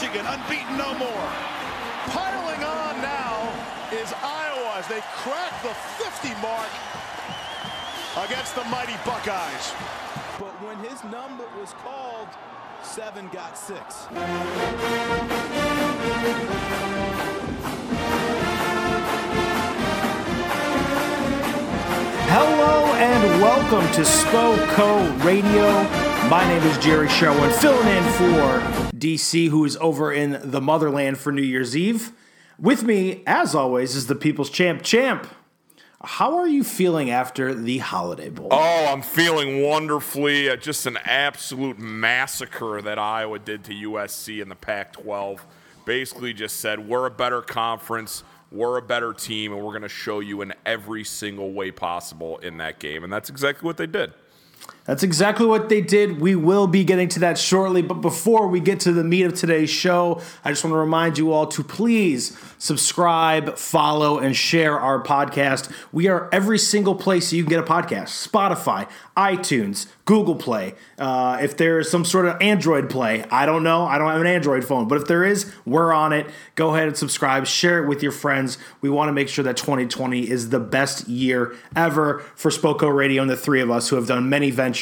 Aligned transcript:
Michigan 0.00 0.24
unbeaten 0.24 0.78
no 0.78 0.94
more. 0.94 1.28
Piling 2.06 2.64
on 2.64 3.02
now 3.02 3.36
is 3.92 4.10
Iowa 4.14 4.76
as 4.78 4.88
they 4.88 5.02
crack 5.12 5.52
the 5.62 5.74
50 6.02 6.28
mark 6.40 6.70
against 8.24 8.54
the 8.54 8.64
mighty 8.64 8.96
Buckeyes. 9.04 9.74
But 10.38 10.56
when 10.64 10.78
his 10.78 11.04
number 11.04 11.44
was 11.60 11.74
called, 11.84 12.28
seven 12.82 13.28
got 13.28 13.58
six. 13.58 14.06
Hello 22.32 22.86
and 22.94 23.42
welcome 23.42 23.92
to 23.92 24.00
SPOCO 24.00 25.24
Radio. 25.26 25.99
My 26.30 26.46
name 26.46 26.62
is 26.62 26.78
Jerry 26.78 27.08
Sherwin, 27.08 27.50
filling 27.50 27.88
in 27.88 28.04
for 28.12 28.60
DC, 28.96 29.48
who 29.48 29.64
is 29.64 29.76
over 29.78 30.12
in 30.12 30.38
the 30.44 30.60
motherland 30.60 31.18
for 31.18 31.32
New 31.32 31.42
Year's 31.42 31.76
Eve. 31.76 32.12
With 32.56 32.84
me, 32.84 33.24
as 33.26 33.52
always, 33.56 33.96
is 33.96 34.06
the 34.06 34.14
People's 34.14 34.48
Champ 34.48 34.82
Champ. 34.82 35.26
How 36.00 36.36
are 36.36 36.46
you 36.46 36.62
feeling 36.62 37.10
after 37.10 37.52
the 37.52 37.78
Holiday 37.78 38.28
Bowl? 38.28 38.46
Oh, 38.52 38.86
I'm 38.92 39.02
feeling 39.02 39.64
wonderfully. 39.64 40.48
Uh, 40.48 40.54
just 40.54 40.86
an 40.86 40.98
absolute 41.04 41.80
massacre 41.80 42.80
that 42.80 42.96
Iowa 42.96 43.40
did 43.40 43.64
to 43.64 43.72
USC 43.72 44.40
in 44.40 44.48
the 44.48 44.54
Pac 44.54 44.92
12. 44.92 45.44
Basically, 45.84 46.32
just 46.32 46.60
said, 46.60 46.78
we're 46.78 47.06
a 47.06 47.10
better 47.10 47.42
conference, 47.42 48.22
we're 48.52 48.76
a 48.76 48.82
better 48.82 49.12
team, 49.12 49.52
and 49.52 49.60
we're 49.60 49.72
going 49.72 49.82
to 49.82 49.88
show 49.88 50.20
you 50.20 50.42
in 50.42 50.54
every 50.64 51.02
single 51.02 51.50
way 51.52 51.72
possible 51.72 52.38
in 52.38 52.58
that 52.58 52.78
game. 52.78 53.02
And 53.02 53.12
that's 53.12 53.30
exactly 53.30 53.66
what 53.66 53.78
they 53.78 53.88
did. 53.88 54.12
That's 54.90 55.04
exactly 55.04 55.46
what 55.46 55.68
they 55.68 55.82
did. 55.82 56.20
We 56.20 56.34
will 56.34 56.66
be 56.66 56.82
getting 56.82 57.08
to 57.10 57.20
that 57.20 57.38
shortly. 57.38 57.80
But 57.80 58.00
before 58.00 58.48
we 58.48 58.58
get 58.58 58.80
to 58.80 58.92
the 58.92 59.04
meat 59.04 59.22
of 59.22 59.34
today's 59.34 59.70
show, 59.70 60.20
I 60.44 60.50
just 60.50 60.64
want 60.64 60.74
to 60.74 60.78
remind 60.78 61.16
you 61.16 61.32
all 61.32 61.46
to 61.46 61.62
please 61.62 62.36
subscribe, 62.58 63.56
follow, 63.56 64.18
and 64.18 64.34
share 64.34 64.76
our 64.80 65.00
podcast. 65.00 65.70
We 65.92 66.08
are 66.08 66.28
every 66.32 66.58
single 66.58 66.96
place 66.96 67.32
you 67.32 67.44
can 67.44 67.50
get 67.50 67.60
a 67.60 67.62
podcast 67.62 68.28
Spotify, 68.28 68.90
iTunes, 69.16 69.86
Google 70.06 70.34
Play. 70.34 70.74
Uh, 70.98 71.38
if 71.40 71.56
there 71.56 71.78
is 71.78 71.88
some 71.88 72.04
sort 72.04 72.26
of 72.26 72.42
Android 72.42 72.90
Play, 72.90 73.22
I 73.30 73.46
don't 73.46 73.62
know. 73.62 73.84
I 73.84 73.96
don't 73.96 74.10
have 74.10 74.20
an 74.20 74.26
Android 74.26 74.64
phone. 74.64 74.88
But 74.88 75.00
if 75.00 75.06
there 75.06 75.24
is, 75.24 75.52
we're 75.64 75.92
on 75.92 76.12
it. 76.12 76.26
Go 76.56 76.74
ahead 76.74 76.88
and 76.88 76.96
subscribe, 76.96 77.46
share 77.46 77.84
it 77.84 77.86
with 77.86 78.02
your 78.02 78.10
friends. 78.10 78.58
We 78.80 78.90
want 78.90 79.08
to 79.08 79.12
make 79.12 79.28
sure 79.28 79.44
that 79.44 79.56
2020 79.56 80.28
is 80.28 80.50
the 80.50 80.58
best 80.58 81.06
year 81.06 81.54
ever 81.76 82.24
for 82.34 82.50
Spoko 82.50 82.92
Radio 82.92 83.22
and 83.22 83.30
the 83.30 83.36
three 83.36 83.60
of 83.60 83.70
us 83.70 83.88
who 83.88 83.94
have 83.94 84.08
done 84.08 84.28
many 84.28 84.50
ventures 84.50 84.79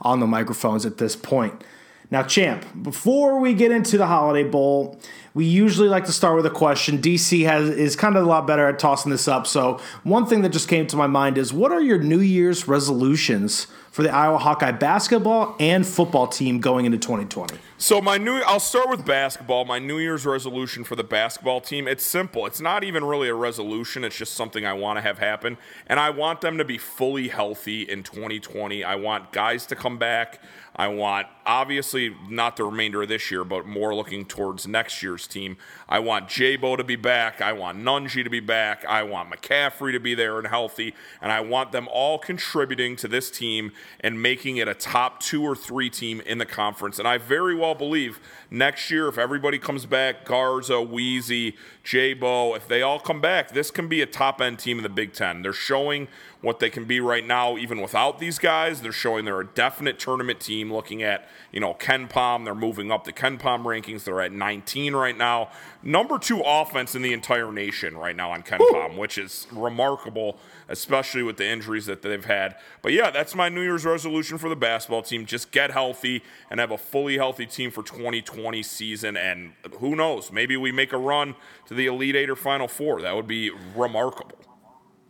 on 0.00 0.20
the 0.20 0.26
microphones 0.26 0.84
at 0.86 0.98
this 0.98 1.16
point. 1.16 1.62
Now, 2.10 2.22
Champ, 2.22 2.64
before 2.82 3.38
we 3.38 3.52
get 3.52 3.70
into 3.70 3.98
the 3.98 4.06
Holiday 4.06 4.48
Bowl, 4.48 4.98
we 5.34 5.44
usually 5.44 5.88
like 5.88 6.06
to 6.06 6.12
start 6.12 6.36
with 6.36 6.46
a 6.46 6.50
question. 6.50 6.98
DC 6.98 7.44
has 7.44 7.68
is 7.68 7.96
kind 7.96 8.16
of 8.16 8.24
a 8.24 8.26
lot 8.26 8.46
better 8.46 8.66
at 8.66 8.78
tossing 8.78 9.10
this 9.10 9.28
up. 9.28 9.46
So, 9.46 9.78
one 10.04 10.24
thing 10.24 10.40
that 10.40 10.48
just 10.48 10.68
came 10.68 10.86
to 10.86 10.96
my 10.96 11.06
mind 11.06 11.36
is 11.36 11.52
what 11.52 11.70
are 11.70 11.82
your 11.82 11.98
New 11.98 12.20
Year's 12.20 12.66
resolutions 12.66 13.66
for 13.90 14.02
the 14.02 14.10
Iowa 14.10 14.38
Hawkeye 14.38 14.72
basketball 14.72 15.56
and 15.58 15.86
football 15.86 16.26
team 16.26 16.60
going 16.60 16.84
into 16.84 16.98
2020? 16.98 17.58
So 17.80 18.00
my 18.00 18.18
new 18.18 18.38
I'll 18.38 18.58
start 18.58 18.88
with 18.88 19.06
basketball. 19.06 19.64
My 19.64 19.78
New 19.78 19.98
Year's 19.98 20.26
resolution 20.26 20.82
for 20.82 20.96
the 20.96 21.04
basketball 21.04 21.60
team, 21.60 21.86
it's 21.86 22.04
simple. 22.04 22.44
It's 22.46 22.60
not 22.60 22.82
even 22.82 23.04
really 23.04 23.28
a 23.28 23.34
resolution, 23.34 24.02
it's 24.02 24.16
just 24.16 24.34
something 24.34 24.66
I 24.66 24.72
want 24.72 24.96
to 24.96 25.00
have 25.00 25.18
happen. 25.18 25.58
And 25.86 26.00
I 26.00 26.10
want 26.10 26.40
them 26.40 26.58
to 26.58 26.64
be 26.64 26.76
fully 26.76 27.28
healthy 27.28 27.82
in 27.82 28.02
2020. 28.02 28.82
I 28.82 28.96
want 28.96 29.32
guys 29.32 29.64
to 29.66 29.76
come 29.76 29.96
back. 29.96 30.40
I 30.74 30.86
want 30.88 31.26
obviously 31.44 32.14
not 32.28 32.56
the 32.56 32.64
remainder 32.64 33.02
of 33.02 33.08
this 33.08 33.30
year, 33.30 33.42
but 33.42 33.66
more 33.66 33.94
looking 33.94 34.24
towards 34.24 34.66
next 34.66 35.02
year's 35.02 35.26
team. 35.26 35.56
I 35.88 35.98
want 35.98 36.28
Jabo 36.28 36.76
to 36.76 36.84
be 36.84 36.94
back. 36.94 37.40
I 37.40 37.52
want 37.52 37.78
Nunge 37.78 38.22
to 38.22 38.30
be 38.30 38.38
back. 38.38 38.84
I 38.86 39.02
want 39.02 39.28
McCaffery 39.28 39.92
to 39.92 39.98
be 39.98 40.14
there 40.14 40.38
and 40.38 40.46
healthy. 40.46 40.94
And 41.20 41.32
I 41.32 41.40
want 41.40 41.72
them 41.72 41.88
all 41.90 42.18
contributing 42.18 42.94
to 42.96 43.08
this 43.08 43.28
team 43.28 43.72
and 44.00 44.20
making 44.20 44.56
it 44.58 44.68
a 44.68 44.74
top 44.74 45.20
two 45.20 45.42
or 45.42 45.54
three 45.54 45.90
team 45.90 46.20
in 46.22 46.38
the 46.38 46.46
conference. 46.46 46.98
And 46.98 47.06
I 47.06 47.18
very 47.18 47.54
well 47.54 47.74
believe 47.74 48.20
next 48.50 48.90
year, 48.90 49.08
if 49.08 49.18
everybody 49.18 49.58
comes 49.58 49.86
back, 49.86 50.24
Garza, 50.24 50.80
Wheezy, 50.80 51.56
Jabo, 51.84 52.56
if 52.56 52.68
they 52.68 52.82
all 52.82 52.98
come 52.98 53.20
back, 53.20 53.52
this 53.52 53.70
can 53.70 53.88
be 53.88 54.02
a 54.02 54.06
top 54.06 54.40
end 54.40 54.58
team 54.58 54.78
in 54.78 54.82
the 54.82 54.88
Big 54.88 55.12
Ten. 55.12 55.42
They're 55.42 55.52
showing 55.52 56.08
what 56.40 56.60
they 56.60 56.70
can 56.70 56.84
be 56.84 57.00
right 57.00 57.26
now, 57.26 57.56
even 57.56 57.80
without 57.80 58.18
these 58.18 58.38
guys. 58.38 58.80
They're 58.80 58.92
showing 58.92 59.24
they're 59.24 59.40
a 59.40 59.46
definite 59.46 59.98
tournament 59.98 60.38
team. 60.38 60.72
Looking 60.72 61.02
at, 61.02 61.28
you 61.50 61.60
know, 61.60 61.74
KenPom, 61.74 62.44
they're 62.44 62.54
moving 62.54 62.92
up 62.92 63.04
the 63.04 63.12
KenPom 63.12 63.64
rankings. 63.64 64.04
They're 64.04 64.20
at 64.20 64.32
19 64.32 64.94
right 64.94 65.16
now. 65.16 65.50
Number 65.82 66.18
two 66.18 66.42
offense 66.44 66.94
in 66.94 67.02
the 67.02 67.12
entire 67.12 67.50
nation 67.50 67.96
right 67.96 68.14
now 68.14 68.32
on 68.32 68.42
Ken 68.42 68.60
Palm, 68.72 68.96
which 68.96 69.18
is 69.18 69.46
remarkable, 69.52 70.38
especially 70.68 71.22
with 71.22 71.36
the 71.36 71.46
injuries 71.46 71.86
that 71.86 72.02
they've 72.02 72.24
had. 72.24 72.56
But 72.82 72.92
yeah, 72.92 73.10
that's 73.10 73.34
my 73.34 73.48
New 73.48 73.62
Year's 73.62 73.84
resolution 73.84 74.38
for 74.38 74.48
the 74.48 74.56
basketball 74.56 75.02
team. 75.02 75.24
Just 75.24 75.50
get 75.50 75.70
healthy 75.70 76.22
and 76.50 76.60
have 76.60 76.70
a 76.70 76.78
fully 76.78 77.16
healthy 77.16 77.46
team 77.46 77.70
for 77.70 77.82
2020 77.82 78.22
season. 78.62 79.16
And 79.16 79.52
who 79.78 79.96
knows, 79.96 80.32
maybe 80.32 80.56
we 80.56 80.72
make 80.72 80.92
a 80.92 80.98
run 80.98 81.34
to 81.66 81.74
the 81.74 81.86
Elite 81.86 82.16
Eight 82.16 82.30
or 82.30 82.36
Final 82.36 82.68
Four. 82.68 83.02
That 83.02 83.14
would 83.16 83.26
be 83.28 83.50
remarkable. 83.74 84.38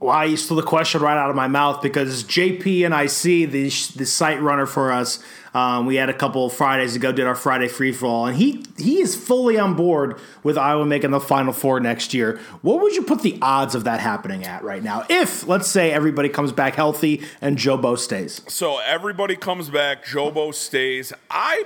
Why 0.00 0.26
you 0.26 0.36
stole 0.36 0.56
the 0.56 0.62
question 0.62 1.00
right 1.00 1.18
out 1.18 1.28
of 1.28 1.34
my 1.34 1.48
mouth 1.48 1.82
because 1.82 2.22
JP 2.22 2.84
and 2.86 2.94
IC, 2.94 3.50
the 3.50 3.64
the 3.98 4.06
site 4.06 4.40
runner 4.40 4.64
for 4.64 4.92
us, 4.92 5.18
um, 5.54 5.86
we 5.86 5.96
had 5.96 6.08
a 6.08 6.14
couple 6.14 6.48
Fridays 6.50 6.94
ago 6.94 7.10
did 7.10 7.26
our 7.26 7.34
Friday 7.34 7.66
free 7.66 7.90
for 7.90 8.06
all, 8.06 8.26
and 8.26 8.36
he 8.36 8.64
he 8.78 9.00
is 9.00 9.16
fully 9.16 9.58
on 9.58 9.74
board 9.74 10.20
with 10.44 10.56
Iowa 10.56 10.86
making 10.86 11.10
the 11.10 11.18
Final 11.18 11.52
Four 11.52 11.80
next 11.80 12.14
year. 12.14 12.38
What 12.62 12.80
would 12.80 12.94
you 12.94 13.02
put 13.02 13.22
the 13.22 13.38
odds 13.42 13.74
of 13.74 13.82
that 13.84 13.98
happening 13.98 14.44
at 14.44 14.62
right 14.62 14.84
now? 14.84 15.04
If 15.10 15.48
let's 15.48 15.66
say 15.66 15.90
everybody 15.90 16.28
comes 16.28 16.52
back 16.52 16.76
healthy 16.76 17.22
and 17.40 17.58
Jobo 17.58 17.98
stays, 17.98 18.40
So 18.46 18.78
everybody 18.78 19.34
comes 19.34 19.68
back. 19.68 20.04
Jobo 20.04 20.54
stays. 20.54 21.12
I. 21.28 21.64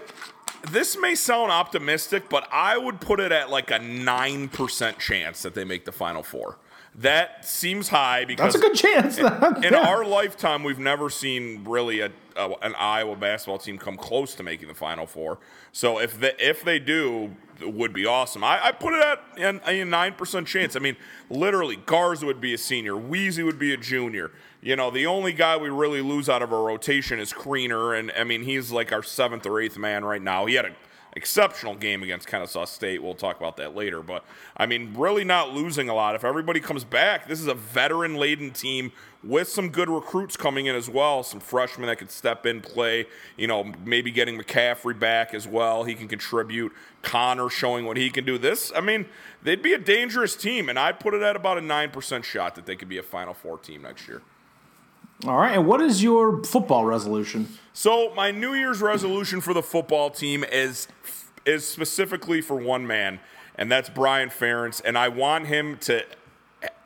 This 0.71 0.97
may 0.97 1.15
sound 1.15 1.51
optimistic, 1.51 2.29
but 2.29 2.49
I 2.53 2.79
would 2.79 3.01
put 3.01 3.21
it 3.21 3.33
at 3.33 3.51
like 3.51 3.71
a 3.71 3.79
nine 3.79 4.49
percent 4.49 4.99
chance 4.99 5.43
that 5.43 5.55
they 5.55 5.65
make 5.65 5.85
the 5.85 5.93
final 5.93 6.23
four. 6.23 6.59
That 6.95 7.47
seems 7.47 7.89
high 7.89 8.27
because 8.27 8.53
that's 8.53 8.65
a 8.65 8.69
good 8.69 8.77
chance. 8.77 9.19
in 9.65 9.75
our 9.75 10.05
lifetime, 10.05 10.63
we've 10.63 10.79
never 10.79 11.09
seen 11.09 11.65
really 11.65 12.01
a, 12.01 12.11
a, 12.37 12.51
an 12.61 12.75
Iowa 12.75 13.17
basketball 13.17 13.59
team 13.59 13.79
come 13.79 13.97
close 13.97 14.35
to 14.35 14.43
making 14.43 14.69
the 14.69 14.75
Final 14.75 15.07
Four. 15.07 15.39
So 15.73 15.99
if 15.99 16.21
they, 16.21 16.35
if 16.39 16.63
they 16.63 16.79
do, 16.79 17.35
it 17.61 17.73
would 17.73 17.95
be 17.95 18.05
awesome. 18.05 18.45
I, 18.45 18.67
I 18.67 18.73
put 18.73 18.93
it 18.93 19.03
at 19.03 19.67
a 19.67 19.85
nine 19.87 20.13
percent 20.13 20.47
chance. 20.47 20.77
I 20.77 20.81
mean, 20.81 20.97
literally, 21.31 21.77
Garza 21.77 22.27
would 22.27 22.43
be 22.43 22.53
a 22.53 22.59
senior, 22.59 22.95
Wheezy 22.95 23.43
would 23.43 23.59
be 23.59 23.73
a 23.73 23.79
junior. 23.79 24.31
You 24.65 24.77
know, 24.77 24.93
the 24.93 25.07
only 25.07 25.33
guy 25.33 25.57
we 25.57 25.71
really 25.71 26.01
lose 26.03 26.29
out 26.29 26.41
of 26.41 26.53
our 26.53 26.63
rotation 26.63 27.19
is 27.19 27.33
Kriener, 27.33 27.99
and 27.99 28.13
I 28.17 28.23
mean, 28.23 28.45
he's 28.45 28.71
like 28.71 28.93
our 28.93 29.03
seventh 29.03 29.45
or 29.45 29.61
eighth 29.61 29.77
man 29.77 30.05
right 30.05 30.23
now. 30.23 30.47
He 30.47 30.55
had 30.55 30.67
an 30.67 30.77
exceptional 31.15 31.75
game 31.75 32.05
against 32.05 32.29
Kennesaw 32.29 32.67
State. 32.67 33.03
We'll 33.03 33.15
talk 33.15 33.37
about 33.37 33.57
that 33.57 33.75
later. 33.75 34.05
But 34.05 34.25
I 34.57 34.67
mean, 34.67 34.95
really 34.97 35.25
not 35.25 35.53
losing 35.53 35.89
a 35.89 35.95
lot. 35.95 36.15
If 36.15 36.23
everybody 36.23 36.61
comes 36.61 36.85
back, 36.85 37.27
this 37.27 37.41
is 37.41 37.49
a 37.49 37.55
veteran 37.55 38.15
laden 38.15 38.53
team 38.53 38.93
with 39.25 39.49
some 39.49 39.69
good 39.69 39.91
recruits 39.91 40.37
coming 40.37 40.67
in 40.67 40.77
as 40.77 40.89
well. 40.89 41.25
Some 41.25 41.41
freshmen 41.41 41.89
that 41.89 41.97
could 41.97 42.13
step 42.13 42.47
in, 42.47 42.61
play. 42.61 43.07
You 43.37 43.49
know, 43.49 43.73
maybe 43.85 44.13
getting 44.13 44.39
McCaffery 44.39 44.97
back 44.97 45.35
as 45.35 45.49
well. 45.49 45.83
He 45.83 45.97
can 45.97 46.07
contribute. 46.07 46.73
Connor 47.03 47.49
showing 47.49 47.85
what 47.85 47.97
he 47.97 48.11
can 48.11 48.25
do. 48.25 48.39
This, 48.39 48.71
I 48.77 48.81
mean, 48.81 49.07
they'd 49.43 49.61
be 49.61 49.73
a 49.73 49.79
dangerous 49.79 50.37
team, 50.37 50.69
and 50.69 50.79
I'd 50.79 51.01
put 51.01 51.15
it 51.15 51.23
at 51.23 51.35
about 51.35 51.59
a 51.59 51.63
9% 51.63 52.23
shot 52.23 52.55
that 52.55 52.65
they 52.65 52.77
could 52.77 52.89
be 52.89 52.99
a 52.99 53.03
Final 53.03 53.35
Four 53.35 53.59
team 53.59 53.83
next 53.83 54.07
year. 54.07 54.23
All 55.25 55.37
right, 55.37 55.55
and 55.55 55.69
what 55.69 55.81
is 55.81 56.03
your 56.03 56.43
football 56.43 56.85
resolution? 56.85 57.47
So 57.73 58.13
my 58.17 58.33
New 58.33 58.55
Year's 58.55 58.83
resolution 58.83 59.41
for 59.41 59.55
the 59.55 59.63
football 59.63 60.11
team 60.11 60.43
is 60.43 60.89
is 61.47 61.65
specifically 61.65 62.41
for 62.41 62.57
one 62.57 62.89
man, 62.89 63.21
and 63.55 63.71
that's 63.71 63.89
Brian 63.89 64.31
Ferentz. 64.31 64.83
And 64.85 64.99
I 64.99 65.07
want 65.07 65.47
him 65.47 65.79
to 65.83 66.05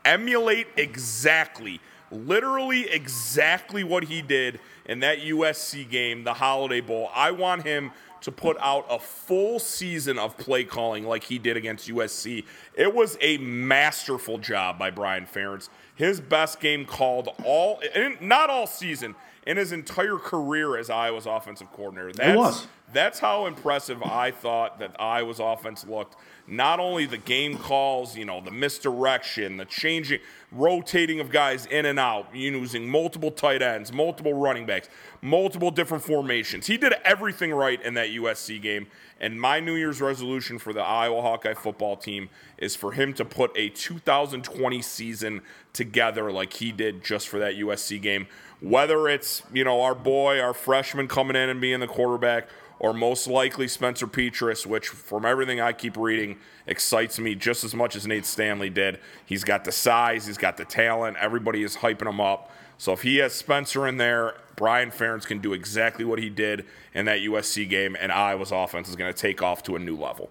emulate 0.04 0.66
exactly, 0.76 1.80
literally 2.10 2.90
exactly 2.90 3.82
what 3.82 4.04
he 4.04 4.20
did 4.20 4.60
in 4.84 5.00
that 5.00 5.20
USC 5.20 5.88
game, 5.88 6.24
the 6.24 6.34
Holiday 6.34 6.82
Bowl. 6.82 7.08
I 7.14 7.30
want 7.30 7.62
him 7.62 7.90
to 8.20 8.32
put 8.32 8.58
out 8.60 8.84
a 8.90 8.98
full 8.98 9.58
season 9.58 10.18
of 10.18 10.36
play 10.36 10.64
calling 10.64 11.06
like 11.06 11.24
he 11.24 11.38
did 11.38 11.56
against 11.56 11.88
USC. 11.88 12.44
It 12.74 12.94
was 12.94 13.16
a 13.20 13.38
masterful 13.38 14.38
job 14.38 14.78
by 14.78 14.90
Brian 14.90 15.26
Ferentz. 15.26 15.68
His 15.96 16.20
best 16.20 16.60
game 16.60 16.84
called 16.84 17.30
all, 17.44 17.80
not 18.20 18.50
all 18.50 18.66
season, 18.66 19.14
in 19.46 19.56
his 19.56 19.72
entire 19.72 20.16
career 20.16 20.76
as 20.76 20.90
Iowa's 20.90 21.26
offensive 21.26 21.72
coordinator. 21.72 22.12
That's, 22.12 22.36
was. 22.36 22.66
That's 22.92 23.18
how 23.18 23.46
impressive 23.46 24.02
I 24.02 24.30
thought 24.30 24.78
that 24.80 24.94
Iowa's 25.00 25.40
offense 25.40 25.86
looked. 25.86 26.16
Not 26.48 26.78
only 26.78 27.06
the 27.06 27.18
game 27.18 27.58
calls, 27.58 28.16
you 28.16 28.24
know, 28.24 28.40
the 28.40 28.52
misdirection, 28.52 29.56
the 29.56 29.64
changing, 29.64 30.20
rotating 30.52 31.18
of 31.18 31.30
guys 31.30 31.66
in 31.66 31.86
and 31.86 31.98
out, 31.98 32.34
using 32.34 32.88
multiple 32.88 33.32
tight 33.32 33.62
ends, 33.62 33.92
multiple 33.92 34.32
running 34.32 34.64
backs, 34.64 34.88
multiple 35.20 35.72
different 35.72 36.04
formations. 36.04 36.66
He 36.66 36.76
did 36.76 36.94
everything 37.04 37.52
right 37.52 37.82
in 37.82 37.94
that 37.94 38.10
USC 38.10 38.62
game. 38.62 38.86
And 39.18 39.40
my 39.40 39.60
New 39.60 39.74
Year's 39.74 40.00
resolution 40.00 40.58
for 40.58 40.72
the 40.72 40.82
Iowa 40.82 41.22
Hawkeye 41.22 41.54
football 41.54 41.96
team 41.96 42.28
is 42.58 42.76
for 42.76 42.92
him 42.92 43.12
to 43.14 43.24
put 43.24 43.50
a 43.56 43.70
2020 43.70 44.82
season 44.82 45.40
together 45.72 46.30
like 46.30 46.52
he 46.52 46.70
did 46.70 47.02
just 47.02 47.28
for 47.28 47.38
that 47.40 47.54
USC 47.54 48.00
game. 48.00 48.28
Whether 48.60 49.08
it's, 49.08 49.42
you 49.52 49.64
know, 49.64 49.80
our 49.82 49.94
boy, 49.94 50.40
our 50.40 50.54
freshman 50.54 51.08
coming 51.08 51.36
in 51.36 51.48
and 51.48 51.60
being 51.60 51.80
the 51.80 51.86
quarterback, 51.86 52.48
or 52.78 52.92
most 52.92 53.26
likely 53.26 53.68
Spencer 53.68 54.06
Petras, 54.06 54.66
which 54.66 54.88
from 54.88 55.24
everything 55.24 55.60
I 55.60 55.72
keep 55.72 55.96
reading 55.96 56.38
excites 56.66 57.18
me 57.18 57.34
just 57.34 57.64
as 57.64 57.74
much 57.74 57.96
as 57.96 58.06
Nate 58.06 58.26
Stanley 58.26 58.70
did. 58.70 58.98
He's 59.24 59.44
got 59.44 59.64
the 59.64 59.72
size, 59.72 60.26
he's 60.26 60.38
got 60.38 60.56
the 60.56 60.64
talent, 60.64 61.16
everybody 61.18 61.62
is 61.62 61.76
hyping 61.76 62.08
him 62.08 62.20
up. 62.20 62.50
So 62.78 62.92
if 62.92 63.02
he 63.02 63.16
has 63.18 63.32
Spencer 63.32 63.86
in 63.86 63.96
there, 63.96 64.34
Brian 64.54 64.90
Ferentz 64.90 65.26
can 65.26 65.38
do 65.38 65.52
exactly 65.52 66.04
what 66.04 66.18
he 66.18 66.28
did 66.28 66.66
in 66.92 67.06
that 67.06 67.20
USC 67.20 67.68
game, 67.68 67.96
and 67.98 68.12
Iowa's 68.12 68.52
offense 68.52 68.88
is 68.88 68.96
going 68.96 69.12
to 69.12 69.18
take 69.18 69.42
off 69.42 69.62
to 69.64 69.76
a 69.76 69.78
new 69.78 69.96
level. 69.96 70.30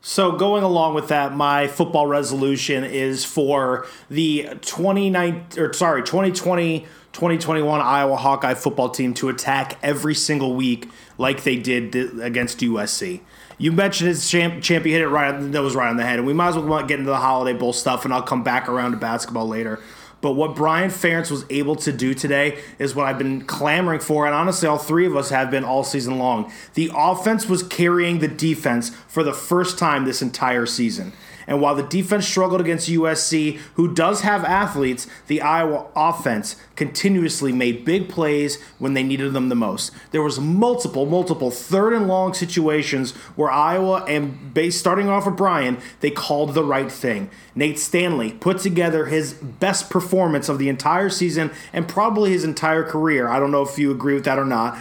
So 0.00 0.32
going 0.32 0.62
along 0.62 0.94
with 0.94 1.08
that, 1.08 1.34
my 1.34 1.66
football 1.66 2.06
resolution 2.06 2.84
is 2.84 3.24
for 3.24 3.86
the 4.08 4.48
29 4.60 5.46
or 5.56 5.72
sorry, 5.72 6.02
2020 6.02 6.86
2021 7.18 7.80
Iowa 7.80 8.14
Hawkeye 8.14 8.54
football 8.54 8.90
team 8.90 9.12
to 9.14 9.28
attack 9.28 9.76
every 9.82 10.14
single 10.14 10.54
week 10.54 10.88
like 11.18 11.42
they 11.42 11.56
did 11.56 12.20
against 12.20 12.60
USC. 12.60 13.22
You 13.58 13.72
mentioned 13.72 14.06
his 14.06 14.30
champ, 14.30 14.62
champ 14.62 14.84
hit 14.84 15.00
it 15.00 15.08
right 15.08 15.32
that 15.50 15.60
was 15.60 15.74
right 15.74 15.90
on 15.90 15.96
the 15.96 16.04
head, 16.04 16.20
and 16.20 16.28
we 16.28 16.32
might 16.32 16.50
as 16.50 16.58
well 16.58 16.80
get 16.86 17.00
into 17.00 17.10
the 17.10 17.16
Holiday 17.16 17.58
Bowl 17.58 17.72
stuff, 17.72 18.04
and 18.04 18.14
I'll 18.14 18.22
come 18.22 18.44
back 18.44 18.68
around 18.68 18.92
to 18.92 18.98
basketball 18.98 19.48
later. 19.48 19.80
But 20.20 20.34
what 20.34 20.54
Brian 20.54 20.90
Ferentz 20.90 21.28
was 21.28 21.44
able 21.50 21.74
to 21.76 21.92
do 21.92 22.14
today 22.14 22.60
is 22.78 22.94
what 22.94 23.06
I've 23.06 23.18
been 23.18 23.44
clamoring 23.46 23.98
for, 23.98 24.24
and 24.24 24.32
honestly, 24.32 24.68
all 24.68 24.78
three 24.78 25.04
of 25.04 25.16
us 25.16 25.30
have 25.30 25.50
been 25.50 25.64
all 25.64 25.82
season 25.82 26.18
long. 26.18 26.52
The 26.74 26.88
offense 26.94 27.48
was 27.48 27.64
carrying 27.64 28.20
the 28.20 28.28
defense 28.28 28.90
for 29.08 29.24
the 29.24 29.32
first 29.32 29.76
time 29.76 30.04
this 30.04 30.22
entire 30.22 30.66
season. 30.66 31.12
And 31.48 31.62
while 31.62 31.74
the 31.74 31.82
defense 31.82 32.28
struggled 32.28 32.60
against 32.60 32.90
USC, 32.90 33.56
who 33.74 33.92
does 33.92 34.20
have 34.20 34.44
athletes, 34.44 35.06
the 35.28 35.40
Iowa 35.40 35.86
offense 35.96 36.56
continuously 36.76 37.52
made 37.52 37.86
big 37.86 38.10
plays 38.10 38.62
when 38.78 38.92
they 38.92 39.02
needed 39.02 39.32
them 39.32 39.48
the 39.48 39.54
most. 39.54 39.90
There 40.10 40.22
was 40.22 40.38
multiple, 40.38 41.06
multiple 41.06 41.50
third 41.50 41.94
and 41.94 42.06
long 42.06 42.34
situations 42.34 43.12
where 43.34 43.50
Iowa 43.50 44.04
and 44.04 44.52
based 44.52 44.78
starting 44.78 45.08
off 45.08 45.24
with 45.24 45.38
Brian, 45.38 45.78
they 46.00 46.10
called 46.10 46.52
the 46.52 46.62
right 46.62 46.92
thing. 46.92 47.30
Nate 47.54 47.78
Stanley 47.78 48.32
put 48.32 48.58
together 48.58 49.06
his 49.06 49.32
best 49.32 49.88
performance 49.88 50.50
of 50.50 50.58
the 50.58 50.68
entire 50.68 51.08
season 51.08 51.50
and 51.72 51.88
probably 51.88 52.30
his 52.30 52.44
entire 52.44 52.84
career. 52.84 53.26
I 53.26 53.40
don't 53.40 53.50
know 53.50 53.62
if 53.62 53.78
you 53.78 53.90
agree 53.90 54.14
with 54.14 54.24
that 54.24 54.38
or 54.38 54.44
not 54.44 54.78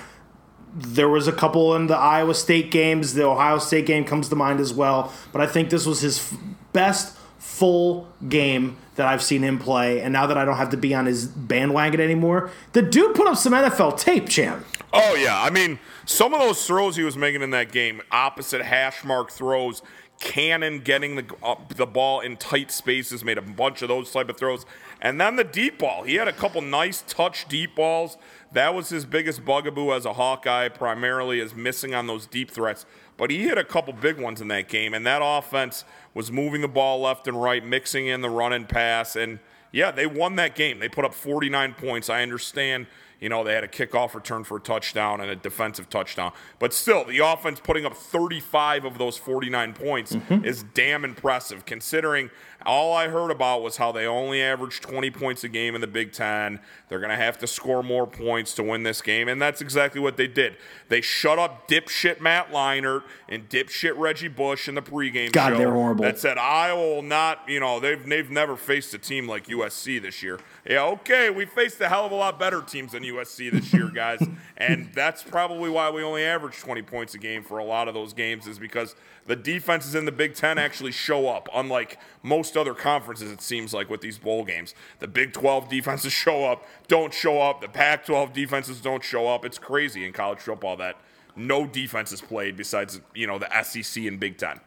there 0.79 1.09
was 1.09 1.27
a 1.27 1.31
couple 1.31 1.75
in 1.75 1.87
the 1.87 1.97
Iowa 1.97 2.35
State 2.35 2.69
games. 2.69 3.15
The 3.15 3.23
Ohio 3.23 3.57
State 3.57 3.87
game 3.87 4.05
comes 4.05 4.29
to 4.29 4.35
mind 4.35 4.59
as 4.59 4.71
well. 4.71 5.11
But 5.31 5.41
I 5.41 5.47
think 5.47 5.71
this 5.71 5.87
was 5.87 6.01
his 6.01 6.31
best 6.77 7.17
full 7.39 8.07
game 8.29 8.77
that 8.97 9.07
I've 9.07 9.23
seen 9.23 9.41
him 9.41 9.57
play. 9.57 9.99
And 10.01 10.13
now 10.13 10.27
that 10.27 10.37
I 10.37 10.45
don't 10.45 10.57
have 10.57 10.69
to 10.69 10.77
be 10.77 10.93
on 10.93 11.07
his 11.07 11.25
bandwagon 11.25 11.99
anymore, 11.99 12.51
the 12.73 12.83
dude 12.83 13.15
put 13.15 13.27
up 13.27 13.35
some 13.35 13.53
NFL 13.53 13.97
tape, 13.97 14.29
champ. 14.29 14.63
Oh, 14.93 15.15
yeah. 15.15 15.41
I 15.41 15.49
mean, 15.49 15.79
some 16.05 16.35
of 16.35 16.39
those 16.39 16.67
throws 16.67 16.95
he 16.95 17.03
was 17.03 17.17
making 17.17 17.41
in 17.41 17.49
that 17.49 17.71
game, 17.71 18.01
opposite 18.11 18.61
hash 18.61 19.03
mark 19.03 19.31
throws, 19.31 19.81
Cannon 20.19 20.81
getting 20.81 21.15
the, 21.15 21.25
uh, 21.41 21.55
the 21.75 21.87
ball 21.87 22.19
in 22.19 22.37
tight 22.37 22.69
spaces, 22.71 23.23
made 23.23 23.39
a 23.39 23.41
bunch 23.41 23.81
of 23.81 23.87
those 23.87 24.11
type 24.11 24.29
of 24.29 24.37
throws. 24.37 24.65
And 25.01 25.19
then 25.19 25.35
the 25.35 25.43
deep 25.43 25.79
ball. 25.79 26.03
He 26.03 26.15
had 26.15 26.27
a 26.27 26.33
couple 26.33 26.61
nice 26.61 27.03
touch 27.07 27.47
deep 27.47 27.75
balls. 27.75 28.17
That 28.51 28.75
was 28.75 28.89
his 28.89 29.05
biggest 29.05 29.43
bugaboo 29.43 29.93
as 29.93 30.05
a 30.05 30.13
Hawkeye, 30.13 30.69
primarily 30.69 31.39
is 31.39 31.55
missing 31.55 31.95
on 31.95 32.05
those 32.05 32.27
deep 32.27 32.51
threats. 32.51 32.85
But 33.17 33.31
he 33.31 33.43
hit 33.43 33.57
a 33.57 33.63
couple 33.63 33.93
big 33.93 34.19
ones 34.19 34.41
in 34.41 34.47
that 34.49 34.67
game, 34.67 34.93
and 34.93 35.05
that 35.05 35.21
offense 35.23 35.83
was 36.13 36.31
moving 36.31 36.61
the 36.61 36.67
ball 36.67 37.01
left 37.01 37.27
and 37.27 37.41
right, 37.41 37.65
mixing 37.65 38.07
in 38.07 38.21
the 38.21 38.29
run 38.29 38.53
and 38.53 38.69
pass. 38.69 39.15
And 39.15 39.39
yeah, 39.71 39.91
they 39.91 40.05
won 40.05 40.35
that 40.35 40.55
game. 40.55 40.79
They 40.79 40.89
put 40.89 41.03
up 41.03 41.13
49 41.13 41.73
points. 41.73 42.09
I 42.09 42.21
understand 42.21 42.87
you 43.19 43.29
know, 43.29 43.43
they 43.43 43.53
had 43.53 43.63
a 43.63 43.67
kickoff 43.67 44.13
return 44.13 44.43
for 44.43 44.57
a 44.57 44.59
touchdown 44.59 45.21
and 45.21 45.29
a 45.29 45.35
defensive 45.35 45.89
touchdown. 45.89 46.31
But 46.59 46.73
still, 46.73 47.03
the 47.03 47.19
offense 47.19 47.59
putting 47.59 47.85
up 47.85 47.95
35 47.95 48.85
of 48.85 48.97
those 48.97 49.17
49 49.17 49.73
points 49.73 50.15
mm-hmm. 50.15 50.45
is 50.45 50.63
damn 50.73 51.03
impressive 51.03 51.65
considering 51.65 52.29
all 52.67 52.93
I 52.93 53.07
heard 53.07 53.31
about 53.31 53.61
was 53.63 53.77
how 53.77 53.93
they 53.93 54.05
only 54.05 54.41
averaged 54.41 54.83
20 54.83 55.09
points 55.11 55.43
a 55.45 55.49
game 55.49 55.73
in 55.73 55.79
the 55.79 55.87
Big 55.87 56.11
Ten. 56.11 56.59
They're 56.89 56.99
going 56.99 57.11
to 57.11 57.15
have 57.15 57.37
to 57.39 57.47
score 57.47 57.81
more 57.81 58.05
points 58.05 58.53
to 58.55 58.63
win 58.63 58.83
this 58.83 59.01
game. 59.01 59.29
And 59.29 59.41
that's 59.41 59.61
exactly 59.61 60.01
what 60.01 60.17
they 60.17 60.27
did. 60.27 60.57
They 60.89 60.99
shut 60.99 61.39
up 61.39 61.69
dipshit 61.69 62.19
Matt 62.19 62.51
Leinart 62.51 63.03
and 63.29 63.47
dipshit 63.47 63.97
Reggie 63.97 64.27
Bush 64.27 64.67
in 64.67 64.75
the 64.75 64.81
pregame 64.81 65.31
God, 65.31 65.53
show. 65.53 65.57
they're 65.57 65.71
horrible. 65.71 66.03
That 66.03 66.19
said, 66.19 66.37
Iowa 66.37 66.95
will 66.95 67.01
not, 67.01 67.39
you 67.47 67.61
know, 67.61 67.79
they've, 67.79 68.05
they've 68.05 68.29
never 68.29 68.57
faced 68.57 68.93
a 68.93 68.97
team 68.97 69.27
like 69.27 69.47
USC 69.47 70.01
this 70.01 70.21
year. 70.21 70.37
Yeah, 70.69 70.83
okay, 70.83 71.29
we 71.29 71.45
faced 71.45 71.79
a 71.79 71.87
hell 71.87 72.05
of 72.05 72.11
a 72.11 72.15
lot 72.15 72.37
better 72.37 72.61
teams 72.61 72.91
than 72.91 73.03
USC 73.03 73.49
this 73.49 73.73
year, 73.73 73.89
guys. 73.93 74.21
and 74.57 74.89
that's 74.93 75.23
probably 75.23 75.69
why 75.69 75.89
we 75.89 76.03
only 76.03 76.23
average 76.23 76.59
20 76.59 76.81
points 76.81 77.13
a 77.13 77.17
game 77.17 77.43
for 77.43 77.59
a 77.59 77.63
lot 77.63 77.87
of 77.87 77.93
those 77.93 78.11
games, 78.11 78.45
is 78.45 78.59
because 78.59 78.93
the 79.27 79.35
defenses 79.35 79.93
in 79.93 80.05
the 80.05 80.11
Big 80.11 80.33
Ten 80.33 80.57
actually 80.57 80.93
show 80.93 81.27
up, 81.27 81.49
unlike 81.53 81.99
most 82.23 82.57
other 82.57 82.73
conferences, 82.73 83.31
it 83.31 83.41
seems 83.41 83.73
like, 83.73 83.89
with 83.89 84.01
these 84.01 84.17
bowl 84.17 84.45
games. 84.45 84.73
The 84.99 85.07
Big 85.07 85.33
12 85.33 85.69
defenses 85.69 86.13
show 86.13 86.45
up, 86.45 86.65
don't 86.87 87.13
show 87.13 87.41
up. 87.41 87.61
The 87.61 87.67
Pac 87.67 88.05
12 88.05 88.33
defenses 88.33 88.81
don't 88.81 89.03
show 89.03 89.27
up. 89.27 89.45
It's 89.45 89.59
crazy 89.59 90.05
in 90.05 90.13
college 90.13 90.39
football 90.39 90.77
that 90.77 90.95
no 91.35 91.67
defense 91.67 92.11
is 92.11 92.21
played 92.21 92.57
besides, 92.57 92.99
you 93.13 93.27
know, 93.27 93.37
the 93.37 93.63
SEC 93.63 94.03
and 94.05 94.19
Big 94.19 94.37
Ten. 94.37 94.59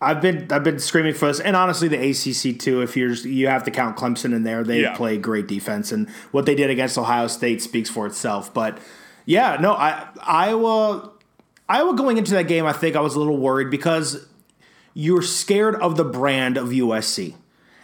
I've 0.00 0.20
been 0.20 0.52
I've 0.52 0.64
been 0.64 0.78
screaming 0.80 1.14
for 1.14 1.26
this, 1.26 1.40
and 1.40 1.56
honestly, 1.56 1.88
the 1.88 1.96
ACC 1.96 2.58
too. 2.58 2.82
If 2.82 2.96
you're 2.96 3.12
you 3.12 3.46
have 3.46 3.64
to 3.64 3.70
count 3.70 3.96
Clemson 3.96 4.34
in 4.34 4.42
there, 4.42 4.62
they 4.62 4.82
yeah. 4.82 4.94
play 4.96 5.16
great 5.16 5.46
defense, 5.46 5.92
and 5.92 6.10
what 6.30 6.44
they 6.44 6.54
did 6.54 6.68
against 6.68 6.98
Ohio 6.98 7.26
State 7.26 7.62
speaks 7.62 7.88
for 7.88 8.06
itself. 8.06 8.52
But 8.52 8.78
yeah, 9.24 9.56
no, 9.58 9.72
I 9.72 10.08
Iowa 10.20 11.13
Iowa 11.68 11.94
going 11.94 12.18
into 12.18 12.32
that 12.32 12.48
game, 12.48 12.66
I 12.66 12.72
think 12.72 12.96
I 12.96 13.00
was 13.00 13.14
a 13.14 13.18
little 13.18 13.36
worried 13.36 13.70
because 13.70 14.26
you're 14.92 15.22
scared 15.22 15.74
of 15.76 15.96
the 15.96 16.04
brand 16.04 16.56
of 16.56 16.68
USC. 16.68 17.34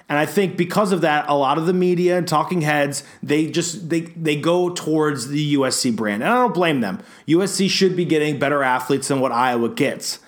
And 0.08 0.18
I 0.18 0.26
think 0.26 0.56
because 0.56 0.90
of 0.90 1.02
that, 1.02 1.28
a 1.28 1.34
lot 1.34 1.56
of 1.56 1.66
the 1.66 1.72
media 1.72 2.18
and 2.18 2.26
talking 2.26 2.62
heads, 2.62 3.04
they 3.22 3.46
just 3.48 3.88
they 3.88 4.00
they 4.00 4.34
go 4.34 4.70
towards 4.70 5.28
the 5.28 5.54
USC 5.54 5.94
brand. 5.94 6.24
And 6.24 6.32
I 6.32 6.34
don't 6.34 6.52
blame 6.52 6.80
them. 6.80 7.00
USC 7.28 7.70
should 7.70 7.94
be 7.94 8.04
getting 8.04 8.38
better 8.38 8.64
athletes 8.64 9.06
than 9.06 9.20
what 9.20 9.30
Iowa 9.30 9.68
gets 9.68 10.18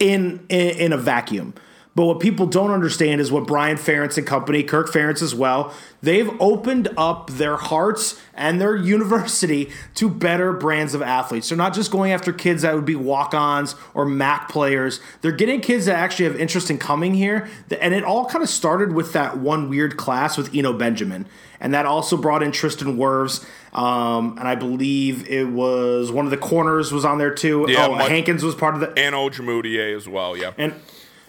in, 0.00 0.44
in, 0.48 0.76
in 0.76 0.92
a 0.92 0.96
vacuum. 0.96 1.54
But 1.98 2.04
what 2.04 2.20
people 2.20 2.46
don't 2.46 2.70
understand 2.70 3.20
is 3.20 3.32
what 3.32 3.48
Brian 3.48 3.76
Ferentz 3.76 4.16
and 4.16 4.24
company, 4.24 4.62
Kirk 4.62 4.88
Ferentz 4.88 5.20
as 5.20 5.34
well, 5.34 5.74
they've 6.00 6.30
opened 6.40 6.86
up 6.96 7.28
their 7.28 7.56
hearts 7.56 8.22
and 8.34 8.60
their 8.60 8.76
university 8.94 9.72
to 9.96 10.08
better 10.08 10.52
brands 10.52 10.94
of 10.94 11.02
athletes. 11.02 11.48
They're 11.48 11.58
not 11.58 11.74
just 11.74 11.90
going 11.90 12.12
after 12.12 12.32
kids 12.32 12.62
that 12.62 12.76
would 12.76 12.84
be 12.84 12.94
walk-ons 12.94 13.74
or 13.94 14.04
MAC 14.04 14.48
players. 14.48 15.00
They're 15.22 15.32
getting 15.32 15.60
kids 15.60 15.86
that 15.86 15.96
actually 15.96 16.26
have 16.26 16.40
interest 16.40 16.70
in 16.70 16.78
coming 16.78 17.14
here. 17.14 17.48
And 17.80 17.92
it 17.92 18.04
all 18.04 18.26
kind 18.26 18.44
of 18.44 18.48
started 18.48 18.92
with 18.92 19.12
that 19.14 19.38
one 19.38 19.68
weird 19.68 19.96
class 19.96 20.36
with 20.36 20.54
Eno 20.54 20.74
Benjamin. 20.74 21.26
And 21.58 21.74
that 21.74 21.84
also 21.84 22.16
brought 22.16 22.44
in 22.44 22.52
Tristan 22.52 22.96
Wirfs. 22.96 23.44
Um, 23.76 24.38
and 24.38 24.46
I 24.46 24.54
believe 24.54 25.28
it 25.28 25.48
was 25.48 26.12
one 26.12 26.26
of 26.26 26.30
the 26.30 26.36
corners 26.36 26.92
was 26.92 27.04
on 27.04 27.18
there 27.18 27.34
too. 27.34 27.66
Yeah, 27.68 27.88
oh, 27.88 27.94
Hankins 27.94 28.44
was 28.44 28.54
part 28.54 28.74
of 28.74 28.80
the 28.80 28.96
and 28.96 29.16
Ojemudia 29.16 29.96
as 29.96 30.08
well. 30.08 30.36
Yeah, 30.36 30.52
and 30.56 30.74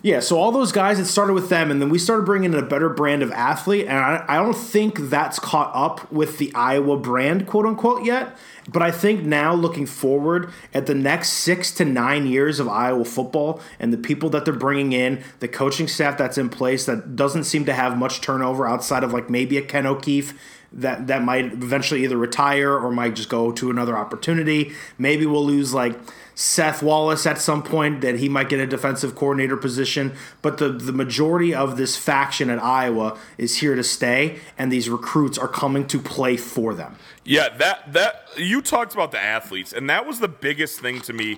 Yeah, 0.01 0.22
so 0.22 0.38
all 0.39 0.53
those 0.53 0.72
guys, 0.72 0.98
it 0.98 1.06
started 1.06 1.34
with 1.34 1.50
them, 1.50 1.70
and 1.70 1.82
then 1.82 1.89
we 1.89 2.00
started 2.00 2.24
bringing 2.24 2.53
in 2.53 2.60
a 2.60 2.65
better 2.65 2.88
brand 2.88 3.22
of 3.22 3.32
athlete, 3.34 3.86
and 3.86 3.98
I, 3.98 4.24
I 4.29 4.38
don't 4.38 4.56
think 4.56 4.98
that's 4.98 5.39
caught 5.39 5.72
up 5.75 6.10
with 6.10 6.38
the 6.38 6.53
Iowa 6.56 6.96
brand, 6.96 7.48
quote 7.48 7.65
unquote, 7.65 8.06
yet. 8.06 8.38
But 8.72 8.82
I 8.82 8.91
think 8.91 9.24
now, 9.24 9.53
looking 9.53 9.86
forward 9.86 10.53
at 10.74 10.86
the 10.86 10.96
next 10.96 11.34
six 11.34 11.72
to 11.72 11.86
nine 11.86 12.27
years 12.27 12.60
of 12.62 12.70
Iowa 12.70 13.03
football 13.03 13.62
and 13.79 13.91
the 13.91 13.98
people 13.98 14.29
that 14.29 14.46
they're 14.46 14.53
bringing 14.53 14.94
in, 14.94 15.22
the 15.39 15.48
coaching 15.48 15.88
staff 15.88 16.18
that's 16.18 16.38
in 16.38 16.50
place 16.50 16.86
that 16.86 17.15
doesn't 17.15 17.44
seem 17.44 17.65
to 17.65 17.74
have 17.74 17.98
much 17.98 18.22
turnover 18.22 18.68
outside 18.68 19.03
of 19.03 19.12
like 19.12 19.29
maybe 19.29 19.58
a 19.58 19.62
Ken 19.62 19.86
O'Keefe 19.86 20.34
that 20.72 21.08
that 21.08 21.24
might 21.24 21.46
eventually 21.46 22.03
either 22.03 22.18
retire 22.18 22.72
or 22.72 22.91
might 22.91 23.15
just 23.15 23.29
go 23.29 23.51
to 23.51 23.70
another 23.70 23.98
opportunity. 23.98 24.72
Maybe 24.98 25.25
we'll 25.25 25.46
lose 25.46 25.74
like 25.74 26.00
Seth 26.39 26.81
Wallace 26.81 27.25
at 27.25 27.38
some 27.38 27.62
point 27.62 28.00
that 28.00 28.17
he 28.17 28.29
might 28.29 28.48
get 28.48 28.62
a 28.62 28.65
defensive 28.65 29.13
coordinator 29.13 29.58
position. 29.58 30.15
But 30.41 30.58
the, 30.58 30.69
the 30.69 30.93
majority 30.93 31.53
of 31.53 31.75
this 31.75 31.98
faction 31.98 32.50
at 32.50 32.63
Iowa 32.63 33.17
is 33.38 33.58
here 33.58 33.75
to 33.75 33.84
stay, 33.84 34.39
and 34.58 34.72
these 34.72 34.89
recruits 34.89 35.38
are 35.38 35.50
coming 35.50 35.86
to 35.88 36.00
play 36.00 36.38
for 36.38 36.74
them. 36.74 36.96
Yeah, 37.25 37.50
that 37.58 37.91
that 37.91 38.29
you 38.38 38.62
talked 38.62 38.93
about 38.93 39.12
the 39.12 39.19
athletes, 39.19 39.74
and 39.74 39.89
that 39.89 40.05
was 40.05 40.22
the 40.22 40.29
biggest 40.29 40.79
thing 40.79 41.01
to 41.01 41.12
me 41.12 41.36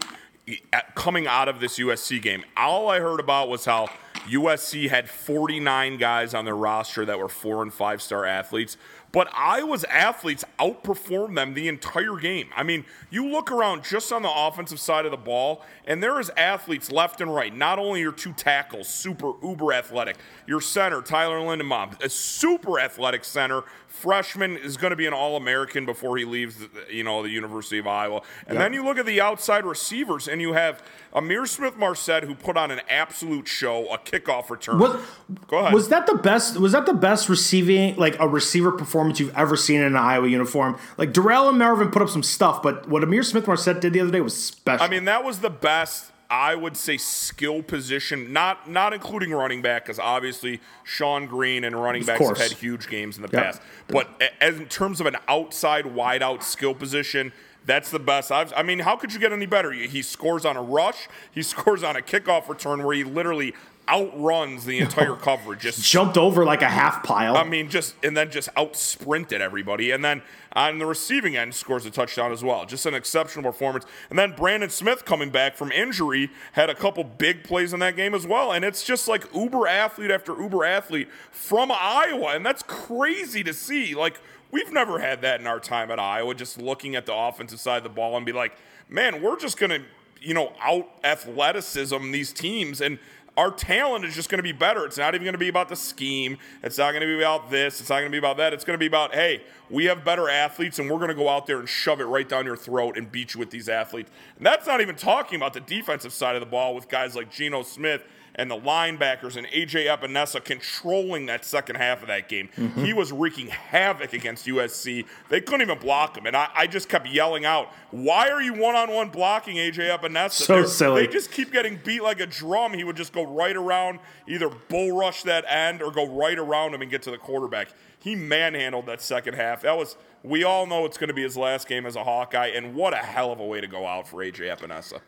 coming 0.93 1.25
out 1.25 1.48
of 1.48 1.60
this 1.60 1.79
USC 1.79 2.22
game. 2.22 2.43
All 2.55 2.88
I 2.88 3.00
heard 3.00 3.20
about 3.20 3.50
was 3.50 3.65
how 3.65 3.89
USC 4.27 4.89
had 4.89 5.10
49 5.10 5.98
guys 5.98 6.36
on 6.36 6.46
their 6.46 6.55
roster 6.55 7.05
that 7.05 7.17
were 7.17 7.29
four 7.29 7.63
and 7.63 7.74
five 7.74 8.03
star 8.03 8.25
athletes, 8.25 8.77
but 9.12 9.30
Iowa's 9.36 9.84
athletes 9.86 10.46
outperformed 10.60 11.36
them 11.36 11.53
the 11.53 11.68
entire 11.68 12.15
game. 12.15 12.50
I 12.56 12.63
mean, 12.63 12.86
you 13.10 13.27
look 13.27 13.51
around 13.51 13.84
just 13.84 14.12
on 14.12 14.22
the 14.22 14.32
offensive 14.34 14.80
side 14.80 15.06
of 15.06 15.12
the 15.12 15.18
ball, 15.18 15.63
and 15.86 16.01
there 16.01 16.20
is 16.20 16.32
athletes 16.38 16.91
left 16.91 17.22
and 17.22 17.34
right. 17.34 17.56
Not 17.56 17.80
only 17.80 18.00
your 18.00 18.12
two 18.12 18.34
tackles, 18.34 18.88
super 18.88 19.34
uber 19.44 19.74
athletic, 19.74 20.18
your 20.48 20.62
center, 20.62 21.01
Tyler 21.01 21.39
Linderbaum, 21.39 22.01
a 22.01 22.10
super 22.10 22.80
athletic 22.80 23.24
center 23.24 23.63
freshman 23.91 24.57
is 24.57 24.77
going 24.77 24.91
to 24.91 24.95
be 24.95 25.05
an 25.05 25.13
All-American 25.13 25.86
before 25.86 26.17
he 26.17 26.25
leaves, 26.25 26.55
you 26.89 27.03
know, 27.03 27.21
the 27.21 27.29
University 27.29 27.77
of 27.77 27.86
Iowa. 27.86 28.21
And 28.48 28.57
then 28.57 28.74
you 28.74 28.83
look 28.83 28.98
at 28.98 29.05
the 29.05 29.21
outside 29.21 29.65
receivers, 29.65 30.27
and 30.27 30.41
you 30.41 30.53
have 30.53 30.81
Ihmir 31.13 31.48
Smith-Marsette, 31.48 32.24
who 32.24 32.33
put 32.33 32.57
on 32.57 32.71
an 32.71 32.81
absolute 32.89 33.48
show, 33.48 33.88
a 33.93 33.98
kickoff 33.98 34.50
return. 34.50 34.79
Was, 34.79 35.00
Go 35.48 35.60
ahead. 35.60 35.74
Was 35.74 35.89
that 35.89 36.07
the 36.07 36.15
best? 36.15 36.57
Was 36.57 36.71
that 36.71 36.86
the 36.86 36.93
best 36.93 37.29
receiving, 37.29 37.95
like 37.98 38.17
a 38.19 38.27
receiver 38.27 38.71
performance 38.71 39.19
you've 39.19 39.36
ever 39.38 39.55
seen 39.55 39.81
in 39.81 39.88
an 39.88 39.95
Iowa 39.95 40.27
uniform? 40.27 40.79
Like 40.98 41.13
Darrell 41.13 41.50
and 41.50 41.60
Marvin 41.60 41.91
put 41.91 42.01
up 42.01 42.10
some 42.10 42.24
stuff, 42.24 42.63
but 42.63 42.88
what 42.88 43.03
Ihmir 43.03 43.25
Smith-Marsette 43.25 43.81
did 43.81 43.93
the 43.93 44.00
other 44.00 44.12
day 44.12 44.21
was 44.21 44.41
special. 44.41 44.86
I 44.86 44.89
mean, 44.89 45.05
that 45.05 45.24
was 45.24 45.39
the 45.39 45.50
best. 45.50 46.12
I 46.31 46.55
would 46.55 46.77
say 46.77 46.95
skill 46.95 47.61
position, 47.61 48.31
not 48.31 48.69
not 48.69 48.93
including 48.93 49.31
running 49.33 49.61
back, 49.61 49.83
because 49.85 50.00
obviously 50.00 50.61
Shonn 50.85 51.27
Greene 51.27 51.65
and 51.65 51.75
running 51.75 52.05
backs 52.05 52.25
have 52.25 52.38
had 52.38 52.51
huge 52.53 52.88
games 52.88 53.17
in 53.17 53.21
the 53.21 53.29
Yep. 53.31 53.43
past. 53.43 53.61
But 53.89 54.09
as 54.39 54.57
in 54.57 54.67
terms 54.67 55.01
of 55.01 55.07
an 55.07 55.17
outside, 55.27 55.85
wide 55.85 56.23
out 56.23 56.41
skill 56.41 56.73
position, 56.73 57.33
that's 57.65 57.91
the 57.91 58.00
best. 58.00 58.31
I've, 58.31 58.53
I 58.55 58.63
mean, 58.63 58.79
how 58.79 58.95
could 58.95 59.13
you 59.13 59.19
get 59.19 59.33
any 59.33 59.45
better? 59.45 59.71
He 59.73 60.01
scores 60.01 60.45
on 60.45 60.55
a 60.55 60.61
rush, 60.63 61.09
he 61.31 61.43
scores 61.53 61.83
on 61.83 61.97
a 61.97 62.01
kickoff 62.01 62.47
return 62.47 62.81
where 62.83 62.95
he 62.95 63.03
literally 63.03 63.53
outruns 63.91 64.65
the 64.65 64.79
entire 64.79 65.15
coverage. 65.15 65.60
Just 65.60 65.83
jumped 65.83 66.17
over 66.17 66.45
like 66.45 66.62
a 66.62 66.69
half 66.69 67.03
pile. 67.03 67.36
I 67.36 67.43
mean, 67.43 67.69
just 67.69 67.95
and 68.03 68.15
then 68.15 68.31
just 68.31 68.50
out 68.55 68.75
sprinted 68.75 69.41
everybody, 69.41 69.91
and 69.91 70.03
then 70.03 70.21
uh, 70.55 70.60
on 70.71 70.79
the 70.79 70.86
receiving 70.86 71.36
end 71.36 71.53
scores 71.53 71.86
a 71.86 71.91
touchdown 71.91 72.31
as 72.31 72.43
well. 72.43 72.65
Just 72.65 72.86
an 72.86 72.93
exceptional 72.93 73.43
performance. 73.43 73.86
And 74.10 74.17
then 74.17 74.33
Brandon 74.33 74.69
Smith 74.69 75.05
coming 75.05 75.29
back 75.29 75.55
from 75.55 75.71
injury 75.71 76.29
had 76.53 76.69
a 76.69 76.75
couple 76.75 77.03
big 77.03 77.43
plays 77.43 77.74
in 77.74 77.79
that 77.79 77.95
game 77.95 78.13
as 78.13 78.25
well. 78.27 78.51
And 78.51 78.65
it's 78.65 78.83
just 78.83 79.07
like 79.07 79.33
uber 79.33 79.67
athlete 79.67 80.12
after 80.12 80.39
uber 80.39 80.63
athlete 80.63 81.10
from 81.31 81.71
Iowa, 81.71 82.36
and 82.36 82.45
that's 82.45 82.63
crazy 82.63 83.43
to 83.43 83.53
see. 83.53 83.95
Like 83.95 84.19
we've 84.51 84.71
never 84.71 85.00
had 85.00 85.21
that 85.21 85.39
in 85.39 85.48
our 85.48 85.60
time 85.60 85.91
at 85.91 86.00
Iowa. 86.00 86.36
Just 86.36 86.60
looking 86.60 86.95
at 86.95 87.05
the 87.05 87.15
offensive 87.15 87.60
side 87.60 87.77
of 87.77 87.83
the 87.83 87.89
ball 87.89 88.17
and 88.17 88.25
be 88.25 88.33
like, 88.33 88.53
man, 88.89 89.21
we're 89.21 89.38
just 89.38 89.57
gonna 89.57 89.79
you 90.21 90.33
know 90.33 90.53
out 90.62 90.88
athleticism 91.03 92.12
these 92.12 92.31
teams 92.31 92.79
and 92.79 93.00
our 93.38 93.50
talent 93.50 94.03
is 94.03 94.13
just 94.13 94.29
going 94.29 94.39
to 94.39 94.43
be 94.43 94.51
better. 94.51 94.85
It's 94.85 94.97
not 94.97 95.15
even 95.15 95.23
going 95.23 95.33
to 95.33 95.39
be 95.39 95.47
about 95.47 95.69
the 95.69 95.75
scheme. 95.75 96.38
It's 96.63 96.77
not 96.77 96.91
going 96.91 97.01
to 97.01 97.07
be 97.07 97.17
about 97.17 97.50
this. 97.50 97.79
It's 97.79 97.89
not 97.89 98.00
going 98.00 98.05
to 98.07 98.11
be 98.11 98.17
about 98.17 98.38
that. 98.38 98.53
It's 98.53 98.65
going 98.65 98.75
to 98.75 98.79
be 98.79 98.88
about, 98.88 99.13
hey, 99.13 99.41
we 99.69 99.85
have 99.85 100.03
better 100.03 100.29
athletes 100.29 100.79
and 100.79 100.89
we're 100.89 100.97
going 100.97 101.09
to 101.09 101.15
go 101.15 101.29
out 101.29 101.47
there 101.47 101.59
and 101.59 101.69
shove 101.69 102.01
it 102.01 102.05
right 102.05 102.27
down 102.27 102.45
your 102.45 102.57
throat 102.57 102.97
and 102.97 103.09
beat 103.09 103.33
you 103.33 103.39
with 103.39 103.50
these 103.50 103.69
athletes. 103.69 104.11
And 104.38 104.45
that's 104.45 104.67
not 104.67 104.81
even 104.81 104.95
talking 104.95 105.38
about 105.38 105.53
the 105.53 105.61
defensive 105.61 106.11
side 106.11 106.35
of 106.35 106.41
the 106.41 106.45
ball 106.45 106.75
with 106.75 106.89
guys 106.89 107.15
like 107.15 107.31
Geno 107.31 107.63
Smith 107.63 108.03
and 108.35 108.50
the 108.50 108.55
linebackers 108.55 109.35
and 109.35 109.45
AJ 109.47 109.88
Epenesa 109.88 110.43
controlling 110.43 111.25
that 111.25 111.43
second 111.43 111.75
half 111.75 112.01
of 112.01 112.07
that 112.07 112.29
game. 112.29 112.50
Mm-hmm. 112.55 112.85
He 112.85 112.93
was 112.93 113.11
wreaking 113.11 113.47
havoc 113.47 114.13
against 114.13 114.45
USC. 114.45 115.05
They 115.29 115.41
couldn't 115.41 115.61
even 115.61 115.77
block 115.79 116.17
him. 116.17 116.25
And 116.25 116.35
I, 116.35 116.50
I 116.55 116.67
just 116.67 116.88
kept 116.89 117.07
yelling 117.07 117.45
out, 117.45 117.73
why 117.91 118.29
are 118.29 118.41
you 118.41 118.53
one 118.53 118.75
on 118.75 118.89
one 118.91 119.09
blocking 119.09 119.57
AJ 119.57 119.97
Epenesa? 119.97 120.31
So 120.31 120.55
They're- 120.55 120.67
silly. 120.67 121.05
They 121.05 121.11
just 121.11 121.31
keep 121.31 121.51
getting 121.51 121.79
beat 121.83 122.03
like 122.03 122.19
a 122.19 122.25
drum. 122.25 122.73
He 122.73 122.83
would 122.83 122.95
just 122.95 123.13
go 123.13 123.23
right 123.23 123.55
around, 123.55 124.00
either 124.27 124.50
bull 124.50 124.97
rush 124.97 125.23
that 125.23 125.45
end 125.47 125.81
or 125.81 125.91
go 125.91 126.07
right 126.07 126.38
around 126.39 126.73
him 126.73 126.81
and 126.81 126.89
get 126.89 127.01
to 127.03 127.11
the 127.11 127.17
quarterback. 127.17 127.69
He 128.00 128.15
manhandled 128.15 128.88
that 128.88 129.01
second 129.01 129.35
half. 129.35 129.61
That 129.61 129.77
was, 129.77 129.95
we 130.23 130.43
all 130.43 130.65
know 130.65 130.85
it's 130.85 130.97
going 130.97 131.09
to 131.09 131.13
be 131.13 131.21
his 131.21 131.38
last 131.38 131.67
game 131.67 131.85
as 131.85 131.95
a 131.95 132.03
Hawkeye, 132.03 132.47
and 132.47 132.73
what 132.73 132.93
a 132.93 132.97
hell 132.97 133.31
of 133.31 133.39
a 133.39 133.45
way 133.45 133.61
to 133.61 133.67
go 133.67 133.85
out 133.85 134.07
for 134.07 134.17
AJ 134.23 134.57
Epenesa. 134.57 135.01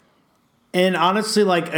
And 0.76 0.96
honestly, 0.96 1.44
like 1.44 1.74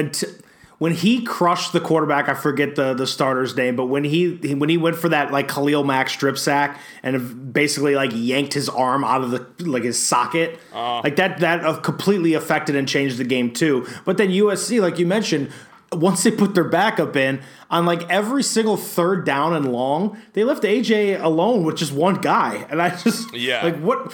when 0.78 0.92
he 0.94 1.22
crushed 1.24 1.72
the 1.74 1.80
quarterback, 1.80 2.28
I 2.30 2.34
forget 2.34 2.76
the 2.76 2.94
the 2.94 3.08
starter's 3.08 3.56
name, 3.56 3.76
but 3.76 3.86
when 3.86 4.04
he 4.04 4.36
he- 4.42 4.56
when 4.56 4.70
he 4.70 4.78
went 4.78 4.96
for 4.98 5.10
that 5.10 5.32
like 5.32 5.48
Khalil 5.48 5.84
Mack 5.84 6.10
strip 6.10 6.38
sack 6.38 6.80
and 7.04 7.54
basically 7.54 7.96
like 7.96 8.12
yanked 8.14 8.54
his 8.54 8.68
arm 8.70 9.04
out 9.04 9.22
of 9.24 9.32
the 9.32 9.46
like 9.70 9.84
his 9.84 10.02
socket, 10.02 10.60
like 10.74 11.16
that 11.16 11.40
that 11.40 11.66
uh, 11.66 11.78
completely 11.80 12.34
affected 12.34 12.76
and 12.76 12.88
changed 12.88 13.18
the 13.18 13.24
game 13.24 13.52
too. 13.54 13.88
But 14.06 14.18
then 14.18 14.30
USC, 14.30 14.82
like 14.82 15.00
you 15.00 15.06
mentioned. 15.06 15.52
Once 15.94 16.24
they 16.24 16.32
put 16.32 16.56
their 16.56 16.64
backup 16.66 17.16
in 17.16 17.40
on 17.70 17.86
like 17.86 18.10
every 18.10 18.44
single 18.44 18.76
third 18.76 19.24
down 19.24 19.54
and 19.54 19.72
long, 19.72 20.18
they 20.34 20.44
left 20.44 20.64
AJ 20.64 21.22
alone 21.22 21.64
with 21.64 21.78
just 21.78 21.94
one 21.94 22.16
guy, 22.16 22.66
and 22.70 22.82
I 22.82 22.90
just 22.98 23.34
Yeah. 23.34 23.64
like 23.64 23.80
what, 23.80 24.12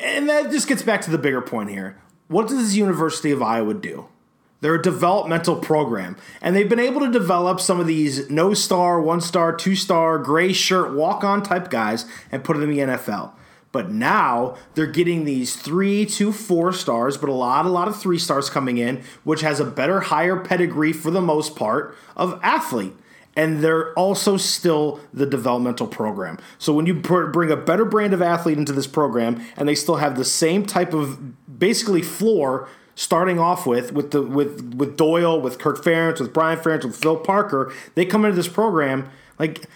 and 0.00 0.28
that 0.28 0.50
just 0.52 0.68
gets 0.68 0.82
back 0.82 1.02
to 1.02 1.10
the 1.10 1.18
bigger 1.18 1.42
point 1.42 1.68
here. 1.70 2.00
What 2.28 2.48
does 2.48 2.70
the 2.72 2.78
University 2.78 3.30
of 3.30 3.42
Iowa 3.42 3.74
do? 3.74 4.06
They're 4.60 4.76
a 4.76 4.82
developmental 4.82 5.56
program, 5.56 6.16
and 6.40 6.56
they've 6.56 6.68
been 6.68 6.80
able 6.80 7.00
to 7.00 7.10
develop 7.10 7.60
some 7.60 7.78
of 7.78 7.86
these 7.86 8.30
no 8.30 8.54
star, 8.54 9.00
one 9.00 9.20
star, 9.20 9.54
two 9.54 9.76
star, 9.76 10.18
gray 10.18 10.52
shirt, 10.52 10.94
walk 10.94 11.22
on 11.24 11.42
type 11.42 11.68
guys 11.68 12.06
and 12.32 12.42
put 12.42 12.54
them 12.54 12.70
in 12.70 12.70
the 12.70 12.94
NFL. 12.94 13.32
But 13.76 13.90
now 13.90 14.56
they're 14.74 14.86
getting 14.86 15.26
these 15.26 15.54
three 15.54 16.06
to 16.06 16.32
four 16.32 16.72
stars, 16.72 17.18
but 17.18 17.28
a 17.28 17.34
lot, 17.34 17.66
a 17.66 17.68
lot 17.68 17.88
of 17.88 18.00
three 18.00 18.18
stars 18.18 18.48
coming 18.48 18.78
in, 18.78 19.02
which 19.22 19.42
has 19.42 19.60
a 19.60 19.66
better, 19.66 20.00
higher 20.00 20.36
pedigree 20.36 20.94
for 20.94 21.10
the 21.10 21.20
most 21.20 21.56
part 21.56 21.94
of 22.16 22.40
athlete. 22.42 22.94
And 23.36 23.62
they're 23.62 23.92
also 23.92 24.38
still 24.38 25.00
the 25.12 25.26
developmental 25.26 25.86
program. 25.86 26.38
So 26.56 26.72
when 26.72 26.86
you 26.86 26.94
bring 26.94 27.50
a 27.50 27.56
better 27.56 27.84
brand 27.84 28.14
of 28.14 28.22
athlete 28.22 28.56
into 28.56 28.72
this 28.72 28.86
program, 28.86 29.44
and 29.58 29.68
they 29.68 29.74
still 29.74 29.96
have 29.96 30.16
the 30.16 30.24
same 30.24 30.64
type 30.64 30.94
of 30.94 31.58
basically 31.58 32.00
floor 32.00 32.70
starting 32.96 33.38
off 33.38 33.66
with 33.66 33.92
with 33.92 34.10
the 34.10 34.22
with 34.22 34.74
with 34.74 34.96
Doyle, 34.96 35.40
with 35.40 35.60
Kirk 35.60 35.80
Ferentz, 35.82 36.18
with 36.18 36.32
Brian 36.32 36.58
Ferentz, 36.58 36.84
with 36.84 36.96
Phil 36.96 37.16
Parker, 37.16 37.72
they 37.94 38.04
come 38.04 38.24
into 38.24 38.34
this 38.34 38.48
program 38.48 39.08
like 39.38 39.66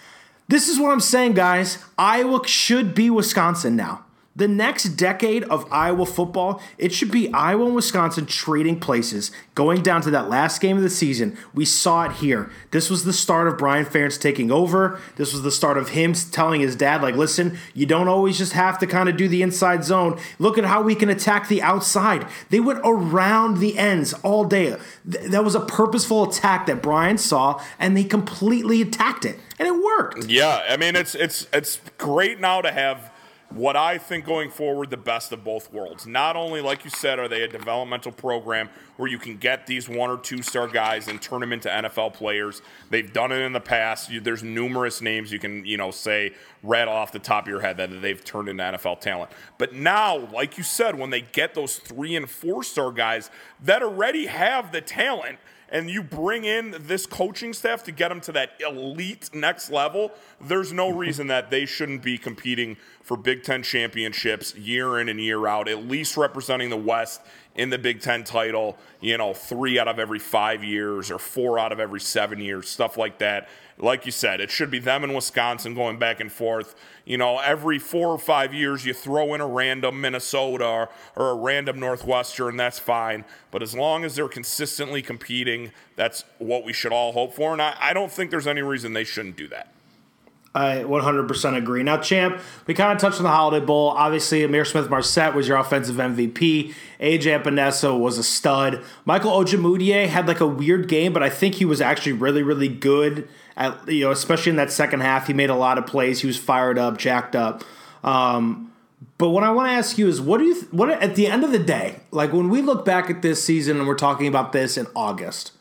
this 0.49 0.67
is 0.67 0.77
what 0.77 0.91
I'm 0.91 0.99
saying, 0.99 1.33
guys. 1.33 1.77
Iowa 1.97 2.45
should 2.45 2.93
be 2.93 3.09
Wisconsin 3.09 3.77
now. 3.77 4.03
The 4.33 4.47
next 4.47 4.95
decade 4.95 5.43
of 5.45 5.67
Iowa 5.71 6.05
football, 6.05 6.61
it 6.77 6.93
should 6.93 7.11
be 7.11 7.31
Iowa 7.33 7.65
and 7.65 7.75
Wisconsin 7.75 8.25
trading 8.25 8.79
places, 8.79 9.29
going 9.55 9.81
down 9.81 10.01
to 10.03 10.11
that 10.11 10.29
last 10.29 10.61
game 10.61 10.77
of 10.77 10.83
the 10.83 10.89
season. 10.89 11.37
We 11.53 11.65
saw 11.65 12.05
it 12.05 12.13
here. 12.13 12.49
This 12.71 12.89
was 12.89 13.03
the 13.03 13.11
start 13.11 13.49
of 13.49 13.57
Brian 13.57 13.85
Ferentz 13.85 14.19
taking 14.19 14.49
over. 14.49 15.01
This 15.17 15.33
was 15.33 15.41
the 15.41 15.51
start 15.51 15.77
of 15.77 15.89
him 15.89 16.13
telling 16.13 16.61
his 16.61 16.77
dad, 16.77 17.01
like, 17.01 17.15
listen, 17.15 17.57
you 17.73 17.85
don't 17.85 18.07
always 18.07 18.37
just 18.37 18.53
have 18.53 18.79
to 18.79 18.87
kind 18.87 19.09
of 19.09 19.17
do 19.17 19.27
the 19.27 19.41
inside 19.41 19.83
zone. 19.83 20.17
Look 20.39 20.57
at 20.57 20.63
how 20.63 20.81
we 20.81 20.95
can 20.95 21.09
attack 21.09 21.49
the 21.49 21.61
outside. 21.61 22.25
They 22.49 22.61
went 22.61 22.79
around 22.85 23.57
the 23.57 23.77
ends 23.77 24.13
all 24.23 24.45
day. 24.45 24.77
Th- 25.09 25.25
that 25.25 25.43
was 25.43 25.55
a 25.55 25.59
purposeful 25.59 26.29
attack 26.29 26.67
that 26.67 26.81
Brian 26.81 27.17
saw, 27.17 27.61
and 27.77 27.97
they 27.97 28.05
completely 28.05 28.81
attacked 28.81 29.25
it. 29.25 29.37
And 29.59 29.67
it 29.67 29.83
worked. 29.83 30.25
Yeah, 30.25 30.63
I 30.67 30.77
mean 30.77 30.95
it's 30.95 31.13
it's 31.13 31.47
it's 31.53 31.79
great 31.99 32.39
now 32.39 32.61
to 32.61 32.71
have 32.71 33.10
what 33.53 33.75
I 33.75 33.97
think 33.97 34.25
going 34.25 34.49
forward 34.49 34.89
the 34.89 34.97
best 34.97 35.31
of 35.31 35.43
both 35.43 35.71
worlds. 35.73 36.07
Not 36.07 36.35
only, 36.35 36.61
like 36.61 36.83
you 36.83 36.89
said, 36.89 37.19
are 37.19 37.27
they 37.27 37.43
a 37.43 37.47
developmental 37.47 38.11
program 38.11 38.69
where 38.97 39.09
you 39.09 39.17
can 39.17 39.37
get 39.37 39.67
these 39.67 39.89
one 39.89 40.09
or 40.09 40.17
two 40.17 40.41
star 40.41 40.67
guys 40.67 41.07
and 41.07 41.21
turn 41.21 41.41
them 41.41 41.51
into 41.51 41.67
NFL 41.67 42.13
players. 42.13 42.61
They've 42.89 43.11
done 43.11 43.31
it 43.31 43.39
in 43.39 43.51
the 43.51 43.59
past. 43.59 44.11
You, 44.11 44.21
there's 44.21 44.43
numerous 44.43 45.01
names 45.01 45.31
you 45.31 45.39
can 45.39 45.65
you 45.65 45.77
know 45.77 45.91
say 45.91 46.33
right 46.63 46.87
off 46.87 47.11
the 47.11 47.19
top 47.19 47.45
of 47.45 47.49
your 47.49 47.61
head 47.61 47.77
that 47.77 48.01
they've 48.01 48.23
turned 48.23 48.47
into 48.47 48.63
NFL 48.63 48.99
talent. 49.01 49.31
But 49.57 49.73
now, 49.73 50.17
like 50.31 50.57
you 50.57 50.63
said, 50.63 50.97
when 50.97 51.09
they 51.09 51.21
get 51.21 51.53
those 51.53 51.77
three 51.77 52.15
and 52.15 52.29
four 52.29 52.63
star 52.63 52.91
guys 52.91 53.31
that 53.63 53.81
already 53.81 54.27
have 54.27 54.71
the 54.71 54.81
talent 54.81 55.39
and 55.71 55.89
you 55.89 56.03
bring 56.03 56.43
in 56.43 56.75
this 56.79 57.05
coaching 57.05 57.53
staff 57.53 57.83
to 57.85 57.91
get 57.91 58.09
them 58.09 58.21
to 58.21 58.31
that 58.33 58.51
elite 58.59 59.29
next 59.33 59.71
level, 59.71 60.11
there's 60.39 60.73
no 60.73 60.89
mm-hmm. 60.89 60.97
reason 60.99 61.27
that 61.27 61.49
they 61.49 61.65
shouldn't 61.65 62.03
be 62.03 62.17
competing 62.17 62.77
for 63.01 63.17
Big 63.17 63.43
Ten 63.43 63.63
championships 63.63 64.55
year 64.55 64.99
in 64.99 65.09
and 65.09 65.19
year 65.19 65.47
out, 65.47 65.67
at 65.67 65.87
least 65.87 66.17
representing 66.17 66.69
the 66.69 66.77
West 66.77 67.21
in 67.55 67.69
the 67.69 67.77
Big 67.77 68.01
Ten 68.01 68.23
title, 68.23 68.77
you 69.01 69.17
know, 69.17 69.33
three 69.33 69.77
out 69.77 69.87
of 69.87 69.99
every 69.99 70.19
five 70.19 70.63
years 70.63 71.11
or 71.11 71.19
four 71.19 71.59
out 71.59 71.71
of 71.71 71.79
every 71.79 71.99
seven 71.99 72.39
years, 72.39 72.69
stuff 72.69 72.97
like 72.97 73.17
that. 73.19 73.49
Like 73.77 74.05
you 74.05 74.11
said, 74.11 74.39
it 74.39 74.51
should 74.51 74.69
be 74.69 74.79
them 74.79 75.03
and 75.03 75.15
Wisconsin 75.15 75.73
going 75.73 75.97
back 75.97 76.19
and 76.19 76.31
forth. 76.31 76.75
You 77.03 77.17
know, 77.17 77.39
every 77.39 77.79
four 77.79 78.09
or 78.09 78.19
five 78.19 78.53
years, 78.53 78.85
you 78.85 78.93
throw 78.93 79.33
in 79.33 79.41
a 79.41 79.47
random 79.47 79.99
Minnesota 79.99 80.89
or, 81.15 81.29
a 81.29 81.33
random 81.33 81.79
Northwestern, 81.79 82.57
that's 82.57 82.79
fine. 82.79 83.25
But 83.49 83.63
as 83.63 83.75
long 83.75 84.05
as 84.05 84.15
they're 84.15 84.27
consistently 84.29 85.01
competing, 85.01 85.71
that's 85.95 86.23
what 86.37 86.63
we 86.63 86.73
should 86.73 86.93
all 86.93 87.11
hope 87.11 87.33
for. 87.33 87.53
And 87.53 87.61
I, 87.61 87.75
I 87.79 87.93
don't 87.93 88.11
think 88.11 88.29
there's 88.29 88.47
any 88.47 88.61
reason 88.61 88.93
they 88.93 89.03
shouldn't 89.03 89.35
do 89.35 89.47
that. 89.47 89.73
I 90.53 90.83
100% 90.83 91.57
agree. 91.57 91.81
Now, 91.81 91.97
Champ, 91.97 92.41
we 92.67 92.73
kind 92.73 92.91
of 92.91 92.97
touched 92.97 93.17
on 93.17 93.23
the 93.23 93.29
Holiday 93.29 93.65
Bowl. 93.65 93.89
Obviously, 93.89 94.41
Ihmir 94.41 94.67
Smith-Marsette 94.67 95.33
was 95.33 95.47
your 95.47 95.57
offensive 95.57 95.95
MVP. 95.95 96.73
AJ 96.99 97.41
Epenesa 97.41 97.97
was 97.97 98.17
a 98.17 98.23
stud. 98.23 98.83
Michael 99.05 99.31
Ojemudia 99.31 100.07
had 100.07 100.27
like 100.27 100.41
a 100.41 100.47
weird 100.47 100.89
game, 100.89 101.13
but 101.13 101.23
I 101.23 101.29
think 101.29 101.55
he 101.55 101.63
was 101.63 101.79
actually 101.79 102.13
really, 102.13 102.43
really 102.43 102.67
good. 102.67 103.29
At 103.55 103.87
you 103.87 104.05
know, 104.05 104.11
especially 104.11 104.49
in 104.49 104.55
that 104.57 104.71
second 104.71 105.01
half, 105.01 105.27
he 105.27 105.33
made 105.33 105.49
a 105.49 105.55
lot 105.55 105.77
of 105.77 105.85
plays. 105.85 106.19
He 106.19 106.27
was 106.27 106.37
fired 106.37 106.77
up, 106.77 106.97
jacked 106.97 107.35
up. 107.35 107.63
Um, 108.03 108.73
but 109.17 109.29
what 109.29 109.43
I 109.43 109.51
want 109.51 109.67
to 109.67 109.71
ask 109.71 109.97
you 109.97 110.07
is, 110.07 110.19
what 110.19 110.39
do 110.39 110.45
you? 110.45 110.53
Th- 110.53 110.73
what 110.73 110.89
at 110.89 111.15
the 111.15 111.27
end 111.27 111.43
of 111.43 111.51
the 111.51 111.59
day, 111.59 112.01
like 112.11 112.33
when 112.33 112.49
we 112.49 112.61
look 112.61 112.83
back 112.83 113.09
at 113.09 113.21
this 113.21 113.43
season 113.43 113.77
and 113.77 113.87
we're 113.87 113.95
talking 113.95 114.27
about 114.27 114.51
this 114.51 114.77
in 114.77 114.87
August? 114.95 115.53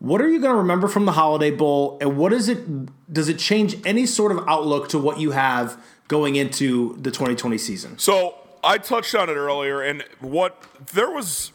What 0.00 0.20
are 0.20 0.28
you 0.28 0.40
going 0.40 0.52
to 0.52 0.58
remember 0.58 0.86
from 0.86 1.06
the 1.06 1.12
Holiday 1.12 1.50
Bowl, 1.50 1.98
and 2.00 2.16
what 2.16 2.32
is 2.32 2.48
it? 2.48 3.12
Does 3.12 3.28
it 3.28 3.38
change 3.38 3.76
any 3.84 4.06
sort 4.06 4.30
of 4.30 4.46
outlook 4.46 4.88
to 4.90 4.98
what 4.98 5.18
you 5.18 5.32
have 5.32 5.82
going 6.06 6.36
into 6.36 6.96
the 7.00 7.10
2020 7.10 7.58
season? 7.58 7.98
So 7.98 8.36
I 8.62 8.78
touched 8.78 9.14
on 9.14 9.28
it 9.28 9.34
earlier, 9.34 9.80
and 9.80 10.04
what 10.20 10.62
there 10.92 11.10
was, 11.10 11.50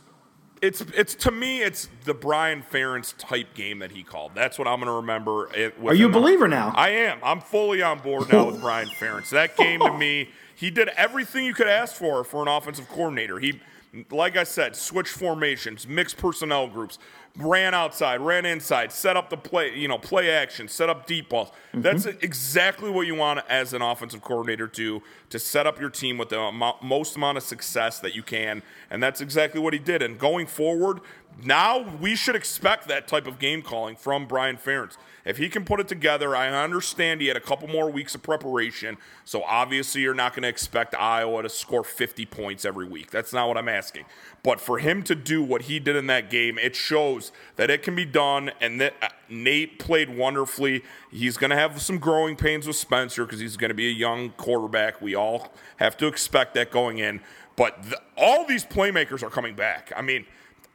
it's 0.61 0.81
it's 0.93 1.15
to 1.15 1.31
me, 1.31 1.61
it's 1.61 1.87
the 2.03 2.13
Brian 2.13 2.63
Ferentz 2.69 3.13
type 3.17 3.53
game 3.53 3.79
that 3.79 3.91
he 3.91 4.03
called. 4.03 4.33
That's 4.35 4.59
what 4.59 4.67
I'm 4.67 4.79
going 4.79 4.87
to 4.87 4.93
remember. 4.93 5.49
It, 5.53 5.75
Are 5.81 5.93
you 5.93 6.07
a 6.07 6.11
believer 6.11 6.49
now? 6.49 6.73
I 6.75 6.89
am. 6.89 7.19
I'm 7.23 7.39
fully 7.39 7.81
on 7.81 7.99
board 7.99 8.31
now 8.31 8.47
with 8.47 8.59
Brian 8.59 8.89
Ferentz. 8.89 9.29
That 9.29 9.55
game 9.55 9.79
to 9.79 9.97
me, 9.97 10.29
he 10.53 10.69
did 10.69 10.89
everything 10.89 11.45
you 11.45 11.53
could 11.53 11.67
ask 11.67 11.95
for 11.95 12.25
for 12.25 12.41
an 12.41 12.49
offensive 12.49 12.89
coordinator. 12.89 13.39
He, 13.39 13.61
like 14.09 14.37
I 14.37 14.43
said, 14.43 14.75
switch 14.75 15.09
formations, 15.09 15.87
mixed 15.87 16.17
personnel 16.17 16.67
groups 16.67 16.97
ran 17.37 17.73
outside, 17.73 18.21
ran 18.21 18.45
inside, 18.45 18.91
set 18.91 19.17
up 19.17 19.29
the 19.29 19.37
play, 19.37 19.75
you 19.75 19.87
know, 19.87 19.97
play 19.97 20.29
action, 20.31 20.67
set 20.67 20.89
up 20.89 21.07
deep 21.07 21.29
balls. 21.29 21.49
Mm-hmm. 21.49 21.81
That's 21.81 22.05
exactly 22.05 22.89
what 22.89 23.07
you 23.07 23.15
want 23.15 23.41
as 23.49 23.73
an 23.73 23.81
offensive 23.81 24.21
coordinator 24.21 24.67
to 24.67 25.01
to 25.29 25.39
set 25.39 25.65
up 25.67 25.79
your 25.79 25.89
team 25.89 26.17
with 26.17 26.29
the 26.29 26.73
most 26.81 27.15
amount 27.15 27.37
of 27.37 27.43
success 27.43 27.99
that 27.99 28.15
you 28.15 28.23
can, 28.23 28.63
and 28.89 29.01
that's 29.01 29.21
exactly 29.21 29.59
what 29.59 29.73
he 29.73 29.79
did. 29.79 30.01
And 30.01 30.19
going 30.19 30.47
forward, 30.47 30.99
now 31.43 31.97
we 31.99 32.15
should 32.15 32.35
expect 32.35 32.87
that 32.87 33.07
type 33.07 33.27
of 33.27 33.39
game 33.39 33.61
calling 33.61 33.95
from 33.95 34.27
Brian 34.27 34.57
Ferentz. 34.57 34.97
If 35.25 35.37
he 35.37 35.47
can 35.47 35.63
put 35.63 35.79
it 35.79 35.87
together, 35.87 36.35
I 36.35 36.49
understand 36.49 37.21
he 37.21 37.27
had 37.27 37.37
a 37.37 37.41
couple 37.41 37.69
more 37.69 37.89
weeks 37.89 38.13
of 38.13 38.21
preparation, 38.23 38.97
so 39.23 39.43
obviously 39.43 40.01
you're 40.01 40.13
not 40.13 40.33
going 40.33 40.43
to 40.43 40.49
expect 40.49 40.93
Iowa 40.95 41.43
to 41.43 41.49
score 41.49 41.83
50 41.83 42.25
points 42.25 42.65
every 42.65 42.85
week. 42.85 43.09
That's 43.09 43.31
not 43.31 43.47
what 43.47 43.57
I'm 43.57 43.69
asking. 43.69 44.05
But 44.43 44.59
for 44.59 44.79
him 44.79 45.01
to 45.03 45.15
do 45.15 45.41
what 45.41 45.63
he 45.63 45.79
did 45.79 45.95
in 45.95 46.07
that 46.07 46.29
game, 46.29 46.57
it 46.57 46.75
shows 46.75 47.31
that 47.55 47.69
it 47.69 47.83
can 47.83 47.95
be 47.95 48.03
done, 48.03 48.51
and 48.59 48.81
that 48.81 48.95
uh, 49.01 49.07
Nate 49.29 49.79
played 49.79 50.09
wonderfully. 50.09 50.83
He's 51.09 51.37
going 51.37 51.51
to 51.51 51.55
have 51.55 51.81
some 51.81 51.99
growing 51.99 52.35
pains 52.35 52.67
with 52.67 52.75
Spencer 52.75 53.25
because 53.25 53.39
he's 53.39 53.55
going 53.55 53.69
to 53.69 53.75
be 53.75 53.87
a 53.87 53.93
young 53.93 54.31
quarterback. 54.31 55.01
We 55.01 55.15
all 55.15 55.53
have 55.77 55.95
to 55.97 56.07
expect 56.07 56.53
that 56.55 56.69
going 56.69 56.97
in. 56.97 57.21
But 57.55 57.81
the, 57.83 58.01
all 58.17 58.45
these 58.45 58.65
playmakers 58.65 59.23
are 59.23 59.29
coming 59.29 59.55
back. 59.55 59.93
I 59.95 60.01
mean, 60.01 60.25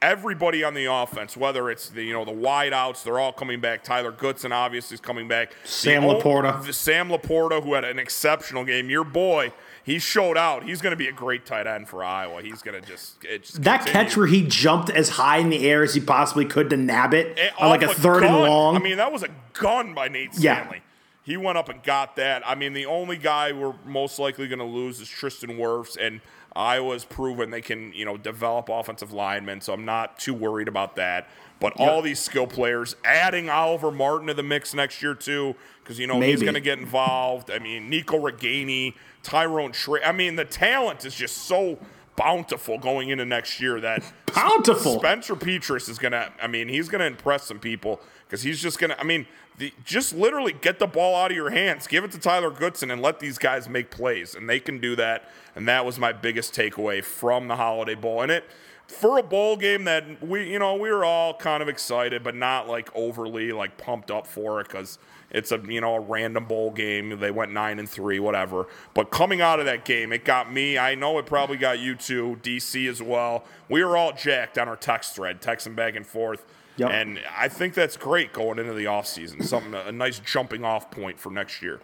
everybody 0.01 0.63
on 0.63 0.73
the 0.73 0.85
offense, 0.85 1.35
whether 1.35 1.69
it's 1.69 1.89
the 1.89 2.03
you 2.03 2.13
know 2.13 2.25
the 2.25 2.31
wideouts, 2.31 3.03
they're 3.03 3.19
all 3.19 3.33
coming 3.33 3.59
back. 3.59 3.83
Tyler 3.83 4.11
Goodson 4.11 4.51
obviously 4.51 4.95
is 4.95 5.01
coming 5.01 5.27
back. 5.27 5.53
Sam 5.63 6.03
the 6.03 6.15
LaPorta, 6.15 6.65
old, 6.65 6.73
Sam 6.73 7.09
LaPorta, 7.09 7.63
who 7.63 7.73
had 7.73 7.83
an 7.83 7.99
exceptional 7.99 8.63
game. 8.63 8.89
Your 8.89 9.03
boy, 9.03 9.51
he 9.83 9.99
showed 9.99 10.37
out. 10.37 10.63
He's 10.63 10.81
going 10.81 10.91
to 10.91 10.97
be 10.97 11.07
a 11.07 11.11
great 11.13 11.45
tight 11.45 11.67
end 11.67 11.87
for 11.87 12.03
Iowa. 12.03 12.41
He's 12.41 12.61
going 12.61 12.81
to 12.81 12.87
just, 12.87 13.21
just 13.21 13.63
that 13.63 13.85
continue. 13.85 13.93
catch 14.05 14.17
where 14.17 14.27
he 14.27 14.43
jumped 14.43 14.89
as 14.89 15.09
high 15.09 15.37
in 15.37 15.49
the 15.49 15.67
air 15.67 15.83
as 15.83 15.93
he 15.93 16.01
possibly 16.01 16.45
could 16.45 16.69
to 16.69 16.77
nab 16.77 17.13
it, 17.13 17.37
it 17.37 17.53
on 17.59 17.69
like 17.69 17.81
a 17.81 17.93
third 17.93 18.21
gun. 18.21 18.33
and 18.35 18.43
long. 18.43 18.75
I 18.75 18.79
mean, 18.79 18.97
that 18.97 19.11
was 19.11 19.23
a 19.23 19.29
gun 19.53 19.93
by 19.93 20.07
Nate 20.07 20.33
Stanley. 20.33 20.77
Yeah. 20.77 20.81
He 21.23 21.37
went 21.37 21.59
up 21.59 21.69
and 21.69 21.83
got 21.83 22.15
that. 22.15 22.41
I 22.43 22.55
mean, 22.55 22.73
the 22.73 22.87
only 22.87 23.15
guy 23.15 23.51
we're 23.51 23.75
most 23.85 24.17
likely 24.17 24.47
going 24.47 24.59
to 24.59 24.65
lose 24.65 24.99
is 24.99 25.07
Tristan 25.07 25.57
Wirfs, 25.57 25.95
and 25.95 26.21
Iowa's 26.59 27.05
proven 27.05 27.51
they 27.51 27.61
can, 27.61 27.93
you 27.93 28.03
know, 28.03 28.17
develop 28.17 28.67
offensive 28.67 29.13
linemen, 29.13 29.61
so 29.61 29.71
I'm 29.71 29.85
not 29.85 30.19
too 30.19 30.33
worried 30.33 30.67
about 30.67 30.97
that. 30.97 31.29
But 31.61 31.73
all 31.79 32.01
these 32.01 32.19
skill 32.19 32.47
players, 32.47 32.95
adding 33.03 33.49
Oliver 33.49 33.91
Martin 33.91 34.27
to 34.27 34.33
the 34.33 34.43
mix 34.43 34.73
next 34.73 35.01
year 35.01 35.13
too, 35.13 35.55
because 35.81 35.99
you 35.99 36.07
know 36.07 36.19
Maybe. 36.19 36.31
he's 36.31 36.41
going 36.41 36.53
to 36.53 36.61
get 36.61 36.79
involved. 36.79 37.49
I 37.49 37.59
mean, 37.59 37.89
Nico 37.89 38.17
Ragaini, 38.17 38.93
Tyrone 39.23 39.71
Tracy. 39.71 40.05
I 40.05 40.11
mean, 40.11 40.35
the 40.35 40.45
talent 40.45 41.05
is 41.05 41.15
just 41.15 41.37
so 41.37 41.79
bountiful 42.19 42.77
going 42.77 43.09
into 43.09 43.25
next 43.25 43.61
year 43.61 43.79
that 43.79 44.03
bountiful. 44.35 44.99
Spencer 44.99 45.35
Petras 45.35 45.89
is 45.89 45.97
going 45.97 46.11
to. 46.11 46.31
I 46.41 46.47
mean, 46.47 46.67
he's 46.67 46.89
going 46.89 46.99
to 46.99 47.07
impress 47.07 47.45
some 47.45 47.59
people 47.59 48.01
because 48.27 48.43
he's 48.43 48.61
just 48.61 48.77
going 48.77 48.89
to. 48.89 48.99
I 48.99 49.03
mean, 49.03 49.25
the, 49.57 49.73
just 49.85 50.13
literally 50.13 50.53
get 50.53 50.79
the 50.79 50.87
ball 50.87 51.15
out 51.15 51.31
of 51.31 51.37
your 51.37 51.49
hands, 51.49 51.87
give 51.87 52.03
it 52.03 52.11
to 52.11 52.19
Tyler 52.19 52.51
Goodson, 52.51 52.91
and 52.91 53.01
let 53.01 53.19
these 53.19 53.37
guys 53.37 53.69
make 53.69 53.89
plays, 53.89 54.35
and 54.35 54.49
they 54.49 54.59
can 54.59 54.79
do 54.79 54.95
that. 54.97 55.29
And 55.55 55.67
that 55.67 55.85
was 55.85 55.97
my 55.97 56.11
biggest 56.11 56.53
takeaway 56.53 57.03
from 57.03 57.47
the 57.47 57.55
Holiday 57.55 57.95
Bowl. 57.95 58.21
And 58.21 58.31
it 58.31 58.43
for 58.87 59.19
a 59.19 59.23
bowl 59.23 59.55
game 59.55 59.83
that 59.85 60.21
we, 60.25 60.51
you 60.51 60.59
know, 60.59 60.75
we 60.75 60.89
were 60.91 61.05
all 61.05 61.33
kind 61.33 61.61
of 61.61 61.69
excited, 61.69 62.23
but 62.23 62.35
not 62.35 62.67
like 62.67 62.89
overly 62.95 63.51
like 63.51 63.77
pumped 63.77 64.11
up 64.11 64.25
for 64.27 64.59
it 64.59 64.67
because 64.67 64.97
it's 65.31 65.51
a 65.51 65.61
you 65.67 65.81
know 65.81 65.95
a 65.95 65.99
random 65.99 66.45
bowl 66.45 66.71
game. 66.71 67.19
They 67.19 67.31
went 67.31 67.51
nine 67.51 67.79
and 67.79 67.89
three, 67.89 68.19
whatever. 68.19 68.67
But 68.93 69.11
coming 69.11 69.41
out 69.41 69.59
of 69.59 69.65
that 69.65 69.85
game, 69.85 70.11
it 70.11 70.25
got 70.25 70.51
me. 70.51 70.77
I 70.77 70.95
know 70.95 71.17
it 71.19 71.25
probably 71.25 71.57
got 71.57 71.79
you 71.79 71.95
too, 71.95 72.39
DC 72.41 72.89
as 72.89 73.01
well. 73.01 73.43
We 73.69 73.83
were 73.83 73.95
all 73.95 74.13
jacked 74.13 74.57
on 74.57 74.67
our 74.67 74.75
text 74.75 75.15
thread, 75.15 75.41
texting 75.41 75.75
back 75.75 75.95
and 75.95 76.05
forth. 76.05 76.45
Yep. 76.77 76.91
And 76.91 77.19
I 77.37 77.49
think 77.49 77.73
that's 77.73 77.97
great 77.97 78.31
going 78.31 78.57
into 78.57 78.73
the 78.73 78.85
offseason. 78.85 79.43
Something 79.43 79.73
a 79.73 79.91
nice 79.91 80.19
jumping 80.19 80.63
off 80.63 80.89
point 80.89 81.19
for 81.19 81.29
next 81.29 81.61
year. 81.61 81.81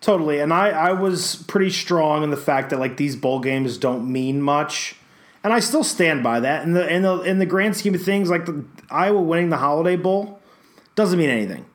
Totally. 0.00 0.40
And 0.40 0.52
I, 0.52 0.70
I 0.70 0.92
was 0.92 1.44
pretty 1.46 1.70
strong 1.70 2.22
in 2.22 2.30
the 2.30 2.36
fact 2.36 2.70
that 2.70 2.80
like 2.80 2.96
these 2.96 3.14
bowl 3.14 3.40
games 3.40 3.78
don't 3.78 4.10
mean 4.10 4.40
much. 4.40 4.96
And 5.44 5.52
I 5.52 5.60
still 5.60 5.84
stand 5.84 6.24
by 6.24 6.40
that. 6.40 6.64
In 6.64 6.72
the 6.72 6.88
in 6.92 7.02
the 7.02 7.20
in 7.20 7.38
the 7.38 7.46
grand 7.46 7.76
scheme 7.76 7.94
of 7.94 8.02
things, 8.02 8.28
like 8.28 8.46
the 8.46 8.64
Iowa 8.90 9.20
winning 9.20 9.50
the 9.50 9.58
Holiday 9.58 9.94
Bowl 9.94 10.40
doesn't 10.96 11.18
mean 11.18 11.30
anything. 11.30 11.66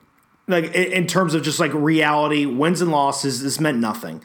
Like 0.48 0.74
in 0.74 1.06
terms 1.06 1.34
of 1.34 1.42
just 1.42 1.60
like 1.60 1.72
reality, 1.72 2.46
wins 2.46 2.80
and 2.80 2.90
losses, 2.90 3.42
this 3.42 3.60
meant 3.60 3.78
nothing. 3.78 4.22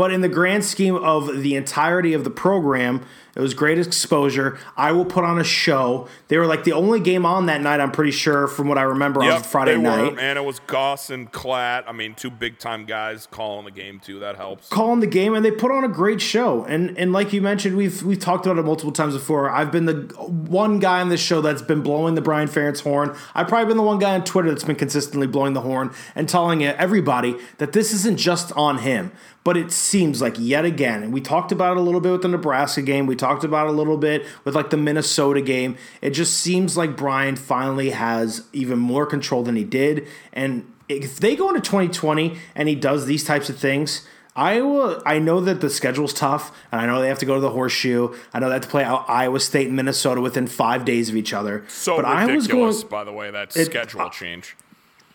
But 0.00 0.12
in 0.12 0.22
the 0.22 0.30
grand 0.30 0.64
scheme 0.64 0.96
of 0.96 1.42
the 1.42 1.56
entirety 1.56 2.14
of 2.14 2.24
the 2.24 2.30
program, 2.30 3.04
it 3.36 3.40
was 3.40 3.52
great 3.52 3.78
exposure. 3.78 4.58
I 4.74 4.92
will 4.92 5.04
put 5.04 5.24
on 5.24 5.38
a 5.38 5.44
show. 5.44 6.08
They 6.28 6.38
were 6.38 6.46
like 6.46 6.64
the 6.64 6.72
only 6.72 7.00
game 7.00 7.26
on 7.26 7.46
that 7.46 7.60
night, 7.60 7.80
I'm 7.80 7.92
pretty 7.92 8.10
sure, 8.10 8.48
from 8.48 8.66
what 8.66 8.78
I 8.78 8.82
remember 8.82 9.22
yep, 9.22 9.34
on 9.34 9.42
Friday 9.42 9.76
night. 9.76 10.14
Were, 10.14 10.18
and 10.18 10.38
it 10.38 10.44
was 10.44 10.58
Gus 10.60 11.10
and 11.10 11.30
Klatt. 11.30 11.84
I 11.86 11.92
mean, 11.92 12.14
two 12.14 12.30
big 12.30 12.58
time 12.58 12.86
guys 12.86 13.28
calling 13.30 13.66
the 13.66 13.70
game 13.70 14.00
too. 14.00 14.20
That 14.20 14.36
helps. 14.36 14.68
Calling 14.70 15.00
the 15.00 15.06
game, 15.06 15.34
and 15.34 15.44
they 15.44 15.50
put 15.50 15.70
on 15.70 15.84
a 15.84 15.88
great 15.88 16.22
show. 16.22 16.64
And 16.64 16.96
and 16.96 17.12
like 17.12 17.34
you 17.34 17.42
mentioned, 17.42 17.76
we've 17.76 18.02
we've 18.02 18.18
talked 18.18 18.46
about 18.46 18.58
it 18.58 18.64
multiple 18.64 18.92
times 18.92 19.12
before. 19.12 19.50
I've 19.50 19.70
been 19.70 19.84
the 19.84 20.14
one 20.16 20.78
guy 20.78 21.02
on 21.02 21.10
this 21.10 21.20
show 21.20 21.42
that's 21.42 21.62
been 21.62 21.82
blowing 21.82 22.14
the 22.14 22.22
Brian 22.22 22.48
Ferentz 22.48 22.82
horn. 22.82 23.14
I've 23.34 23.48
probably 23.48 23.66
been 23.66 23.76
the 23.76 23.82
one 23.82 23.98
guy 23.98 24.14
on 24.14 24.24
Twitter 24.24 24.48
that's 24.48 24.64
been 24.64 24.76
consistently 24.76 25.26
blowing 25.26 25.52
the 25.52 25.60
horn 25.60 25.92
and 26.14 26.26
telling 26.26 26.64
everybody 26.64 27.36
that 27.58 27.72
this 27.72 27.92
isn't 27.92 28.18
just 28.18 28.50
on 28.52 28.78
him. 28.78 29.12
But 29.42 29.56
it 29.56 29.72
seems 29.90 30.22
like 30.22 30.36
yet 30.38 30.64
again, 30.64 31.02
and 31.02 31.12
we 31.12 31.20
talked 31.20 31.50
about 31.50 31.76
it 31.76 31.80
a 31.80 31.82
little 31.82 32.00
bit 32.00 32.12
with 32.12 32.22
the 32.22 32.28
Nebraska 32.28 32.80
game. 32.80 33.06
We 33.06 33.16
talked 33.16 33.42
about 33.42 33.66
it 33.66 33.70
a 33.70 33.72
little 33.72 33.96
bit 33.96 34.24
with 34.44 34.54
like 34.54 34.70
the 34.70 34.76
Minnesota 34.76 35.42
game. 35.42 35.76
It 36.00 36.10
just 36.10 36.34
seems 36.34 36.76
like 36.76 36.96
Brian 36.96 37.34
finally 37.34 37.90
has 37.90 38.46
even 38.52 38.78
more 38.78 39.04
control 39.04 39.42
than 39.42 39.56
he 39.56 39.64
did. 39.64 40.06
And 40.32 40.72
if 40.88 41.18
they 41.18 41.34
go 41.34 41.48
into 41.48 41.60
2020 41.60 42.38
and 42.54 42.68
he 42.68 42.74
does 42.74 43.06
these 43.06 43.24
types 43.24 43.50
of 43.50 43.58
things, 43.58 44.06
Iowa, 44.36 45.02
I 45.04 45.18
know 45.18 45.40
that 45.40 45.60
the 45.60 45.68
schedule's 45.68 46.14
tough, 46.14 46.56
and 46.70 46.80
I 46.80 46.86
know 46.86 47.00
they 47.00 47.08
have 47.08 47.18
to 47.18 47.26
go 47.26 47.34
to 47.34 47.40
the 47.40 47.50
horseshoe. 47.50 48.14
I 48.32 48.38
know 48.38 48.48
they 48.48 48.54
have 48.54 48.62
to 48.62 48.68
play 48.68 48.84
Iowa 48.84 49.40
State 49.40 49.66
and 49.66 49.76
Minnesota 49.76 50.20
within 50.20 50.46
five 50.46 50.84
days 50.84 51.08
of 51.08 51.16
each 51.16 51.32
other. 51.32 51.64
So 51.68 52.00
but 52.00 52.28
ridiculous, 52.28 52.78
going, 52.78 52.90
by 52.90 53.04
the 53.04 53.12
way, 53.12 53.30
that 53.30 53.56
it, 53.56 53.66
schedule 53.66 54.02
uh, 54.02 54.10
change. 54.10 54.56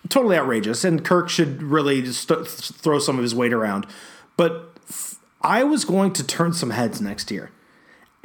Totally 0.09 0.37
outrageous, 0.37 0.83
and 0.83 1.03
Kirk 1.03 1.29
should 1.29 1.63
really 1.63 2.01
just 2.01 2.27
throw 2.27 2.99
some 2.99 3.17
of 3.17 3.23
his 3.23 3.33
weight 3.33 3.53
around. 3.53 3.87
But 4.37 4.71
I 5.41 5.63
was 5.63 5.85
going 5.85 6.13
to 6.13 6.25
turn 6.25 6.53
some 6.53 6.71
heads 6.71 7.01
next 7.01 7.31
year. 7.31 7.51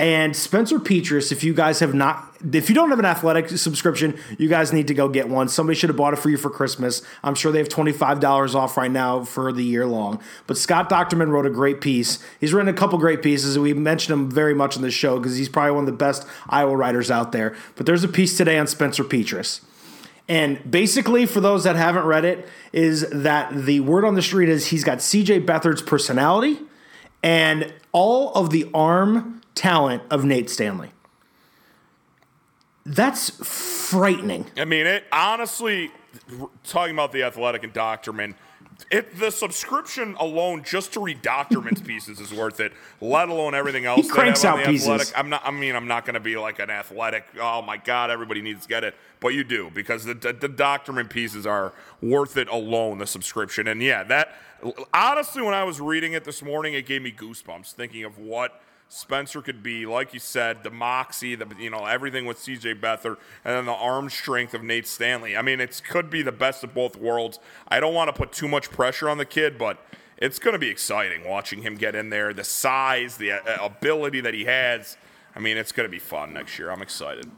And 0.01 0.35
Spencer 0.35 0.79
Petras, 0.79 1.31
if 1.31 1.45
you 1.45 1.53
guys 1.53 1.81
have 1.81 1.93
not, 1.93 2.35
if 2.55 2.71
you 2.71 2.75
don't 2.75 2.89
have 2.89 2.99
an 2.99 3.05
athletic 3.05 3.51
subscription, 3.51 4.19
you 4.39 4.49
guys 4.49 4.73
need 4.73 4.89
to 4.89 4.95
go 4.95 5.11
get 5.11 5.29
one. 5.29 5.47
Somebody 5.47 5.79
should 5.79 5.91
have 5.91 5.97
bought 5.99 6.15
it 6.15 6.17
for 6.17 6.31
you 6.31 6.39
for 6.39 6.49
Christmas. 6.49 7.03
I'm 7.23 7.35
sure 7.35 7.53
they 7.53 7.59
have 7.59 7.69
$25 7.69 8.55
off 8.55 8.79
right 8.79 8.91
now 8.91 9.25
for 9.25 9.53
the 9.53 9.63
year 9.63 9.85
long. 9.85 10.19
But 10.47 10.57
Scott 10.57 10.89
Dochterman 10.89 11.29
wrote 11.29 11.45
a 11.45 11.51
great 11.51 11.83
piece. 11.83 12.19
He's 12.41 12.55
written 12.55 12.71
a 12.71 12.73
couple 12.73 12.99
great 12.99 13.21
pieces. 13.21 13.59
We 13.59 13.75
mentioned 13.75 14.19
him 14.19 14.31
very 14.31 14.55
much 14.55 14.75
in 14.75 14.81
the 14.81 14.91
show 14.91 15.19
because 15.19 15.37
he's 15.37 15.51
probably 15.51 15.73
one 15.73 15.85
of 15.85 15.87
the 15.87 15.93
best 15.93 16.27
Iowa 16.49 16.75
writers 16.75 17.11
out 17.11 17.33
there. 17.33 17.55
But 17.77 17.85
there's 17.85 18.03
a 18.03 18.09
piece 18.09 18.39
today 18.39 18.57
on 18.57 18.69
Spencer 18.69 19.05
Petras. 19.05 19.61
And 20.31 20.71
basically, 20.71 21.27
for 21.27 21.41
those 21.41 21.65
that 21.65 21.75
haven't 21.75 22.05
read 22.05 22.25
it, 22.25 22.47
is 22.73 23.05
that 23.11 23.53
the 23.53 23.81
word 23.81 24.05
on 24.05 24.15
the 24.15 24.23
street 24.23 24.49
is 24.49 24.67
he's 24.69 24.85
got 24.85 24.99
CJ 24.99 25.45
Beathard's 25.45 25.83
personality 25.83 26.61
and 27.21 27.75
all 27.91 28.33
of 28.35 28.51
the 28.51 28.71
arm 28.73 29.41
talent 29.57 30.05
of 30.09 30.25
Nate 30.25 30.49
Stanley. 30.49 30.93
That's 32.87 33.31
frightening. 33.45 34.47
I 34.57 34.67
mean, 34.67 34.87
it 34.87 35.03
honestly, 35.11 35.91
talking 36.63 36.95
about 36.95 37.11
the 37.11 37.25
athletic 37.25 37.65
and 37.65 37.75
Dochterman, 37.75 38.35
it, 38.91 39.19
the 39.19 39.31
subscription 39.31 40.17
alone 40.19 40.63
just 40.65 40.93
to 40.95 41.01
read 41.01 41.23
Dochterman's 41.23 41.81
pieces 41.87 42.21
is 42.21 42.33
worth 42.33 42.61
it. 42.61 42.73
Let 43.01 43.29
alone 43.29 43.55
everything 43.55 43.87
else. 43.87 44.07
He 44.07 44.09
cranks 44.09 44.45
out 44.45 44.65
pieces. 44.65 44.89
Athletic. 44.89 45.19
I'm 45.19 45.29
not. 45.29 45.43
I 45.45 45.51
mean, 45.51 45.75
I'm 45.75 45.89
not 45.89 46.05
going 46.05 46.15
to 46.15 46.21
be 46.21 46.37
like 46.37 46.59
an 46.59 46.71
athletic. 46.71 47.25
Oh 47.41 47.63
my 47.63 47.77
God, 47.77 48.11
everybody 48.11 48.43
needs 48.43 48.63
to 48.63 48.69
get 48.69 48.85
it. 48.85 48.95
But 49.21 49.29
you 49.29 49.45
do 49.45 49.71
because 49.75 50.05
the, 50.05 50.15
the, 50.15 50.33
the 50.33 51.07
pieces 51.11 51.47
are 51.47 51.73
worth 52.01 52.37
it 52.37 52.49
alone. 52.49 52.99
The 52.99 53.07
subscription, 53.07 53.69
and 53.69 53.83
yeah, 53.83 54.03
that 54.05 54.35
honestly, 54.93 55.43
when 55.43 55.55
I 55.55 55.65
was 55.65 55.81
reading 55.81 56.13
it 56.13 56.25
this 56.25 56.43
morning, 56.43 56.75
it 56.75 56.87
gave 56.87 57.03
me 57.03 57.13
goosebumps 57.13 57.73
thinking 57.73 58.05
of 58.05 58.19
what 58.19 58.61
Spencer 58.93 59.41
could 59.41 59.63
be, 59.63 59.87
like 59.87 60.13
you 60.13 60.19
said, 60.19 60.65
the 60.65 60.71
moxie, 60.71 61.37
the 61.37 61.47
you 61.61 61.71
know 61.71 61.87
everything 61.87 62.27
with 62.27 62.41
C.J. 62.41 62.75
Beathard, 62.75 63.19
and 63.45 63.57
then 63.57 63.67
the 63.67 63.73
arm 63.73 64.11
strength 64.11 64.53
of 64.53 64.65
Nate 64.65 64.85
Stanley. 64.85 65.37
I 65.37 65.43
mean, 65.43 65.61
it 65.61 65.81
could 65.89 66.11
be 66.11 66.23
the 66.23 66.33
best 66.33 66.65
of 66.65 66.75
both 66.75 66.97
worlds. 66.97 67.39
I 67.69 67.79
don't 67.79 67.95
want 67.95 68.09
to 68.09 68.13
put 68.13 68.33
too 68.33 68.49
much 68.49 68.69
pressure 68.73 69.09
on 69.09 69.17
the 69.17 69.25
kid, 69.25 69.59
but 69.59 69.79
it's 70.17 70.41
going 70.41 70.55
to 70.55 70.59
be 70.59 70.69
exciting 70.69 71.23
watching 71.25 71.63
him 71.63 71.77
get 71.77 71.95
in 71.95 72.11
there. 72.11 72.35
The 72.35 72.43
size, 72.43 73.17
the 73.17 73.31
uh, 73.33 73.65
ability 73.65 74.23
that 74.23 74.35
he 74.35 74.47
has. 74.47 74.97
I 75.37 75.39
mean, 75.39 75.57
it's 75.57 75.71
going 75.71 75.89
to 75.89 75.91
be 75.91 76.01
fun 76.01 76.35
next 76.35 76.59
year. 76.59 76.73
I'm 76.73 76.83
excited. 76.83 77.31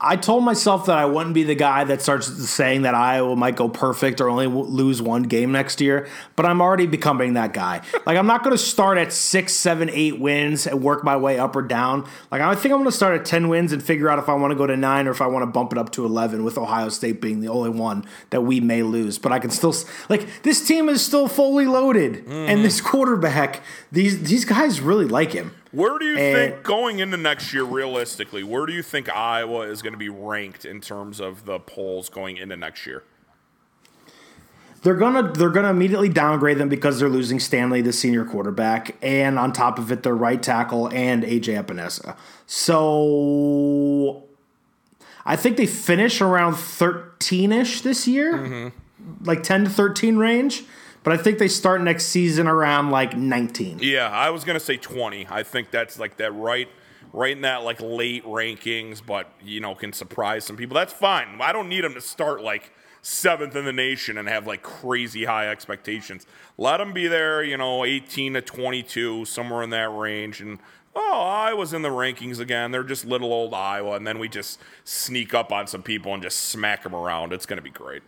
I 0.00 0.16
told 0.16 0.44
myself 0.44 0.86
that 0.86 0.96
I 0.96 1.06
wouldn't 1.06 1.34
be 1.34 1.42
the 1.42 1.56
guy 1.56 1.82
that 1.84 2.02
starts 2.02 2.26
saying 2.48 2.82
that 2.82 2.94
Iowa 2.94 3.34
might 3.34 3.56
go 3.56 3.68
perfect 3.68 4.20
or 4.20 4.28
only 4.28 4.46
lose 4.46 5.02
one 5.02 5.24
game 5.24 5.50
next 5.50 5.80
year, 5.80 6.08
but 6.36 6.46
I'm 6.46 6.60
already 6.60 6.86
becoming 6.86 7.34
that 7.34 7.52
guy. 7.52 7.82
Like, 8.06 8.16
I'm 8.16 8.26
not 8.26 8.42
going 8.42 8.56
to 8.56 8.62
start 8.62 8.96
at 8.96 9.12
six, 9.12 9.52
seven, 9.52 9.90
eight 9.90 10.18
wins 10.18 10.66
and 10.66 10.82
work 10.82 11.04
my 11.04 11.16
way 11.18 11.38
up 11.38 11.54
or 11.54 11.60
down. 11.60 12.08
Like, 12.30 12.40
I 12.40 12.54
think 12.54 12.72
I'm 12.72 12.78
going 12.78 12.90
to 12.90 12.96
start 12.96 13.20
at 13.20 13.26
10 13.26 13.50
wins 13.50 13.70
and 13.70 13.82
figure 13.82 14.08
out 14.08 14.18
if 14.18 14.30
I 14.30 14.34
want 14.34 14.52
to 14.52 14.56
go 14.56 14.66
to 14.66 14.76
nine 14.76 15.06
or 15.06 15.10
if 15.10 15.20
I 15.20 15.26
want 15.26 15.42
to 15.42 15.46
bump 15.46 15.72
it 15.72 15.78
up 15.78 15.92
to 15.92 16.06
11 16.06 16.42
with 16.44 16.56
Ohio 16.56 16.88
State 16.88 17.20
being 17.20 17.40
the 17.40 17.48
only 17.48 17.68
one 17.68 18.06
that 18.30 18.42
we 18.42 18.60
may 18.60 18.82
lose. 18.82 19.18
But 19.18 19.32
I 19.32 19.40
can 19.40 19.50
still, 19.50 19.74
like, 20.08 20.42
this 20.42 20.66
team 20.66 20.88
is 20.88 21.04
still 21.04 21.28
fully 21.28 21.66
loaded. 21.66 22.24
Mm. 22.24 22.48
And 22.48 22.64
this 22.64 22.80
quarterback, 22.80 23.62
these, 23.92 24.22
these 24.22 24.46
guys 24.46 24.80
really 24.80 25.06
like 25.06 25.32
him. 25.32 25.54
Where 25.70 25.98
do 25.98 26.06
you 26.06 26.16
and, 26.16 26.52
think 26.52 26.62
going 26.62 26.98
into 26.98 27.16
next 27.16 27.52
year, 27.52 27.64
realistically, 27.64 28.42
where 28.42 28.64
do 28.64 28.72
you 28.72 28.82
think 28.82 29.08
Iowa 29.14 29.62
is 29.62 29.82
going 29.82 29.92
to 29.92 29.98
be 29.98 30.08
ranked 30.08 30.64
in 30.64 30.80
terms 30.80 31.20
of 31.20 31.44
the 31.44 31.58
polls 31.58 32.08
going 32.08 32.38
into 32.38 32.56
next 32.56 32.86
year? 32.86 33.02
They're 34.82 34.94
gonna 34.94 35.32
they're 35.32 35.50
gonna 35.50 35.70
immediately 35.70 36.08
downgrade 36.08 36.58
them 36.58 36.68
because 36.68 37.00
they're 37.00 37.08
losing 37.08 37.40
Stanley, 37.40 37.82
the 37.82 37.92
senior 37.92 38.24
quarterback, 38.24 38.96
and 39.02 39.36
on 39.36 39.52
top 39.52 39.76
of 39.78 39.90
it, 39.90 40.04
their 40.04 40.14
right 40.14 40.40
tackle 40.40 40.88
and 40.90 41.24
AJ 41.24 41.62
Epenesa. 41.64 42.16
So 42.46 44.22
I 45.26 45.34
think 45.34 45.56
they 45.56 45.66
finish 45.66 46.20
around 46.20 46.54
thirteen 46.54 47.50
ish 47.50 47.80
this 47.80 48.06
year, 48.06 48.34
mm-hmm. 48.34 49.24
like 49.24 49.42
ten 49.42 49.64
to 49.64 49.70
thirteen 49.70 50.16
range 50.16 50.62
but 51.08 51.18
I 51.18 51.22
think 51.22 51.38
they 51.38 51.48
start 51.48 51.80
next 51.80 52.08
season 52.08 52.46
around 52.46 52.90
like 52.90 53.16
19. 53.16 53.78
Yeah, 53.80 54.10
I 54.10 54.28
was 54.28 54.44
gonna 54.44 54.60
say 54.60 54.76
20. 54.76 55.26
I 55.30 55.42
think 55.42 55.70
that's 55.70 55.98
like 55.98 56.18
that 56.18 56.32
right, 56.32 56.68
right 57.14 57.32
in 57.32 57.40
that 57.40 57.64
like 57.64 57.80
late 57.80 58.26
rankings, 58.26 59.00
but 59.06 59.32
you 59.42 59.58
know 59.58 59.74
can 59.74 59.94
surprise 59.94 60.44
some 60.44 60.58
people. 60.58 60.74
That's 60.74 60.92
fine. 60.92 61.38
I 61.40 61.52
don't 61.52 61.70
need 61.70 61.82
them 61.82 61.94
to 61.94 62.02
start 62.02 62.42
like 62.42 62.74
seventh 63.00 63.56
in 63.56 63.64
the 63.64 63.72
nation 63.72 64.18
and 64.18 64.28
have 64.28 64.46
like 64.46 64.62
crazy 64.62 65.24
high 65.24 65.48
expectations. 65.48 66.26
Let 66.58 66.76
them 66.76 66.92
be 66.92 67.06
there, 67.06 67.42
you 67.42 67.56
know, 67.56 67.86
18 67.86 68.34
to 68.34 68.42
22, 68.42 69.24
somewhere 69.24 69.62
in 69.62 69.70
that 69.70 69.88
range, 69.88 70.42
and 70.42 70.58
oh, 70.94 71.22
Iowa's 71.22 71.72
in 71.72 71.80
the 71.80 71.88
rankings 71.88 72.38
again. 72.38 72.70
They're 72.70 72.84
just 72.84 73.06
little 73.06 73.32
old 73.32 73.54
Iowa, 73.54 73.96
and 73.96 74.06
then 74.06 74.18
we 74.18 74.28
just 74.28 74.60
sneak 74.84 75.32
up 75.32 75.52
on 75.52 75.68
some 75.68 75.82
people 75.82 76.12
and 76.12 76.22
just 76.22 76.36
smack 76.38 76.82
them 76.82 76.94
around. 76.94 77.32
It's 77.32 77.46
gonna 77.46 77.62
be 77.62 77.70
great. 77.70 78.02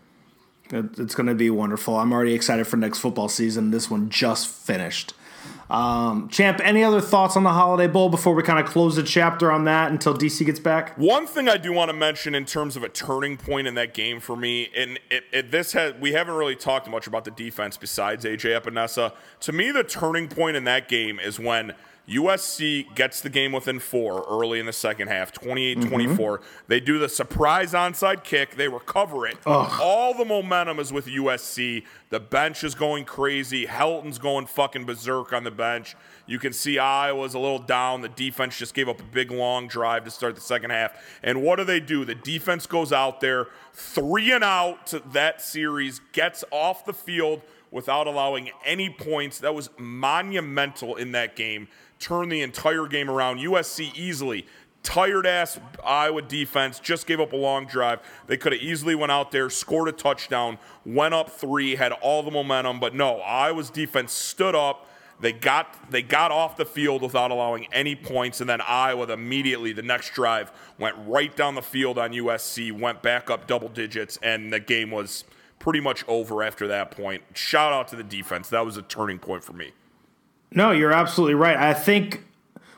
It's 0.73 1.15
going 1.15 1.27
to 1.27 1.35
be 1.35 1.51
wonderful. 1.51 1.97
I'm 1.97 2.13
already 2.13 2.35
excited 2.35 2.67
for 2.67 2.77
next 2.77 2.99
football 2.99 3.29
season. 3.29 3.71
This 3.71 3.91
one 3.91 4.11
just 4.11 4.49
finished. 4.49 5.15
Um, 5.71 6.29
Champ, 6.29 6.61
any 6.65 6.83
other 6.83 7.01
thoughts 7.01 7.37
on 7.37 7.45
the 7.45 7.51
Holiday 7.51 7.87
Bowl 7.87 8.09
before 8.09 8.35
we 8.35 8.43
kind 8.43 8.59
of 8.59 8.67
close 8.67 8.97
the 8.97 9.05
chapter 9.05 9.53
on 9.53 9.65
that 9.65 9.93
until 9.93 10.15
DC 10.15 10.45
gets 10.45 10.59
back? 10.59 10.99
One 10.99 11.27
thing 11.27 11.49
I 11.49 11.57
do 11.57 11.73
want 11.73 11.91
to 11.91 11.97
mention 11.97 12.35
in 12.35 12.45
terms 12.45 12.77
of 12.77 12.83
a 12.83 12.89
turning 12.89 13.37
point 13.37 13.69
in 13.69 13.75
that 13.77 13.95
game 13.95 14.19
for 14.19 14.37
me, 14.37 14.69
and 14.77 14.99
it, 15.11 15.25
it, 15.33 15.51
this 15.53 15.73
has 15.73 15.95
we 15.95 16.13
haven't 16.13 16.35
really 16.35 16.57
talked 16.57 16.89
much 16.89 17.07
about 17.07 17.25
the 17.25 17.31
defense 17.31 17.77
besides 17.77 18.25
AJ 18.25 18.61
Epenesa. 18.61 19.13
To 19.41 19.53
me, 19.53 19.71
the 19.71 19.85
turning 19.85 20.29
point 20.29 20.57
in 20.57 20.65
that 20.65 20.89
game 20.89 21.21
is 21.21 21.39
when– 21.39 21.75
USC 22.09 22.93
gets 22.95 23.21
the 23.21 23.31
game 23.31 23.53
within 23.53 23.79
four 23.79 24.25
early 24.29 24.59
in 24.59 24.67
the 24.67 24.73
second 24.73 25.09
half, 25.09 25.33
28 25.33 25.83
24. 25.83 26.39
Mm-hmm. 26.39 26.45
They 26.67 26.81
do 26.81 26.99
the 26.99 27.09
surprise 27.09 27.73
onside 27.73 28.25
kick, 28.25 28.57
they 28.57 28.69
recover 28.69 29.27
it. 29.27 29.39
Ugh. 29.47 29.81
All 29.81 30.15
the 30.15 30.25
momentum 30.25 30.81
is 30.81 30.93
with 30.93 31.07
USC. 31.07 31.85
The 32.11 32.19
bench 32.19 32.65
is 32.65 32.75
going 32.75 33.05
crazy. 33.05 33.67
Helton's 33.67 34.19
going 34.19 34.47
fucking 34.47 34.85
berserk 34.85 35.33
on 35.33 35.45
the 35.45 35.51
bench. 35.53 35.95
You 36.27 36.41
can 36.41 36.53
see 36.53 36.79
Iowa's 36.79 37.35
a 37.35 37.39
little 37.39 37.61
down. 37.61 38.03
The 38.03 38.09
defense 38.09 38.59
just 38.59 38.75
gave 38.75 38.89
up 38.89 39.01
a 39.01 39.05
big 39.05 39.31
long 39.31 39.69
drive 39.69 40.05
to 40.05 40.11
start 40.11 40.35
the 40.35 40.41
second 40.41 40.71
half. 40.71 40.93
And 41.23 41.43
what 41.43 41.57
do 41.57 41.65
they 41.65 41.81
do? 41.81 42.05
The 42.05 42.17
defense 42.17 42.67
goes 42.67 42.93
out 42.93 43.21
there, 43.21 43.47
three 43.73 44.33
and 44.33 44.43
out 44.43 44.89
to 44.89 45.01
that 45.13 45.41
series, 45.41 46.01
gets 46.13 46.43
off 46.51 46.85
the 46.85 46.93
field 46.93 47.43
without 47.71 48.09
allowing 48.09 48.51
any 48.65 48.91
points. 48.91 49.39
That 49.39 49.55
was 49.55 49.71
monumental 49.79 50.97
in 50.97 51.13
that 51.13 51.37
game 51.37 51.69
turn 52.01 52.29
the 52.29 52.43
entire 52.43 52.87
game 52.87 53.09
around. 53.09 53.39
USC 53.39 53.95
easily 53.95 54.47
tired 54.83 55.27
ass 55.27 55.61
Iowa 55.85 56.23
defense 56.23 56.81
just 56.81 57.07
gave 57.07 57.21
up 57.21 57.33
a 57.33 57.37
long 57.37 57.67
drive. 57.67 58.01
They 58.27 58.37
could 58.37 58.53
have 58.53 58.63
easily 58.63 58.95
went 58.95 59.13
out 59.13 59.31
there, 59.31 59.51
scored 59.51 59.89
a 59.89 59.93
touchdown, 59.93 60.59
went 60.85 61.15
up 61.15 61.31
3, 61.31 61.77
had 61.77 61.93
all 61.93 62.23
the 62.23 62.31
momentum, 62.31 62.81
but 62.81 62.95
no, 62.95 63.21
Iowa's 63.21 63.71
defense 63.71 64.13
stood 64.13 64.55
up. 64.55 64.87
They 65.21 65.33
got 65.33 65.91
they 65.91 66.01
got 66.01 66.31
off 66.31 66.57
the 66.57 66.65
field 66.65 67.03
without 67.03 67.31
allowing 67.31 67.67
any 67.75 67.95
points 67.95 68.41
and 68.41 68.49
then 68.49 68.63
Iowa 68.63 69.13
immediately 69.13 69.75
the 69.75 69.83
next 69.83 70.15
drive 70.15 70.51
went 70.79 70.97
right 71.07 71.37
down 71.37 71.57
the 71.57 71.63
field 71.63 71.99
on 71.99 72.13
USC, 72.13 72.73
went 72.73 73.03
back 73.03 73.29
up 73.29 73.47
double 73.47 73.69
digits 73.69 74.19
and 74.23 74.51
the 74.51 74.61
game 74.61 74.91
was 74.91 75.25
pretty 75.59 75.81
much 75.81 76.07
over 76.09 76.43
after 76.43 76.67
that 76.69 76.91
point. 76.91 77.23
Shout 77.35 77.71
out 77.71 77.89
to 77.89 77.97
the 77.97 78.03
defense. 78.03 78.49
That 78.49 78.65
was 78.65 78.79
a 78.79 78.83
turning 78.83 79.19
point 79.19 79.45
for 79.45 79.53
me. 79.53 79.73
No, 80.53 80.73
you're 80.73 80.93
absolutely 80.93 81.35
right. 81.35 81.57
I 81.57 81.75
think 81.75 82.25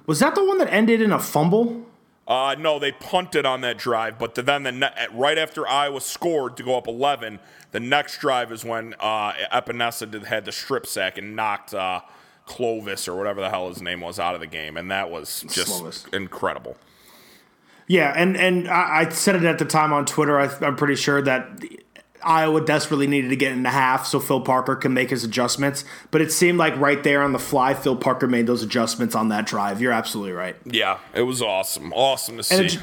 was 0.06 0.18
that 0.20 0.35
the 0.35 0.44
one 0.44 0.58
that 0.58 0.72
ended 0.72 1.00
in 1.00 1.12
a 1.12 1.18
fumble? 1.18 1.87
Uh, 2.26 2.54
no, 2.58 2.78
they 2.78 2.92
punted 2.92 3.44
on 3.44 3.62
that 3.62 3.78
drive, 3.78 4.18
but 4.18 4.35
then 4.35 4.62
the 4.62 4.72
ne- 4.72 5.06
right 5.12 5.37
after 5.37 5.66
Iowa 5.66 6.00
scored 6.00 6.56
to 6.56 6.62
go 6.62 6.76
up 6.76 6.87
11, 6.87 7.40
the 7.72 7.80
next 7.80 8.18
drive 8.18 8.52
is 8.52 8.64
when 8.64 8.94
uh, 9.00 9.32
Epenesa 9.52 10.11
did, 10.11 10.24
had 10.24 10.44
the 10.44 10.52
strip 10.52 10.87
sack 10.87 11.18
and 11.18 11.35
knocked 11.35 11.74
uh, 11.74 12.00
Clovis 12.46 13.08
or 13.08 13.16
whatever 13.16 13.40
the 13.40 13.50
hell 13.50 13.68
his 13.68 13.82
name 13.82 14.00
was 14.00 14.20
out 14.20 14.35
of 14.35 14.40
the 14.40 14.46
game, 14.46 14.76
and 14.76 14.90
that 14.90 15.11
was 15.11 15.44
just 15.48 16.08
incredible. 16.12 16.76
Yeah, 17.88 18.12
and 18.16 18.37
and 18.37 18.68
I, 18.68 19.00
I, 19.00 19.08
said 19.08 19.37
it 19.37 19.44
at 19.44 19.58
the 19.58 19.64
time 19.64 19.92
on 19.92 20.06
Twitter. 20.06 20.38
I, 20.38 20.48
am 20.64 20.76
pretty 20.76 20.94
sure 20.94 21.20
that 21.22 21.62
Iowa 22.24 22.61
desperately 22.64 23.06
needed 23.06 23.28
to 23.28 23.37
get 23.37 23.52
into 23.52 23.70
half 23.70 24.06
so 24.06 24.20
Phil 24.20 24.40
Parker 24.40 24.76
can 24.76 24.94
make 24.94 25.11
his 25.11 25.24
adjustments. 25.24 25.85
But 26.11 26.20
it 26.20 26.32
seemed 26.32 26.58
like 26.58 26.76
right 26.76 27.02
there 27.02 27.22
on 27.22 27.32
the 27.32 27.38
fly, 27.38 27.74
Phil 27.74 27.96
Parker 27.96 28.26
made 28.26 28.46
those 28.46 28.62
adjustments 28.62 29.14
on 29.14 29.28
that 29.28 29.46
drive. 29.46 29.80
You're 29.80 29.92
absolutely 29.92 30.32
right. 30.32 30.56
Yeah, 30.64 30.98
it 31.14 31.22
was 31.22 31.42
awesome. 31.42 31.92
Awesome 31.92 32.37
to 32.37 32.42
see. 32.42 32.64
It, 32.64 32.78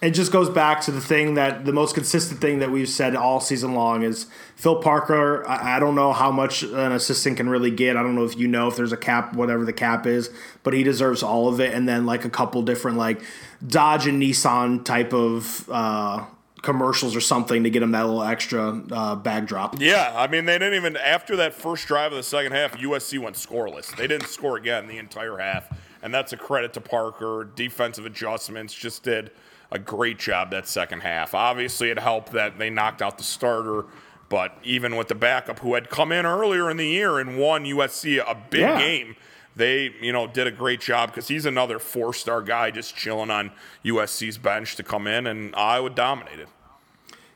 it, 0.00 0.10
just 0.10 0.32
goes 0.32 0.50
back 0.50 0.80
to 0.82 0.90
the 0.90 1.00
thing 1.00 1.34
that 1.34 1.64
the 1.64 1.72
most 1.72 1.94
consistent 1.94 2.40
thing 2.40 2.58
that 2.58 2.70
we've 2.70 2.88
said 2.88 3.14
all 3.14 3.40
season 3.40 3.74
long 3.74 4.02
is 4.02 4.26
Phil 4.56 4.76
Parker. 4.76 5.46
I, 5.46 5.76
I 5.76 5.78
don't 5.78 5.94
know 5.94 6.12
how 6.12 6.30
much 6.30 6.62
an 6.62 6.92
assistant 6.92 7.36
can 7.36 7.48
really 7.48 7.70
get. 7.70 7.96
I 7.96 8.02
don't 8.02 8.14
know 8.14 8.24
if 8.24 8.36
you 8.36 8.48
know 8.48 8.68
if 8.68 8.76
there's 8.76 8.92
a 8.92 8.96
cap, 8.96 9.34
whatever 9.34 9.64
the 9.64 9.72
cap 9.72 10.06
is, 10.06 10.30
but 10.62 10.74
he 10.74 10.82
deserves 10.82 11.22
all 11.22 11.48
of 11.48 11.60
it. 11.60 11.72
And 11.74 11.88
then 11.88 12.06
like 12.06 12.24
a 12.24 12.30
couple 12.30 12.62
different 12.62 12.96
like 12.98 13.22
Dodge 13.66 14.06
and 14.06 14.22
Nissan 14.22 14.84
type 14.84 15.12
of. 15.12 15.68
Uh, 15.70 16.24
commercials 16.62 17.14
or 17.16 17.20
something 17.20 17.64
to 17.64 17.70
get 17.70 17.80
them 17.80 17.90
that 17.90 18.02
little 18.06 18.22
extra 18.22 18.80
uh, 18.92 19.16
bag 19.16 19.46
drop. 19.46 19.80
Yeah, 19.80 20.12
I 20.14 20.26
mean 20.28 20.44
they 20.46 20.58
didn't 20.58 20.74
even 20.74 20.96
after 20.96 21.36
that 21.36 21.54
first 21.54 21.86
drive 21.88 22.12
of 22.12 22.16
the 22.16 22.22
second 22.22 22.52
half, 22.52 22.76
USC 22.78 23.18
went 23.18 23.36
scoreless. 23.36 23.94
They 23.96 24.06
didn't 24.06 24.28
score 24.28 24.56
again 24.56 24.86
the 24.86 24.98
entire 24.98 25.38
half, 25.38 25.68
and 26.02 26.14
that's 26.14 26.32
a 26.32 26.36
credit 26.36 26.72
to 26.74 26.80
Parker. 26.80 27.48
Defensive 27.54 28.06
adjustments 28.06 28.72
just 28.74 29.02
did 29.02 29.32
a 29.72 29.78
great 29.78 30.18
job 30.18 30.50
that 30.52 30.66
second 30.68 31.00
half. 31.00 31.34
Obviously, 31.34 31.90
it 31.90 31.98
helped 31.98 32.32
that 32.32 32.58
they 32.58 32.70
knocked 32.70 33.02
out 33.02 33.18
the 33.18 33.24
starter, 33.24 33.86
but 34.28 34.56
even 34.62 34.96
with 34.96 35.08
the 35.08 35.14
backup 35.14 35.58
who 35.60 35.74
had 35.74 35.88
come 35.90 36.12
in 36.12 36.26
earlier 36.26 36.70
in 36.70 36.76
the 36.76 36.86
year 36.86 37.18
and 37.18 37.38
won 37.38 37.64
USC 37.64 38.18
a 38.18 38.34
big 38.50 38.60
Yeah. 38.60 38.78
game, 38.78 39.16
they 39.56 39.94
you 40.00 40.12
know 40.12 40.26
did 40.26 40.46
a 40.46 40.50
great 40.50 40.80
job 40.80 41.10
because 41.10 41.28
he's 41.28 41.46
another 41.46 41.78
four-star 41.78 42.42
guy 42.42 42.70
just 42.70 42.96
chilling 42.96 43.30
on 43.30 43.52
USC's 43.84 44.38
bench 44.38 44.76
to 44.76 44.82
come 44.82 45.06
in, 45.06 45.26
and 45.26 45.54
Iowa 45.54 45.90
dominated. 45.90 46.48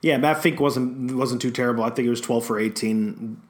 Yeah, 0.02 0.18
Matt 0.18 0.42
Fink 0.42 0.60
wasn't 0.60 1.16
wasn't 1.16 1.42
too 1.42 1.50
terrible. 1.50 1.84
I 1.84 1.90
think 1.90 2.04
he 2.04 2.10
was 2.10 2.20
12 2.20 2.44
for 2.44 2.58
18. 2.58 3.40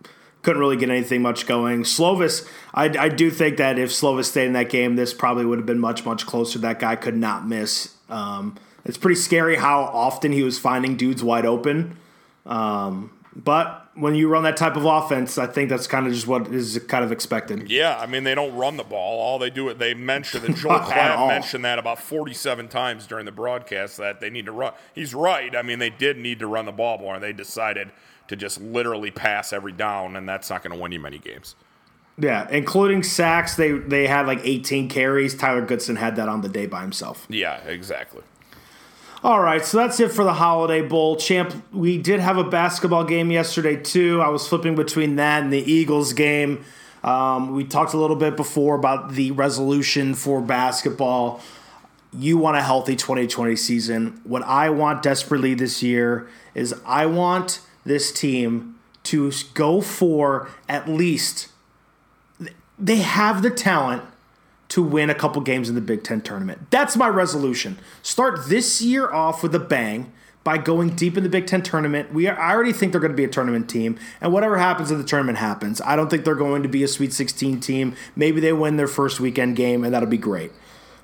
Couldn't 0.42 0.60
really 0.60 0.76
get 0.76 0.90
anything 0.90 1.22
much 1.22 1.46
going. 1.46 1.82
Slovis, 1.82 2.48
I, 2.72 2.84
I 2.84 3.08
do 3.08 3.30
think 3.30 3.56
that 3.56 3.80
if 3.80 3.90
Slovis 3.90 4.26
stayed 4.26 4.46
in 4.46 4.52
that 4.52 4.70
game, 4.70 4.94
this 4.94 5.12
probably 5.12 5.44
would 5.44 5.58
have 5.58 5.66
been 5.66 5.80
much, 5.80 6.04
much 6.04 6.24
closer. 6.24 6.60
That 6.60 6.78
guy 6.78 6.94
could 6.94 7.16
not 7.16 7.48
miss. 7.48 7.96
Um, 8.08 8.56
it's 8.84 8.96
pretty 8.96 9.16
scary 9.16 9.56
how 9.56 9.80
often 9.82 10.30
he 10.30 10.44
was 10.44 10.58
finding 10.58 10.96
dudes 10.96 11.22
wide 11.22 11.44
open. 11.44 11.96
Um, 12.46 13.10
but 13.44 13.88
when 13.94 14.14
you 14.14 14.28
run 14.28 14.44
that 14.44 14.56
type 14.56 14.76
of 14.76 14.86
offense, 14.86 15.36
I 15.36 15.46
think 15.46 15.68
that's 15.68 15.86
kind 15.86 16.06
of 16.06 16.12
just 16.14 16.26
what 16.26 16.48
is 16.48 16.82
kind 16.88 17.04
of 17.04 17.12
expected. 17.12 17.70
Yeah, 17.70 17.96
I 17.98 18.06
mean 18.06 18.24
they 18.24 18.34
don't 18.34 18.54
run 18.56 18.76
the 18.78 18.84
ball. 18.84 19.20
All 19.20 19.38
they 19.38 19.50
do 19.50 19.68
it. 19.68 19.78
They 19.78 19.92
mention 19.94 20.42
that 20.42 20.56
Joel 20.56 20.72
Not 20.78 20.92
at 20.92 21.10
all. 21.12 21.26
Klatt 21.28 21.32
mentioned 21.32 21.64
that 21.66 21.78
about 21.78 22.00
forty-seven 22.00 22.68
times 22.68 23.06
during 23.06 23.26
the 23.26 23.32
broadcast 23.32 23.98
that 23.98 24.20
they 24.20 24.30
need 24.30 24.46
to 24.46 24.52
run. 24.52 24.72
He's 24.94 25.14
right. 25.14 25.54
I 25.54 25.60
mean 25.62 25.78
they 25.78 25.90
did 25.90 26.16
need 26.18 26.38
to 26.38 26.46
run 26.46 26.64
the 26.64 26.72
ball 26.72 26.98
more. 26.98 27.14
and 27.14 27.22
They 27.22 27.32
decided 27.34 27.90
to 28.28 28.36
just 28.36 28.60
literally 28.60 29.10
pass 29.10 29.52
every 29.52 29.72
down, 29.72 30.16
and 30.16 30.28
that's 30.28 30.50
not 30.50 30.62
going 30.62 30.74
to 30.74 30.82
win 30.82 30.90
you 30.92 30.98
many 31.00 31.18
games. 31.18 31.54
Yeah, 32.18 32.48
including 32.50 33.02
sacks, 33.02 33.56
they 33.56 33.72
they 33.72 34.06
had 34.06 34.26
like 34.26 34.40
18 34.42 34.88
carries. 34.88 35.34
Tyler 35.34 35.60
Goodson 35.64 35.96
had 35.96 36.16
that 36.16 36.28
on 36.28 36.40
the 36.40 36.48
day 36.48 36.66
by 36.66 36.80
himself. 36.80 37.26
Yeah, 37.28 37.58
exactly. 37.66 38.22
All 39.26 39.40
right, 39.40 39.64
so 39.64 39.78
that's 39.78 39.98
it 39.98 40.12
for 40.12 40.22
the 40.22 40.34
Holiday 40.34 40.82
Bowl. 40.82 41.16
Champ, 41.16 41.52
we 41.72 41.98
did 41.98 42.20
have 42.20 42.38
a 42.38 42.44
basketball 42.44 43.02
game 43.02 43.32
yesterday, 43.32 43.74
too. 43.74 44.22
I 44.22 44.28
was 44.28 44.46
flipping 44.46 44.76
between 44.76 45.16
that 45.16 45.42
and 45.42 45.52
the 45.52 45.58
Eagles 45.58 46.12
game. 46.12 46.64
Um, 47.02 47.52
we 47.52 47.64
talked 47.64 47.92
a 47.92 47.96
little 47.96 48.14
bit 48.14 48.36
before 48.36 48.76
about 48.76 49.14
the 49.14 49.32
resolution 49.32 50.14
for 50.14 50.40
basketball. 50.40 51.40
You 52.16 52.38
want 52.38 52.56
a 52.56 52.62
healthy 52.62 52.94
2020 52.94 53.56
season. 53.56 54.20
What 54.22 54.44
I 54.44 54.70
want 54.70 55.02
desperately 55.02 55.54
this 55.54 55.82
year 55.82 56.28
is 56.54 56.72
I 56.86 57.06
want 57.06 57.58
this 57.84 58.12
team 58.12 58.78
to 59.02 59.32
go 59.54 59.80
for 59.80 60.48
at 60.68 60.88
least, 60.88 61.48
they 62.78 62.98
have 62.98 63.42
the 63.42 63.50
talent 63.50 64.04
to 64.68 64.82
win 64.82 65.10
a 65.10 65.14
couple 65.14 65.40
games 65.42 65.68
in 65.68 65.74
the 65.74 65.80
Big 65.80 66.02
Ten 66.02 66.20
tournament. 66.20 66.70
That's 66.70 66.96
my 66.96 67.08
resolution. 67.08 67.78
Start 68.02 68.48
this 68.48 68.82
year 68.82 69.10
off 69.12 69.42
with 69.42 69.54
a 69.54 69.60
bang 69.60 70.12
by 70.42 70.58
going 70.58 70.90
deep 70.90 71.16
in 71.16 71.24
the 71.24 71.28
Big 71.28 71.46
Ten 71.46 71.62
tournament. 71.62 72.12
We 72.12 72.28
are, 72.28 72.38
I 72.38 72.54
already 72.54 72.72
think 72.72 72.92
they're 72.92 73.00
going 73.00 73.12
to 73.12 73.16
be 73.16 73.24
a 73.24 73.28
tournament 73.28 73.68
team, 73.68 73.98
and 74.20 74.32
whatever 74.32 74.58
happens 74.58 74.90
in 74.90 74.98
the 74.98 75.04
tournament 75.04 75.38
happens. 75.38 75.80
I 75.80 75.96
don't 75.96 76.08
think 76.08 76.24
they're 76.24 76.34
going 76.34 76.62
to 76.62 76.68
be 76.68 76.82
a 76.82 76.88
Sweet 76.88 77.12
16 77.12 77.60
team. 77.60 77.96
Maybe 78.14 78.40
they 78.40 78.52
win 78.52 78.76
their 78.76 78.86
first 78.86 79.18
weekend 79.18 79.56
game, 79.56 79.84
and 79.84 79.92
that'll 79.92 80.08
be 80.08 80.18
great. 80.18 80.52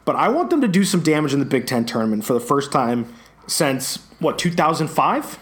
But 0.05 0.17
I 0.17 0.29
want 0.29 0.51
them 0.51 0.61
to 0.61 0.69
do 0.69 0.85
some 0.85 1.01
damage 1.01 1.33
in 1.33 1.41
the 1.41 1.47
Big 1.47 1.67
Ten 1.67 1.85
tournament 1.85 2.25
for 2.25 2.35
the 2.35 2.41
first 2.41 2.73
time 2.73 3.13
since 3.47 3.97
what 4.19 4.39
2005. 4.39 5.39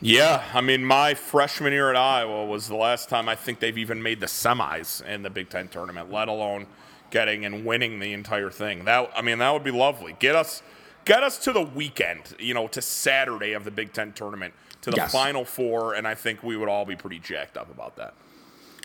Yeah, 0.00 0.44
I 0.52 0.60
mean, 0.60 0.84
my 0.84 1.14
freshman 1.14 1.72
year 1.72 1.90
at 1.90 1.96
Iowa 1.96 2.46
was 2.46 2.68
the 2.68 2.76
last 2.76 3.08
time 3.08 3.28
I 3.28 3.36
think 3.36 3.60
they've 3.60 3.78
even 3.78 4.02
made 4.02 4.20
the 4.20 4.26
semis 4.26 5.04
in 5.04 5.22
the 5.22 5.30
Big 5.30 5.48
Ten 5.48 5.68
tournament, 5.68 6.12
let 6.12 6.28
alone 6.28 6.66
getting 7.14 7.44
and 7.44 7.64
winning 7.64 8.00
the 8.00 8.12
entire 8.12 8.50
thing. 8.50 8.84
That 8.84 9.08
I 9.16 9.22
mean, 9.22 9.38
that 9.38 9.50
would 9.52 9.62
be 9.62 9.70
lovely. 9.70 10.16
Get 10.18 10.34
us, 10.34 10.62
get 11.04 11.22
us 11.22 11.38
to 11.38 11.52
the 11.52 11.62
weekend, 11.62 12.34
you 12.40 12.52
know, 12.54 12.66
to 12.66 12.82
Saturday 12.82 13.52
of 13.52 13.64
the 13.64 13.70
Big 13.70 13.92
Ten 13.92 14.12
tournament, 14.12 14.52
to 14.82 14.90
the 14.90 14.96
Yes. 14.96 15.12
Final 15.12 15.44
Four, 15.44 15.94
and 15.94 16.08
I 16.08 16.16
think 16.16 16.42
we 16.42 16.56
would 16.56 16.68
all 16.68 16.84
be 16.84 16.96
pretty 16.96 17.20
jacked 17.20 17.56
up 17.56 17.70
about 17.70 17.94
that. 17.96 18.14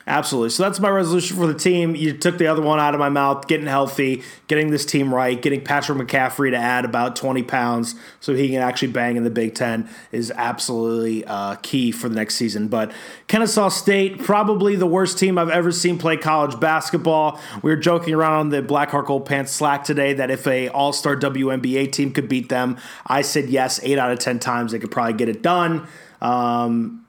Absolutely. 0.07 0.49
So 0.49 0.63
that's 0.63 0.79
my 0.79 0.89
resolution 0.89 1.37
for 1.37 1.45
the 1.45 1.53
team. 1.53 1.95
You 1.95 2.17
took 2.17 2.37
the 2.37 2.47
other 2.47 2.61
one 2.61 2.79
out 2.79 2.93
of 2.93 2.99
my 2.99 3.09
mouth, 3.09 3.47
getting 3.47 3.67
healthy, 3.67 4.23
getting 4.47 4.71
this 4.71 4.85
team 4.85 5.13
right, 5.13 5.39
getting 5.39 5.63
Patrick 5.63 5.97
McCaffery 5.97 6.51
to 6.51 6.57
add 6.57 6.85
about 6.85 7.15
20 7.15 7.43
pounds 7.43 7.95
so 8.19 8.33
he 8.33 8.49
can 8.49 8.61
actually 8.61 8.91
bang 8.91 9.17
in 9.17 9.23
the 9.23 9.29
Big 9.29 9.53
Ten 9.53 9.89
is 10.11 10.31
absolutely 10.35 11.25
uh, 11.25 11.55
key 11.61 11.91
for 11.91 12.09
the 12.09 12.15
next 12.15 12.35
season. 12.35 12.69
But 12.69 12.91
Kennesaw 13.27 13.69
State, 13.69 14.19
probably 14.19 14.75
the 14.75 14.87
worst 14.87 15.19
team 15.19 15.37
I've 15.37 15.49
ever 15.49 15.71
seen 15.71 15.99
play 15.99 16.17
college 16.17 16.59
basketball. 16.59 17.39
We 17.61 17.69
were 17.69 17.77
joking 17.77 18.13
around 18.13 18.33
on 18.33 18.49
the 18.49 18.61
Black 18.61 18.89
Heart 18.89 19.25
Pants 19.25 19.51
Slack 19.51 19.83
today 19.83 20.13
that 20.13 20.31
if 20.31 20.47
a 20.47 20.69
all-star 20.69 21.17
WNBA 21.17 21.91
team 21.91 22.13
could 22.13 22.27
beat 22.29 22.49
them, 22.49 22.77
I 23.05 23.21
said 23.21 23.49
yes, 23.49 23.79
8 23.83 23.97
out 23.97 24.11
of 24.11 24.19
10 24.19 24.39
times 24.39 24.71
they 24.71 24.79
could 24.79 24.91
probably 24.91 25.13
get 25.13 25.29
it 25.29 25.41
done. 25.41 25.87
Um, 26.21 27.05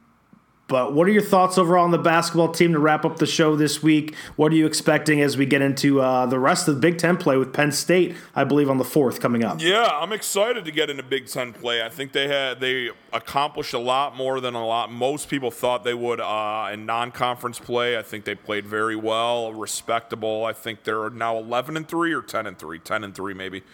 but 0.71 0.93
what 0.95 1.09
are 1.09 1.11
your 1.11 1.21
thoughts 1.21 1.59
overall 1.59 1.83
on 1.83 1.91
the 1.91 1.99
basketball 1.99 2.53
team 2.53 2.73
to 2.75 2.79
wrap 2.79 3.05
up 3.05 3.19
the 3.19 3.27
show 3.27 3.57
this 3.57 3.83
week? 3.83 4.15
What 4.37 4.53
are 4.53 4.55
you 4.55 4.67
expecting 4.67 5.21
as 5.21 5.37
we 5.37 5.45
get 5.45 5.63
into 5.63 6.01
uh, 6.01 6.27
the 6.27 6.39
rest 6.39 6.69
of 6.69 6.77
the 6.77 6.81
Big 6.81 6.97
Ten 6.97 7.17
play 7.17 7.37
with 7.37 7.53
Penn 7.53 7.73
State, 7.73 8.15
I 8.37 8.45
believe, 8.45 8.71
on 8.71 8.79
the 8.79 8.85
fourth 8.85 9.21
coming 9.21 9.43
up? 9.43 9.61
Yeah, 9.61 9.83
I'm 9.83 10.13
excited 10.13 10.65
to 10.65 10.71
get 10.71 10.89
into 10.89 11.03
Big 11.03 11.27
Ten 11.27 11.53
play. 11.53 11.83
I 11.83 11.89
think 11.89 12.13
they 12.13 12.29
had 12.29 12.61
they 12.61 12.91
accomplished 13.13 13.75
a 13.75 13.81
lot 13.81 14.17
more 14.17 14.41
than 14.41 14.55
a 14.55 14.65
lot 14.65 14.93
most 14.93 15.29
people 15.29 15.51
thought 15.51 15.83
they 15.83 15.93
would 15.93 16.21
uh, 16.21 16.71
in 16.73 16.87
non-conference 16.87 17.59
play. 17.59 17.99
I 17.99 18.03
think 18.03 18.25
they 18.25 18.37
played 18.37 18.65
very 18.65 18.95
well, 18.95 19.53
respectable. 19.53 20.45
I 20.45 20.53
think 20.53 20.85
they're 20.85 21.11
now 21.11 21.37
11 21.37 21.77
and 21.77 21.89
three 21.89 22.15
or 22.15 22.23
10 22.23 22.47
and 22.47 22.57
three, 22.57 22.79
10 22.79 23.03
and 23.03 23.13
three 23.13 23.35
maybe. 23.35 23.65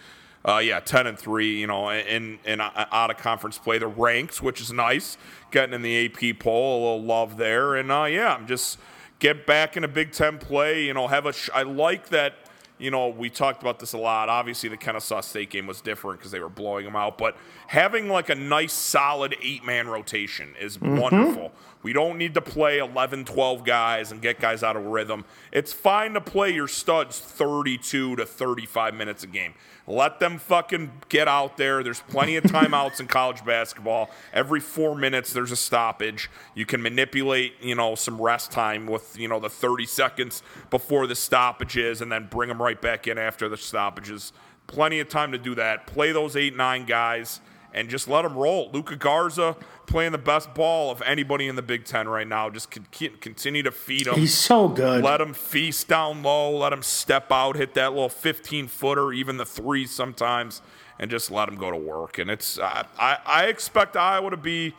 Uh, 0.47 0.59
yeah, 0.59 0.79
10 0.79 1.07
and 1.07 1.19
3, 1.19 1.59
you 1.59 1.67
know, 1.67 1.89
in, 1.89 2.39
in 2.45 2.61
uh, 2.61 2.85
out 2.91 3.11
of 3.11 3.17
conference 3.17 3.57
play. 3.57 3.77
the 3.79 3.87
ranks, 3.87 4.41
which 4.41 4.61
is 4.61 4.71
nice. 4.71 5.17
Getting 5.51 5.73
in 5.73 5.81
the 5.81 6.05
AP 6.05 6.39
poll, 6.39 6.77
a 6.77 6.79
little 6.79 7.03
love 7.03 7.35
there. 7.35 7.75
And 7.75 7.91
uh, 7.91 8.05
yeah, 8.05 8.33
I'm 8.33 8.47
just 8.47 8.79
get 9.19 9.45
back 9.45 9.75
in 9.75 9.83
a 9.83 9.89
Big 9.89 10.13
Ten 10.13 10.37
play. 10.37 10.85
You 10.85 10.93
know, 10.93 11.07
have 11.07 11.25
a. 11.25 11.33
Sh- 11.33 11.49
I 11.53 11.63
like 11.63 12.09
that. 12.09 12.35
You 12.77 12.91
know, 12.91 13.09
we 13.09 13.29
talked 13.29 13.61
about 13.61 13.79
this 13.79 13.93
a 13.93 13.97
lot. 13.97 14.29
Obviously, 14.29 14.69
the 14.69 14.77
Kennesaw 14.77 15.21
State 15.21 15.49
game 15.49 15.65
was 15.65 15.81
different 15.81 16.19
because 16.19 16.31
they 16.31 16.39
were 16.39 16.47
blowing 16.47 16.85
them 16.85 16.95
out. 16.95 17.17
But 17.17 17.35
having 17.65 18.07
like 18.07 18.29
a 18.29 18.35
nice, 18.35 18.73
solid 18.73 19.35
eight 19.41 19.65
man 19.65 19.87
rotation 19.87 20.53
is 20.61 20.79
wonderful. 20.79 21.51
We 21.87 21.93
don't 21.93 22.17
need 22.17 22.33
to 22.33 22.41
play 22.41 22.79
11, 22.79 23.23
12 23.23 23.63
guys 23.63 24.11
and 24.11 24.21
get 24.21 24.41
guys 24.41 24.61
out 24.61 24.75
of 24.75 24.87
rhythm. 24.87 25.23
It's 25.53 25.71
fine 25.71 26.15
to 26.15 26.19
play 26.19 26.49
your 26.49 26.67
studs 26.67 27.17
32 27.17 28.17
to 28.17 28.25
35 28.25 28.93
minutes 28.93 29.23
a 29.23 29.27
game. 29.27 29.53
Let 29.87 30.19
them 30.19 30.37
fucking 30.37 30.91
get 31.07 31.29
out 31.29 31.55
there. 31.55 31.83
There's 31.83 32.01
plenty 32.01 32.35
of 32.35 32.43
timeouts 32.43 32.99
in 32.99 33.07
college 33.07 33.45
basketball. 33.45 34.09
Every 34.33 34.59
four 34.59 34.95
minutes, 34.95 35.31
there's 35.31 35.53
a 35.53 35.55
stoppage. 35.55 36.29
You 36.55 36.65
can 36.65 36.81
manipulate, 36.81 37.53
you 37.61 37.75
know, 37.75 37.95
some 37.95 38.21
rest 38.21 38.51
time 38.51 38.85
with, 38.85 39.17
you 39.17 39.29
know, 39.29 39.39
the 39.39 39.49
30 39.49 39.85
seconds 39.85 40.43
before 40.69 41.07
the 41.07 41.15
stoppages 41.15 42.01
and 42.01 42.11
then 42.11 42.27
bring 42.29 42.49
them 42.49 42.61
right 42.61 42.81
back 42.81 43.07
in 43.07 43.17
after 43.17 43.47
the 43.47 43.55
stoppages. 43.55 44.33
Plenty 44.67 44.99
of 44.99 45.07
time 45.07 45.31
to 45.31 45.37
do 45.37 45.55
that. 45.55 45.87
Play 45.87 46.11
those 46.11 46.35
eight, 46.35 46.53
nine 46.53 46.85
guys 46.85 47.39
and 47.73 47.89
just 47.89 48.07
let 48.07 48.23
them 48.23 48.35
roll. 48.35 48.69
Luka 48.73 48.95
Garza 48.95 49.55
playing 49.85 50.11
the 50.11 50.17
best 50.17 50.53
ball 50.53 50.91
of 50.91 51.01
anybody 51.01 51.47
in 51.47 51.55
the 51.55 51.61
Big 51.61 51.85
Ten 51.85 52.07
right 52.07 52.27
now. 52.27 52.49
Just 52.49 52.71
con- 52.71 52.85
continue 53.19 53.63
to 53.63 53.71
feed 53.71 54.07
him. 54.07 54.15
He's 54.15 54.33
so 54.33 54.67
good. 54.67 55.03
Let 55.03 55.21
him 55.21 55.33
feast 55.33 55.87
down 55.87 56.23
low. 56.23 56.57
Let 56.57 56.73
him 56.73 56.83
step 56.83 57.31
out, 57.31 57.55
hit 57.55 57.73
that 57.75 57.93
little 57.93 58.09
15 58.09 58.67
footer, 58.67 59.13
even 59.13 59.37
the 59.37 59.45
three 59.45 59.85
sometimes, 59.85 60.61
and 60.99 61.09
just 61.09 61.31
let 61.31 61.47
him 61.49 61.55
go 61.55 61.71
to 61.71 61.77
work. 61.77 62.17
And 62.17 62.29
it's 62.29 62.59
I, 62.59 62.85
I, 62.99 63.17
I 63.25 63.45
expect 63.45 63.95
Iowa 63.95 64.29
to 64.29 64.37
be. 64.37 64.73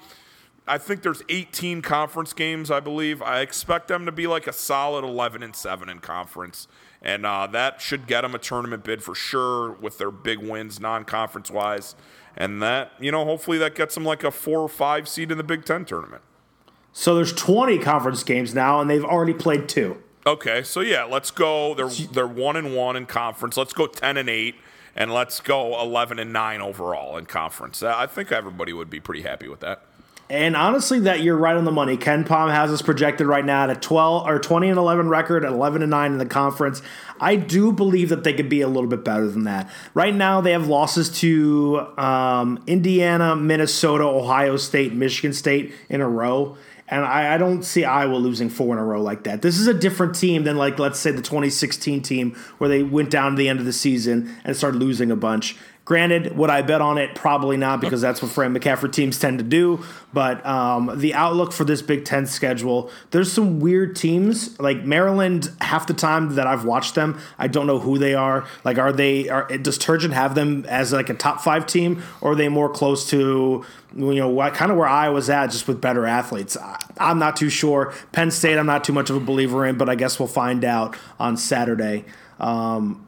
I 0.66 0.76
think 0.76 1.02
there's 1.02 1.22
18 1.30 1.80
conference 1.80 2.34
games, 2.34 2.70
I 2.70 2.80
believe. 2.80 3.22
I 3.22 3.40
expect 3.40 3.88
them 3.88 4.04
to 4.04 4.12
be 4.12 4.26
like 4.26 4.46
a 4.46 4.52
solid 4.52 5.02
11 5.02 5.42
and 5.42 5.56
7 5.56 5.88
in 5.88 6.00
conference. 6.00 6.68
And 7.00 7.24
uh, 7.24 7.46
that 7.48 7.80
should 7.80 8.06
get 8.06 8.20
them 8.20 8.34
a 8.34 8.38
tournament 8.38 8.84
bid 8.84 9.02
for 9.02 9.14
sure 9.14 9.72
with 9.72 9.96
their 9.96 10.10
big 10.10 10.40
wins 10.40 10.78
non 10.78 11.04
conference 11.04 11.50
wise. 11.50 11.94
And 12.38 12.62
that, 12.62 12.92
you 13.00 13.10
know, 13.10 13.24
hopefully 13.24 13.58
that 13.58 13.74
gets 13.74 13.94
them 13.94 14.04
like 14.04 14.22
a 14.22 14.30
four 14.30 14.60
or 14.60 14.68
five 14.68 15.08
seed 15.08 15.32
in 15.32 15.36
the 15.36 15.44
Big 15.44 15.64
Ten 15.64 15.84
tournament. 15.84 16.22
So 16.92 17.14
there's 17.14 17.32
20 17.32 17.78
conference 17.80 18.22
games 18.22 18.54
now, 18.54 18.80
and 18.80 18.88
they've 18.88 19.04
already 19.04 19.34
played 19.34 19.68
two. 19.68 20.02
Okay, 20.26 20.62
so 20.62 20.80
yeah, 20.80 21.04
let's 21.04 21.30
go. 21.30 21.74
They're 21.74 21.88
they're 21.88 22.26
one 22.26 22.56
and 22.56 22.76
one 22.76 22.96
in 22.96 23.06
conference. 23.06 23.56
Let's 23.56 23.72
go 23.72 23.86
ten 23.86 24.18
and 24.18 24.28
eight, 24.28 24.56
and 24.94 25.10
let's 25.12 25.40
go 25.40 25.80
eleven 25.80 26.18
and 26.18 26.34
nine 26.34 26.60
overall 26.60 27.16
in 27.16 27.24
conference. 27.24 27.82
I 27.82 28.06
think 28.06 28.30
everybody 28.30 28.74
would 28.74 28.90
be 28.90 29.00
pretty 29.00 29.22
happy 29.22 29.48
with 29.48 29.60
that. 29.60 29.84
And 30.30 30.56
honestly, 30.56 31.00
that 31.00 31.22
you're 31.22 31.36
right 31.36 31.56
on 31.56 31.64
the 31.64 31.72
money. 31.72 31.96
KenPom 31.96 32.50
has 32.50 32.70
us 32.70 32.82
projected 32.82 33.26
right 33.26 33.44
now 33.44 33.64
at 33.64 33.70
a 33.70 33.74
12 33.74 34.26
or 34.26 34.38
20 34.38 34.68
and 34.68 34.78
11 34.78 35.08
record, 35.08 35.42
at 35.44 35.52
11 35.52 35.80
and 35.80 35.90
9 35.90 36.12
in 36.12 36.18
the 36.18 36.26
conference. 36.26 36.82
I 37.18 37.36
do 37.36 37.72
believe 37.72 38.10
that 38.10 38.24
they 38.24 38.34
could 38.34 38.50
be 38.50 38.60
a 38.60 38.68
little 38.68 38.90
bit 38.90 39.04
better 39.04 39.26
than 39.26 39.44
that. 39.44 39.70
Right 39.94 40.14
now, 40.14 40.42
they 40.42 40.52
have 40.52 40.68
losses 40.68 41.08
to 41.20 41.86
um, 41.96 42.62
Indiana, 42.66 43.36
Minnesota, 43.36 44.04
Ohio 44.04 44.58
State, 44.58 44.92
Michigan 44.92 45.32
State 45.32 45.72
in 45.88 46.02
a 46.02 46.08
row. 46.08 46.58
And 46.90 47.04
I, 47.04 47.34
I, 47.34 47.38
don't 47.38 47.62
see 47.64 47.84
Iowa 47.84 48.16
losing 48.16 48.48
four 48.48 48.74
in 48.74 48.78
a 48.78 48.84
row 48.84 49.02
like 49.02 49.24
that. 49.24 49.42
This 49.42 49.58
is 49.58 49.66
a 49.66 49.74
different 49.74 50.14
team 50.14 50.44
than, 50.44 50.56
like, 50.56 50.78
let's 50.78 50.98
say 50.98 51.10
the 51.10 51.20
2016 51.20 52.02
team 52.02 52.34
where 52.56 52.70
they 52.70 52.82
went 52.82 53.10
down 53.10 53.32
to 53.32 53.36
the 53.36 53.48
end 53.48 53.60
of 53.60 53.66
the 53.66 53.74
season 53.74 54.34
and 54.42 54.56
started 54.56 54.78
losing 54.78 55.10
a 55.10 55.16
bunch. 55.16 55.56
Granted, 55.88 56.36
would 56.36 56.50
I 56.50 56.60
bet 56.60 56.82
on 56.82 56.98
it? 56.98 57.14
Probably 57.14 57.56
not, 57.56 57.80
because 57.80 58.02
that's 58.02 58.20
what 58.20 58.30
Fran 58.30 58.54
McCaffery 58.54 58.92
teams 58.92 59.18
tend 59.18 59.38
to 59.38 59.42
do. 59.42 59.82
But 60.12 60.44
um, 60.44 60.92
the 61.00 61.14
outlook 61.14 61.50
for 61.50 61.64
this 61.64 61.80
Big 61.80 62.04
Ten 62.04 62.26
schedule, 62.26 62.90
there's 63.10 63.32
some 63.32 63.58
weird 63.58 63.96
teams. 63.96 64.60
Like 64.60 64.84
Maryland, 64.84 65.50
half 65.62 65.86
the 65.86 65.94
time 65.94 66.34
that 66.34 66.46
I've 66.46 66.66
watched 66.66 66.94
them, 66.94 67.18
I 67.38 67.48
don't 67.48 67.66
know 67.66 67.78
who 67.78 67.96
they 67.96 68.12
are. 68.12 68.46
Like, 68.64 68.76
are 68.76 68.92
they? 68.92 69.30
Are, 69.30 69.48
does 69.56 69.78
Turgeon 69.78 70.12
have 70.12 70.34
them 70.34 70.66
as 70.66 70.92
like 70.92 71.08
a 71.08 71.14
top 71.14 71.40
five 71.40 71.66
team, 71.66 72.02
or 72.20 72.32
are 72.32 72.34
they 72.34 72.50
more 72.50 72.68
close 72.68 73.08
to 73.08 73.64
you 73.96 74.14
know 74.14 74.28
what 74.28 74.52
kind 74.52 74.70
of 74.70 74.76
where 74.76 74.86
I 74.86 75.08
was 75.08 75.30
at, 75.30 75.46
just 75.46 75.66
with 75.66 75.80
better 75.80 76.04
athletes? 76.04 76.54
I, 76.58 76.78
I'm 76.98 77.18
not 77.18 77.34
too 77.34 77.48
sure. 77.48 77.94
Penn 78.12 78.30
State, 78.30 78.58
I'm 78.58 78.66
not 78.66 78.84
too 78.84 78.92
much 78.92 79.08
of 79.08 79.16
a 79.16 79.20
believer 79.20 79.64
in, 79.64 79.78
but 79.78 79.88
I 79.88 79.94
guess 79.94 80.18
we'll 80.18 80.28
find 80.28 80.66
out 80.66 80.98
on 81.18 81.38
Saturday. 81.38 82.04
Um, 82.38 83.07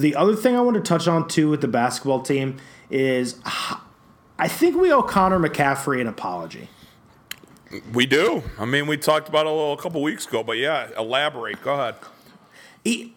the 0.00 0.14
other 0.14 0.36
thing 0.36 0.56
I 0.56 0.60
want 0.60 0.76
to 0.76 0.82
touch 0.82 1.08
on 1.08 1.28
too 1.28 1.48
with 1.50 1.60
the 1.60 1.68
basketball 1.68 2.22
team 2.22 2.58
is 2.90 3.40
I 4.38 4.48
think 4.48 4.76
we 4.76 4.92
owe 4.92 5.02
Connor 5.02 5.38
McCaffery 5.38 6.00
an 6.00 6.06
apology. 6.06 6.68
We 7.92 8.06
do. 8.06 8.42
I 8.58 8.64
mean, 8.64 8.86
we 8.86 8.96
talked 8.96 9.28
about 9.28 9.46
it 9.46 9.48
a, 9.48 9.52
little, 9.52 9.72
a 9.72 9.76
couple 9.76 10.00
weeks 10.02 10.26
ago, 10.26 10.42
but 10.42 10.56
yeah, 10.56 10.88
elaborate. 10.96 11.60
Go 11.62 11.74
ahead. 11.74 11.96
He 12.84 13.14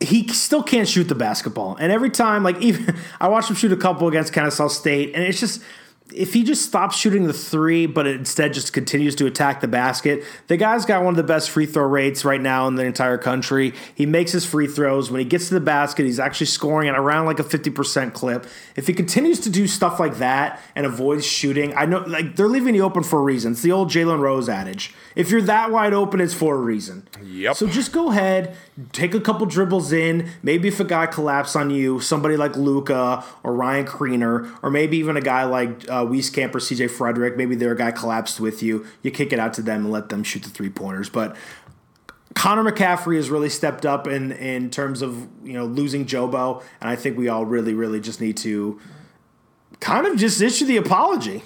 he 0.00 0.28
still 0.28 0.62
can't 0.62 0.88
shoot 0.88 1.04
the 1.04 1.14
basketball, 1.14 1.76
and 1.76 1.92
every 1.92 2.10
time, 2.10 2.42
like 2.42 2.60
even 2.60 2.96
I 3.20 3.28
watched 3.28 3.50
him 3.50 3.56
shoot 3.56 3.72
a 3.72 3.76
couple 3.76 4.08
against 4.08 4.32
Kennesaw 4.32 4.68
State, 4.68 5.14
and 5.14 5.22
it's 5.22 5.40
just 5.40 5.62
if 6.14 6.32
he 6.32 6.44
just 6.44 6.64
stops 6.64 6.96
shooting 6.96 7.26
the 7.26 7.32
three, 7.32 7.86
but 7.86 8.06
instead 8.06 8.54
just 8.54 8.72
continues 8.72 9.14
to 9.16 9.26
attack 9.26 9.60
the 9.60 9.68
basket, 9.68 10.24
the 10.46 10.56
guy's 10.56 10.84
got 10.84 11.02
one 11.02 11.12
of 11.12 11.16
the 11.16 11.22
best 11.22 11.50
free 11.50 11.66
throw 11.66 11.84
rates 11.86 12.24
right 12.24 12.40
now 12.40 12.68
in 12.68 12.76
the 12.76 12.84
entire 12.84 13.18
country. 13.18 13.74
He 13.94 14.06
makes 14.06 14.32
his 14.32 14.46
free 14.46 14.66
throws. 14.66 15.10
When 15.10 15.18
he 15.18 15.24
gets 15.24 15.48
to 15.48 15.54
the 15.54 15.60
basket, 15.60 16.06
he's 16.06 16.20
actually 16.20 16.46
scoring 16.46 16.88
at 16.88 16.96
around 16.96 17.26
like 17.26 17.40
a 17.40 17.44
50% 17.44 18.12
clip. 18.12 18.46
If 18.76 18.86
he 18.86 18.94
continues 18.94 19.40
to 19.40 19.50
do 19.50 19.66
stuff 19.66 19.98
like 19.98 20.18
that 20.18 20.60
and 20.76 20.86
avoids 20.86 21.26
shooting, 21.26 21.74
I 21.74 21.84
know 21.86 22.04
like 22.06 22.36
they're 22.36 22.48
leaving 22.48 22.74
you 22.74 22.82
open 22.82 23.02
for 23.02 23.18
a 23.18 23.22
reason. 23.22 23.52
It's 23.52 23.62
the 23.62 23.72
old 23.72 23.90
Jalen 23.90 24.20
Rose 24.20 24.48
adage. 24.48 24.94
If 25.16 25.30
you're 25.30 25.42
that 25.42 25.70
wide 25.70 25.92
open, 25.92 26.20
it's 26.20 26.34
for 26.34 26.54
a 26.54 26.58
reason. 26.60 27.08
Yep. 27.22 27.56
So 27.56 27.66
just 27.66 27.92
go 27.92 28.10
ahead, 28.10 28.56
take 28.92 29.14
a 29.14 29.20
couple 29.20 29.46
dribbles 29.46 29.92
in. 29.92 30.30
Maybe 30.42 30.68
if 30.68 30.80
a 30.80 30.84
guy 30.84 31.06
collapses 31.06 31.56
on 31.56 31.70
you, 31.70 32.00
somebody 32.00 32.36
like 32.36 32.56
Luka 32.56 33.24
or 33.42 33.54
Ryan 33.54 33.86
Kriener, 33.86 34.56
or 34.62 34.70
maybe 34.70 34.96
even 34.98 35.16
a 35.16 35.20
guy 35.20 35.44
like 35.44 35.88
uh, 35.90 36.03
Uh, 36.04 36.10
Wieskamp 36.10 36.54
or 36.54 36.58
CJ 36.58 36.90
Frederick, 36.90 37.36
maybe 37.36 37.54
their 37.54 37.74
guy 37.74 37.90
collapsed 37.90 38.40
with 38.40 38.62
you. 38.62 38.86
You 39.02 39.10
kick 39.10 39.32
it 39.32 39.38
out 39.38 39.54
to 39.54 39.62
them 39.62 39.84
and 39.84 39.92
let 39.92 40.08
them 40.08 40.22
shoot 40.22 40.42
the 40.42 40.50
three 40.50 40.70
pointers. 40.70 41.08
But 41.08 41.36
Connor 42.34 42.70
McCaffery 42.70 43.16
has 43.16 43.30
really 43.30 43.48
stepped 43.48 43.86
up 43.86 44.06
in 44.06 44.32
in 44.32 44.70
terms 44.70 45.02
of 45.02 45.28
you 45.44 45.52
know 45.52 45.66
losing 45.66 46.04
Jobo, 46.04 46.62
and 46.80 46.90
I 46.90 46.96
think 46.96 47.16
we 47.16 47.28
all 47.28 47.44
really, 47.44 47.74
really 47.74 48.00
just 48.00 48.20
need 48.20 48.36
to 48.38 48.80
kind 49.80 50.06
of 50.06 50.16
just 50.16 50.40
issue 50.40 50.66
the 50.66 50.76
apology. 50.76 51.42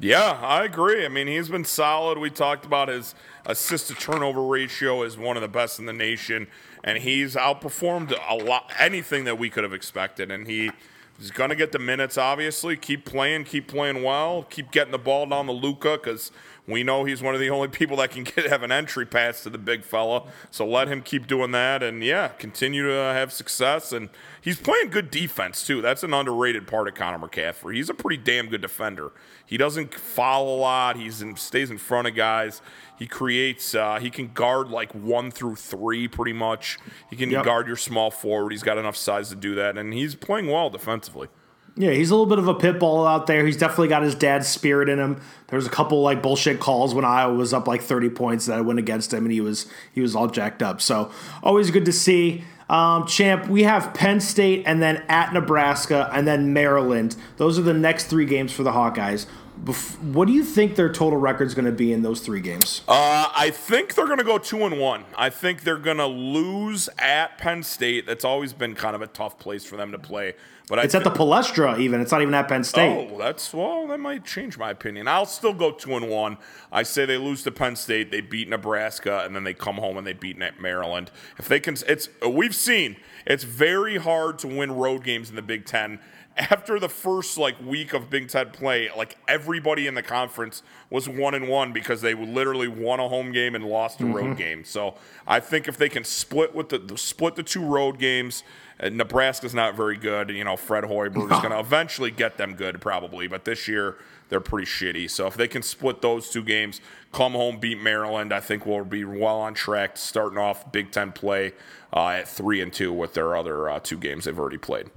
Yeah, 0.00 0.40
I 0.42 0.64
agree. 0.64 1.04
I 1.04 1.08
mean, 1.08 1.28
he's 1.28 1.48
been 1.48 1.64
solid. 1.64 2.18
We 2.18 2.28
talked 2.28 2.64
about 2.64 2.88
his 2.88 3.14
assist 3.46 3.86
to 3.86 3.94
turnover 3.94 4.42
ratio 4.42 5.04
is 5.04 5.16
one 5.16 5.36
of 5.36 5.42
the 5.42 5.48
best 5.48 5.78
in 5.78 5.86
the 5.86 5.92
nation, 5.92 6.48
and 6.82 6.98
he's 6.98 7.36
outperformed 7.36 8.12
a 8.28 8.34
lot 8.34 8.72
anything 8.80 9.24
that 9.24 9.38
we 9.38 9.48
could 9.48 9.62
have 9.62 9.72
expected. 9.72 10.32
And 10.32 10.48
he 10.48 10.72
He's 11.18 11.30
going 11.30 11.50
to 11.50 11.56
get 11.56 11.72
the 11.72 11.78
minutes, 11.78 12.18
obviously. 12.18 12.76
Keep 12.76 13.04
playing, 13.04 13.44
keep 13.44 13.68
playing 13.68 14.02
well, 14.02 14.44
keep 14.44 14.70
getting 14.72 14.92
the 14.92 14.98
ball 14.98 15.26
down 15.26 15.46
to 15.46 15.52
Luka 15.52 15.98
because 16.02 16.32
we 16.66 16.84
know 16.84 17.04
he's 17.04 17.20
one 17.20 17.34
of 17.34 17.40
the 17.40 17.50
only 17.50 17.68
people 17.68 17.96
that 17.96 18.10
can 18.10 18.24
get 18.24 18.46
have 18.46 18.62
an 18.62 18.70
entry 18.70 19.04
pass 19.04 19.42
to 19.42 19.50
the 19.50 19.58
big 19.58 19.84
fella. 19.84 20.24
So 20.50 20.66
let 20.66 20.88
him 20.88 21.02
keep 21.02 21.26
doing 21.26 21.50
that, 21.52 21.82
and 21.82 22.02
yeah, 22.02 22.28
continue 22.28 22.86
to 22.86 22.94
have 22.94 23.32
success. 23.32 23.92
And 23.92 24.08
he's 24.40 24.58
playing 24.58 24.90
good 24.90 25.10
defense 25.10 25.66
too. 25.66 25.82
That's 25.82 26.02
an 26.02 26.14
underrated 26.14 26.66
part 26.66 26.88
of 26.88 26.94
Connor 26.94 27.18
McCaffery. 27.26 27.76
He's 27.76 27.90
a 27.90 27.94
pretty 27.94 28.22
damn 28.22 28.48
good 28.48 28.60
defender. 28.60 29.12
He 29.44 29.56
doesn't 29.56 29.94
foul 29.94 30.48
a 30.48 30.56
lot. 30.56 30.96
He's 30.96 31.20
in, 31.20 31.36
stays 31.36 31.70
in 31.70 31.78
front 31.78 32.08
of 32.08 32.14
guys. 32.14 32.62
He 32.98 33.06
creates. 33.06 33.74
Uh, 33.74 33.98
he 34.00 34.10
can 34.10 34.32
guard 34.32 34.68
like 34.68 34.92
one 34.94 35.30
through 35.30 35.56
three, 35.56 36.06
pretty 36.06 36.32
much. 36.32 36.78
He 37.10 37.16
can 37.16 37.30
yep. 37.30 37.44
guard 37.44 37.66
your 37.66 37.76
small 37.76 38.10
forward. 38.10 38.52
He's 38.52 38.62
got 38.62 38.78
enough 38.78 38.96
size 38.96 39.30
to 39.30 39.36
do 39.36 39.56
that, 39.56 39.76
and 39.76 39.92
he's 39.92 40.14
playing 40.14 40.46
well 40.46 40.70
defensively. 40.70 41.28
Yeah, 41.74 41.92
he's 41.92 42.10
a 42.10 42.14
little 42.14 42.26
bit 42.26 42.38
of 42.38 42.48
a 42.48 42.54
pit 42.54 42.78
bull 42.78 43.06
out 43.06 43.26
there. 43.26 43.46
He's 43.46 43.56
definitely 43.56 43.88
got 43.88 44.02
his 44.02 44.14
dad's 44.14 44.46
spirit 44.46 44.90
in 44.90 44.98
him. 44.98 45.20
There 45.46 45.56
was 45.56 45.66
a 45.66 45.70
couple 45.70 46.02
like 46.02 46.22
bullshit 46.22 46.60
calls 46.60 46.94
when 46.94 47.04
Iowa 47.04 47.34
was 47.34 47.54
up 47.54 47.66
like 47.66 47.80
30 47.80 48.10
points 48.10 48.46
that 48.46 48.58
I 48.58 48.60
went 48.60 48.78
against 48.78 49.12
him, 49.12 49.24
and 49.24 49.32
he 49.32 49.40
was 49.40 49.66
he 49.92 50.02
was 50.02 50.14
all 50.14 50.26
jacked 50.28 50.62
up. 50.62 50.82
So 50.82 51.10
always 51.42 51.70
good 51.70 51.86
to 51.86 51.92
see. 51.92 52.44
Um, 52.68 53.06
champ, 53.06 53.48
we 53.48 53.64
have 53.64 53.92
Penn 53.92 54.20
State 54.20 54.62
and 54.66 54.82
then 54.82 55.04
at 55.08 55.34
Nebraska 55.34 56.08
and 56.12 56.26
then 56.26 56.54
Maryland. 56.54 57.16
Those 57.36 57.58
are 57.58 57.62
the 57.62 57.74
next 57.74 58.06
three 58.06 58.24
games 58.24 58.52
for 58.52 58.62
the 58.62 58.72
Hawkeyes. 58.72 59.26
What 59.64 60.26
do 60.26 60.32
you 60.32 60.42
think 60.42 60.74
their 60.74 60.92
total 60.92 61.20
record 61.20 61.46
is 61.46 61.54
going 61.54 61.66
to 61.66 61.72
be 61.72 61.92
in 61.92 62.02
those 62.02 62.20
three 62.20 62.40
games? 62.40 62.82
Uh, 62.88 63.30
I 63.34 63.50
think 63.50 63.94
they're 63.94 64.06
going 64.06 64.18
to 64.18 64.24
go 64.24 64.38
two 64.38 64.64
and 64.64 64.80
one. 64.80 65.04
I 65.16 65.30
think 65.30 65.62
they're 65.62 65.76
going 65.76 65.98
to 65.98 66.06
lose 66.06 66.88
at 66.98 67.38
Penn 67.38 67.62
State. 67.62 68.04
That's 68.04 68.24
always 68.24 68.52
been 68.52 68.74
kind 68.74 68.96
of 68.96 69.02
a 69.02 69.06
tough 69.06 69.38
place 69.38 69.64
for 69.64 69.76
them 69.76 69.92
to 69.92 69.98
play. 70.00 70.34
But 70.68 70.84
it's 70.84 70.94
at 70.94 71.04
the 71.04 71.10
Palestra. 71.10 71.78
Even 71.78 72.00
it's 72.00 72.10
not 72.10 72.22
even 72.22 72.34
at 72.34 72.48
Penn 72.48 72.64
State. 72.64 73.10
Oh, 73.12 73.18
that's 73.18 73.52
well. 73.52 73.86
That 73.88 74.00
might 74.00 74.24
change 74.24 74.58
my 74.58 74.70
opinion. 74.70 75.06
I'll 75.06 75.26
still 75.26 75.52
go 75.52 75.70
two 75.70 75.96
and 75.96 76.08
one. 76.08 76.38
I 76.72 76.82
say 76.82 77.04
they 77.04 77.18
lose 77.18 77.42
to 77.44 77.52
Penn 77.52 77.76
State. 77.76 78.10
They 78.10 78.20
beat 78.20 78.48
Nebraska, 78.48 79.22
and 79.24 79.36
then 79.36 79.44
they 79.44 79.54
come 79.54 79.76
home 79.76 79.96
and 79.96 80.06
they 80.06 80.12
beat 80.12 80.38
Maryland. 80.60 81.10
If 81.38 81.46
they 81.46 81.60
can, 81.60 81.76
it's 81.86 82.08
we've 82.26 82.54
seen. 82.54 82.96
It's 83.26 83.44
very 83.44 83.98
hard 83.98 84.38
to 84.40 84.48
win 84.48 84.72
road 84.72 85.04
games 85.04 85.30
in 85.30 85.36
the 85.36 85.42
Big 85.42 85.66
Ten 85.66 86.00
after 86.36 86.78
the 86.78 86.88
first 86.88 87.36
like 87.36 87.60
week 87.64 87.92
of 87.92 88.08
Big 88.08 88.28
Ten 88.28 88.50
play, 88.50 88.90
like 88.96 89.16
everybody 89.28 89.86
in 89.86 89.94
the 89.94 90.02
conference 90.02 90.62
was 90.90 91.08
one 91.08 91.34
and 91.34 91.48
one 91.48 91.72
because 91.72 92.00
they 92.00 92.14
literally 92.14 92.68
won 92.68 93.00
a 93.00 93.08
home 93.08 93.32
game 93.32 93.54
and 93.54 93.64
lost 93.64 94.00
a 94.00 94.04
mm-hmm. 94.04 94.14
road 94.14 94.36
game. 94.36 94.64
So 94.64 94.94
I 95.26 95.40
think 95.40 95.68
if 95.68 95.76
they 95.76 95.88
can 95.88 96.04
split 96.04 96.54
with 96.54 96.70
the, 96.70 96.78
the 96.78 96.96
split 96.96 97.34
the 97.34 97.42
two 97.42 97.64
road 97.64 97.98
games, 97.98 98.44
uh, 98.80 98.88
Nebraska's 98.88 99.54
not 99.54 99.74
very 99.74 99.96
good. 99.96 100.30
You 100.30 100.44
know, 100.44 100.56
Fred 100.56 100.84
Hoiberg 100.84 101.32
is 101.32 101.40
going 101.42 101.50
to 101.50 101.60
eventually 101.60 102.10
get 102.10 102.38
them 102.38 102.54
good 102.54 102.80
probably, 102.80 103.26
but 103.26 103.44
this 103.44 103.68
year 103.68 103.98
they're 104.30 104.40
pretty 104.40 104.66
shitty. 104.66 105.10
So 105.10 105.26
if 105.26 105.34
they 105.34 105.48
can 105.48 105.62
split 105.62 106.00
those 106.00 106.30
two 106.30 106.42
games, 106.42 106.80
come 107.12 107.32
home, 107.32 107.58
beat 107.58 107.78
Maryland, 107.78 108.32
I 108.32 108.40
think 108.40 108.64
we'll 108.64 108.84
be 108.84 109.04
well 109.04 109.38
on 109.40 109.52
track 109.52 109.98
starting 109.98 110.38
off 110.38 110.72
Big 110.72 110.90
Ten 110.90 111.12
play 111.12 111.52
uh, 111.94 112.08
at 112.08 112.28
three 112.28 112.62
and 112.62 112.72
two 112.72 112.90
with 112.92 113.12
their 113.12 113.36
other 113.36 113.68
uh, 113.68 113.80
two 113.80 113.98
games 113.98 114.24
they've 114.24 114.38
already 114.38 114.56
played. 114.56 114.90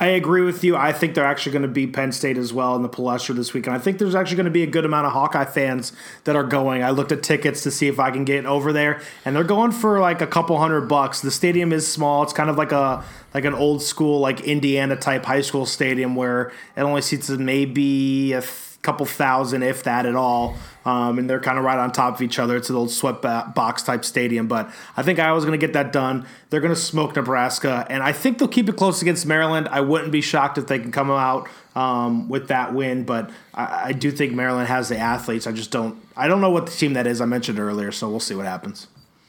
I 0.00 0.08
agree 0.08 0.42
with 0.42 0.62
you. 0.62 0.76
I 0.76 0.92
think 0.92 1.14
they're 1.14 1.24
actually 1.24 1.52
going 1.52 1.62
to 1.62 1.68
beat 1.68 1.92
Penn 1.92 2.12
State 2.12 2.38
as 2.38 2.52
well 2.52 2.76
in 2.76 2.82
the 2.82 2.88
Palestra 2.88 3.34
this 3.34 3.52
week. 3.52 3.66
And 3.66 3.74
I 3.74 3.80
think 3.80 3.98
there's 3.98 4.14
actually 4.14 4.36
going 4.36 4.44
to 4.44 4.52
be 4.52 4.62
a 4.62 4.66
good 4.68 4.84
amount 4.84 5.06
of 5.06 5.12
Hawkeye 5.12 5.44
fans 5.44 5.92
that 6.22 6.36
are 6.36 6.44
going. 6.44 6.84
I 6.84 6.90
looked 6.90 7.10
at 7.10 7.24
tickets 7.24 7.64
to 7.64 7.72
see 7.72 7.88
if 7.88 7.98
I 7.98 8.12
can 8.12 8.24
get 8.24 8.46
over 8.46 8.72
there, 8.72 9.00
and 9.24 9.34
they're 9.34 9.42
going 9.42 9.72
for 9.72 9.98
like 9.98 10.20
a 10.20 10.26
couple 10.26 10.56
hundred 10.58 10.82
bucks. 10.82 11.20
The 11.20 11.32
stadium 11.32 11.72
is 11.72 11.90
small. 11.90 12.22
It's 12.22 12.32
kind 12.32 12.48
of 12.48 12.56
like 12.56 12.70
a 12.70 13.02
like 13.34 13.44
an 13.44 13.54
old 13.54 13.82
school 13.82 14.20
like 14.20 14.40
Indiana 14.42 14.94
type 14.94 15.24
high 15.24 15.42
school 15.42 15.66
stadium 15.66 16.14
where 16.14 16.52
it 16.76 16.82
only 16.82 17.02
seats 17.02 17.28
maybe 17.28 18.32
a 18.34 18.42
couple 18.82 19.04
thousand, 19.06 19.62
if 19.62 19.82
that 19.84 20.06
at 20.06 20.14
all. 20.14 20.56
Um, 20.84 21.18
and 21.18 21.28
they're 21.28 21.40
kind 21.40 21.58
of 21.58 21.64
right 21.64 21.78
on 21.78 21.92
top 21.92 22.14
of 22.14 22.22
each 22.22 22.38
other. 22.38 22.56
It's 22.56 22.70
an 22.70 22.76
old 22.76 22.90
sweat 22.90 23.20
box 23.20 23.82
type 23.82 24.04
stadium, 24.04 24.48
but 24.48 24.70
I 24.96 25.02
think 25.02 25.18
Iowa's 25.18 25.44
going 25.44 25.58
to 25.58 25.66
get 25.66 25.74
that 25.74 25.92
done. 25.92 26.26
They're 26.48 26.60
going 26.60 26.74
to 26.74 26.80
smoke 26.80 27.14
Nebraska, 27.14 27.86
and 27.90 28.02
I 28.02 28.12
think 28.12 28.38
they'll 28.38 28.48
keep 28.48 28.68
it 28.68 28.76
close 28.76 29.02
against 29.02 29.26
Maryland. 29.26 29.68
I 29.70 29.82
wouldn't 29.82 30.12
be 30.12 30.22
shocked 30.22 30.56
if 30.56 30.66
they 30.66 30.78
can 30.78 30.90
come 30.90 31.10
out 31.10 31.48
um, 31.74 32.28
with 32.28 32.48
that 32.48 32.72
win, 32.72 33.04
but 33.04 33.30
I, 33.52 33.88
I 33.88 33.92
do 33.92 34.10
think 34.10 34.32
Maryland 34.32 34.68
has 34.68 34.88
the 34.88 34.96
athletes. 34.96 35.46
I 35.46 35.52
just 35.52 35.70
don't. 35.70 36.00
I 36.16 36.26
don't 36.26 36.40
know 36.40 36.50
what 36.50 36.66
the 36.66 36.72
team 36.72 36.94
that 36.94 37.06
is. 37.06 37.20
I 37.20 37.26
mentioned 37.26 37.58
earlier, 37.58 37.92
so 37.92 38.08
we'll 38.08 38.20
see 38.20 38.34
what 38.34 38.46
happens. 38.46 38.86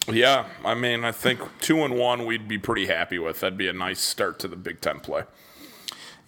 Yeah, 0.07 0.47
I 0.65 0.73
mean, 0.75 1.03
I 1.03 1.11
think 1.11 1.41
two 1.59 1.83
and 1.83 1.95
one 1.95 2.25
we'd 2.25 2.47
be 2.47 2.57
pretty 2.57 2.87
happy 2.87 3.19
with. 3.19 3.41
That'd 3.41 3.57
be 3.57 3.67
a 3.67 3.73
nice 3.73 3.99
start 3.99 4.39
to 4.39 4.47
the 4.47 4.55
Big 4.55 4.81
Ten 4.81 4.99
play. 4.99 5.23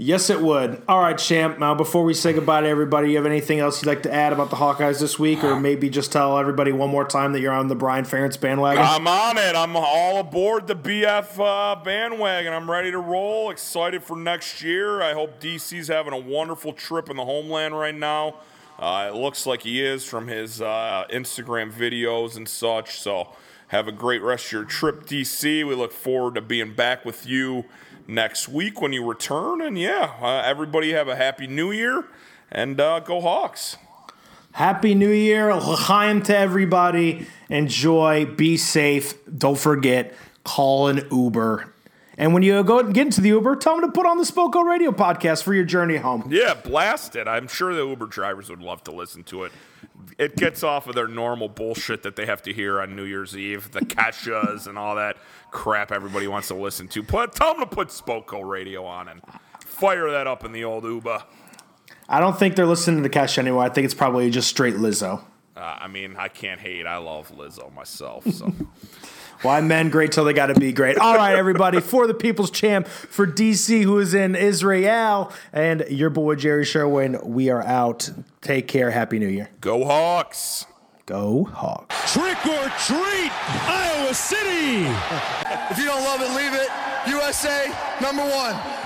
Yes, 0.03 0.31
it 0.31 0.41
would. 0.41 0.81
All 0.87 0.99
right, 0.99 1.15
Champ. 1.15 1.59
Now, 1.59 1.75
before 1.75 2.03
we 2.03 2.15
say 2.15 2.33
goodbye 2.33 2.61
to 2.61 2.67
everybody, 2.67 3.11
you 3.11 3.17
have 3.17 3.27
anything 3.27 3.59
else 3.59 3.79
you'd 3.79 3.87
like 3.87 4.01
to 4.01 4.11
add 4.11 4.33
about 4.33 4.49
the 4.49 4.55
Hawkeyes 4.55 4.99
this 4.99 5.19
week, 5.19 5.43
or 5.43 5.59
maybe 5.59 5.91
just 5.91 6.11
tell 6.11 6.39
everybody 6.39 6.71
one 6.71 6.89
more 6.89 7.05
time 7.05 7.33
that 7.33 7.39
you're 7.39 7.53
on 7.53 7.67
the 7.67 7.75
Brian 7.75 8.03
Ferentz 8.03 8.41
bandwagon? 8.41 8.83
I'm 8.83 9.07
on 9.07 9.37
it. 9.37 9.55
I'm 9.55 9.75
all 9.75 10.19
aboard 10.19 10.65
the 10.65 10.73
BF 10.73 11.39
uh, 11.39 11.83
bandwagon. 11.83 12.51
I'm 12.51 12.69
ready 12.69 12.89
to 12.89 12.97
roll. 12.97 13.51
Excited 13.51 14.03
for 14.03 14.17
next 14.17 14.63
year. 14.63 15.03
I 15.03 15.13
hope 15.13 15.39
DC's 15.39 15.89
having 15.89 16.13
a 16.13 16.19
wonderful 16.19 16.73
trip 16.73 17.07
in 17.11 17.15
the 17.15 17.25
homeland 17.25 17.77
right 17.77 17.93
now. 17.93 18.37
Uh, 18.79 19.11
it 19.13 19.15
looks 19.15 19.45
like 19.45 19.61
he 19.61 19.85
is 19.85 20.03
from 20.03 20.27
his 20.27 20.63
uh, 20.63 21.05
Instagram 21.11 21.71
videos 21.71 22.37
and 22.37 22.49
such. 22.49 22.99
So 22.99 23.27
have 23.71 23.87
a 23.87 23.91
great 23.93 24.21
rest 24.21 24.47
of 24.47 24.51
your 24.51 24.63
trip, 24.65 25.05
DC. 25.05 25.65
We 25.65 25.75
look 25.75 25.93
forward 25.93 26.35
to 26.35 26.41
being 26.41 26.73
back 26.73 27.05
with 27.05 27.25
you 27.25 27.63
next 28.05 28.49
week 28.49 28.81
when 28.81 28.91
you 28.91 29.07
return. 29.07 29.61
And 29.61 29.79
yeah, 29.79 30.15
uh, 30.21 30.41
everybody 30.45 30.91
have 30.91 31.07
a 31.07 31.15
happy 31.15 31.47
new 31.47 31.71
year 31.71 32.03
and 32.51 32.81
uh, 32.81 32.99
go 32.99 33.21
Hawks. 33.21 33.77
Happy 34.51 34.93
New 34.93 35.11
Year. 35.11 35.55
L'chaim 35.55 36.21
to 36.23 36.37
everybody. 36.37 37.25
Enjoy. 37.47 38.25
Be 38.25 38.57
safe. 38.57 39.13
Don't 39.37 39.57
forget, 39.57 40.13
call 40.43 40.89
an 40.89 41.07
Uber. 41.09 41.70
And 42.21 42.35
when 42.35 42.43
you 42.43 42.63
go 42.63 42.83
get 42.83 43.07
into 43.07 43.19
the 43.19 43.29
Uber, 43.29 43.55
tell 43.55 43.81
them 43.81 43.89
to 43.89 43.91
put 43.91 44.05
on 44.05 44.19
the 44.19 44.23
Spoko 44.23 44.63
Radio 44.63 44.91
podcast 44.91 45.41
for 45.41 45.55
your 45.55 45.63
journey 45.63 45.97
home. 45.97 46.27
Yeah, 46.29 46.53
blast 46.53 47.15
it. 47.15 47.27
I'm 47.27 47.47
sure 47.47 47.73
the 47.73 47.83
Uber 47.83 48.05
drivers 48.05 48.47
would 48.51 48.61
love 48.61 48.83
to 48.83 48.91
listen 48.91 49.23
to 49.23 49.45
it. 49.45 49.51
It 50.19 50.35
gets 50.35 50.61
off 50.61 50.85
of 50.85 50.93
their 50.93 51.07
normal 51.07 51.49
bullshit 51.49 52.03
that 52.03 52.15
they 52.15 52.27
have 52.27 52.43
to 52.43 52.53
hear 52.53 52.79
on 52.79 52.95
New 52.95 53.05
Year's 53.05 53.35
Eve, 53.35 53.71
the 53.71 53.79
Keshas 53.79 54.67
and 54.67 54.77
all 54.77 54.97
that 54.97 55.17
crap 55.49 55.91
everybody 55.91 56.27
wants 56.27 56.47
to 56.49 56.53
listen 56.53 56.87
to. 56.89 57.01
Put, 57.01 57.33
tell 57.33 57.55
them 57.55 57.61
to 57.61 57.75
put 57.75 57.87
Spoko 57.87 58.47
Radio 58.47 58.85
on 58.85 59.07
and 59.07 59.23
fire 59.65 60.11
that 60.11 60.27
up 60.27 60.45
in 60.45 60.51
the 60.51 60.63
old 60.63 60.83
Uber. 60.83 61.23
I 62.07 62.19
don't 62.19 62.37
think 62.37 62.55
they're 62.55 62.67
listening 62.67 63.01
to 63.01 63.09
the 63.09 63.13
Kesha 63.13 63.39
anymore. 63.39 63.63
I 63.63 63.69
think 63.69 63.85
it's 63.85 63.95
probably 63.95 64.29
just 64.29 64.47
straight 64.47 64.75
Lizzo. 64.75 65.23
Uh, 65.55 65.59
I 65.79 65.87
mean, 65.87 66.15
I 66.17 66.27
can't 66.27 66.59
hate. 66.59 66.85
I 66.85 66.97
love 66.97 67.31
Lizzo 67.35 67.73
myself. 67.73 68.31
So. 68.31 68.53
Why 69.41 69.59
men 69.61 69.89
great 69.89 70.11
till 70.11 70.23
they 70.23 70.33
got 70.33 70.47
to 70.47 70.59
be 70.59 70.71
great. 70.71 70.97
All 70.97 71.15
right, 71.15 71.35
everybody, 71.35 71.79
for 71.81 72.05
the 72.05 72.13
People's 72.13 72.51
Champ, 72.51 72.87
for 72.87 73.25
DC, 73.25 73.83
who 73.83 73.97
is 73.97 74.13
in 74.13 74.35
Israel, 74.35 75.31
and 75.51 75.83
your 75.89 76.09
boy 76.11 76.35
Jerry 76.35 76.63
Sherwin, 76.63 77.19
we 77.23 77.49
are 77.49 77.63
out. 77.63 78.09
Take 78.41 78.67
care. 78.67 78.91
Happy 78.91 79.17
New 79.17 79.27
Year. 79.27 79.49
Go 79.59 79.83
Hawks. 79.85 80.65
Go 81.07 81.45
Hawks. 81.45 82.13
Trick 82.13 82.37
or 82.45 82.69
treat, 82.85 83.31
Iowa 83.67 84.13
City. 84.13 84.87
If 85.71 85.77
you 85.77 85.85
don't 85.85 86.03
love 86.03 86.19
it, 86.19 86.35
leave 86.35 86.53
it. 86.53 86.67
USA, 87.07 87.73
number 88.01 88.23
one. 88.23 88.80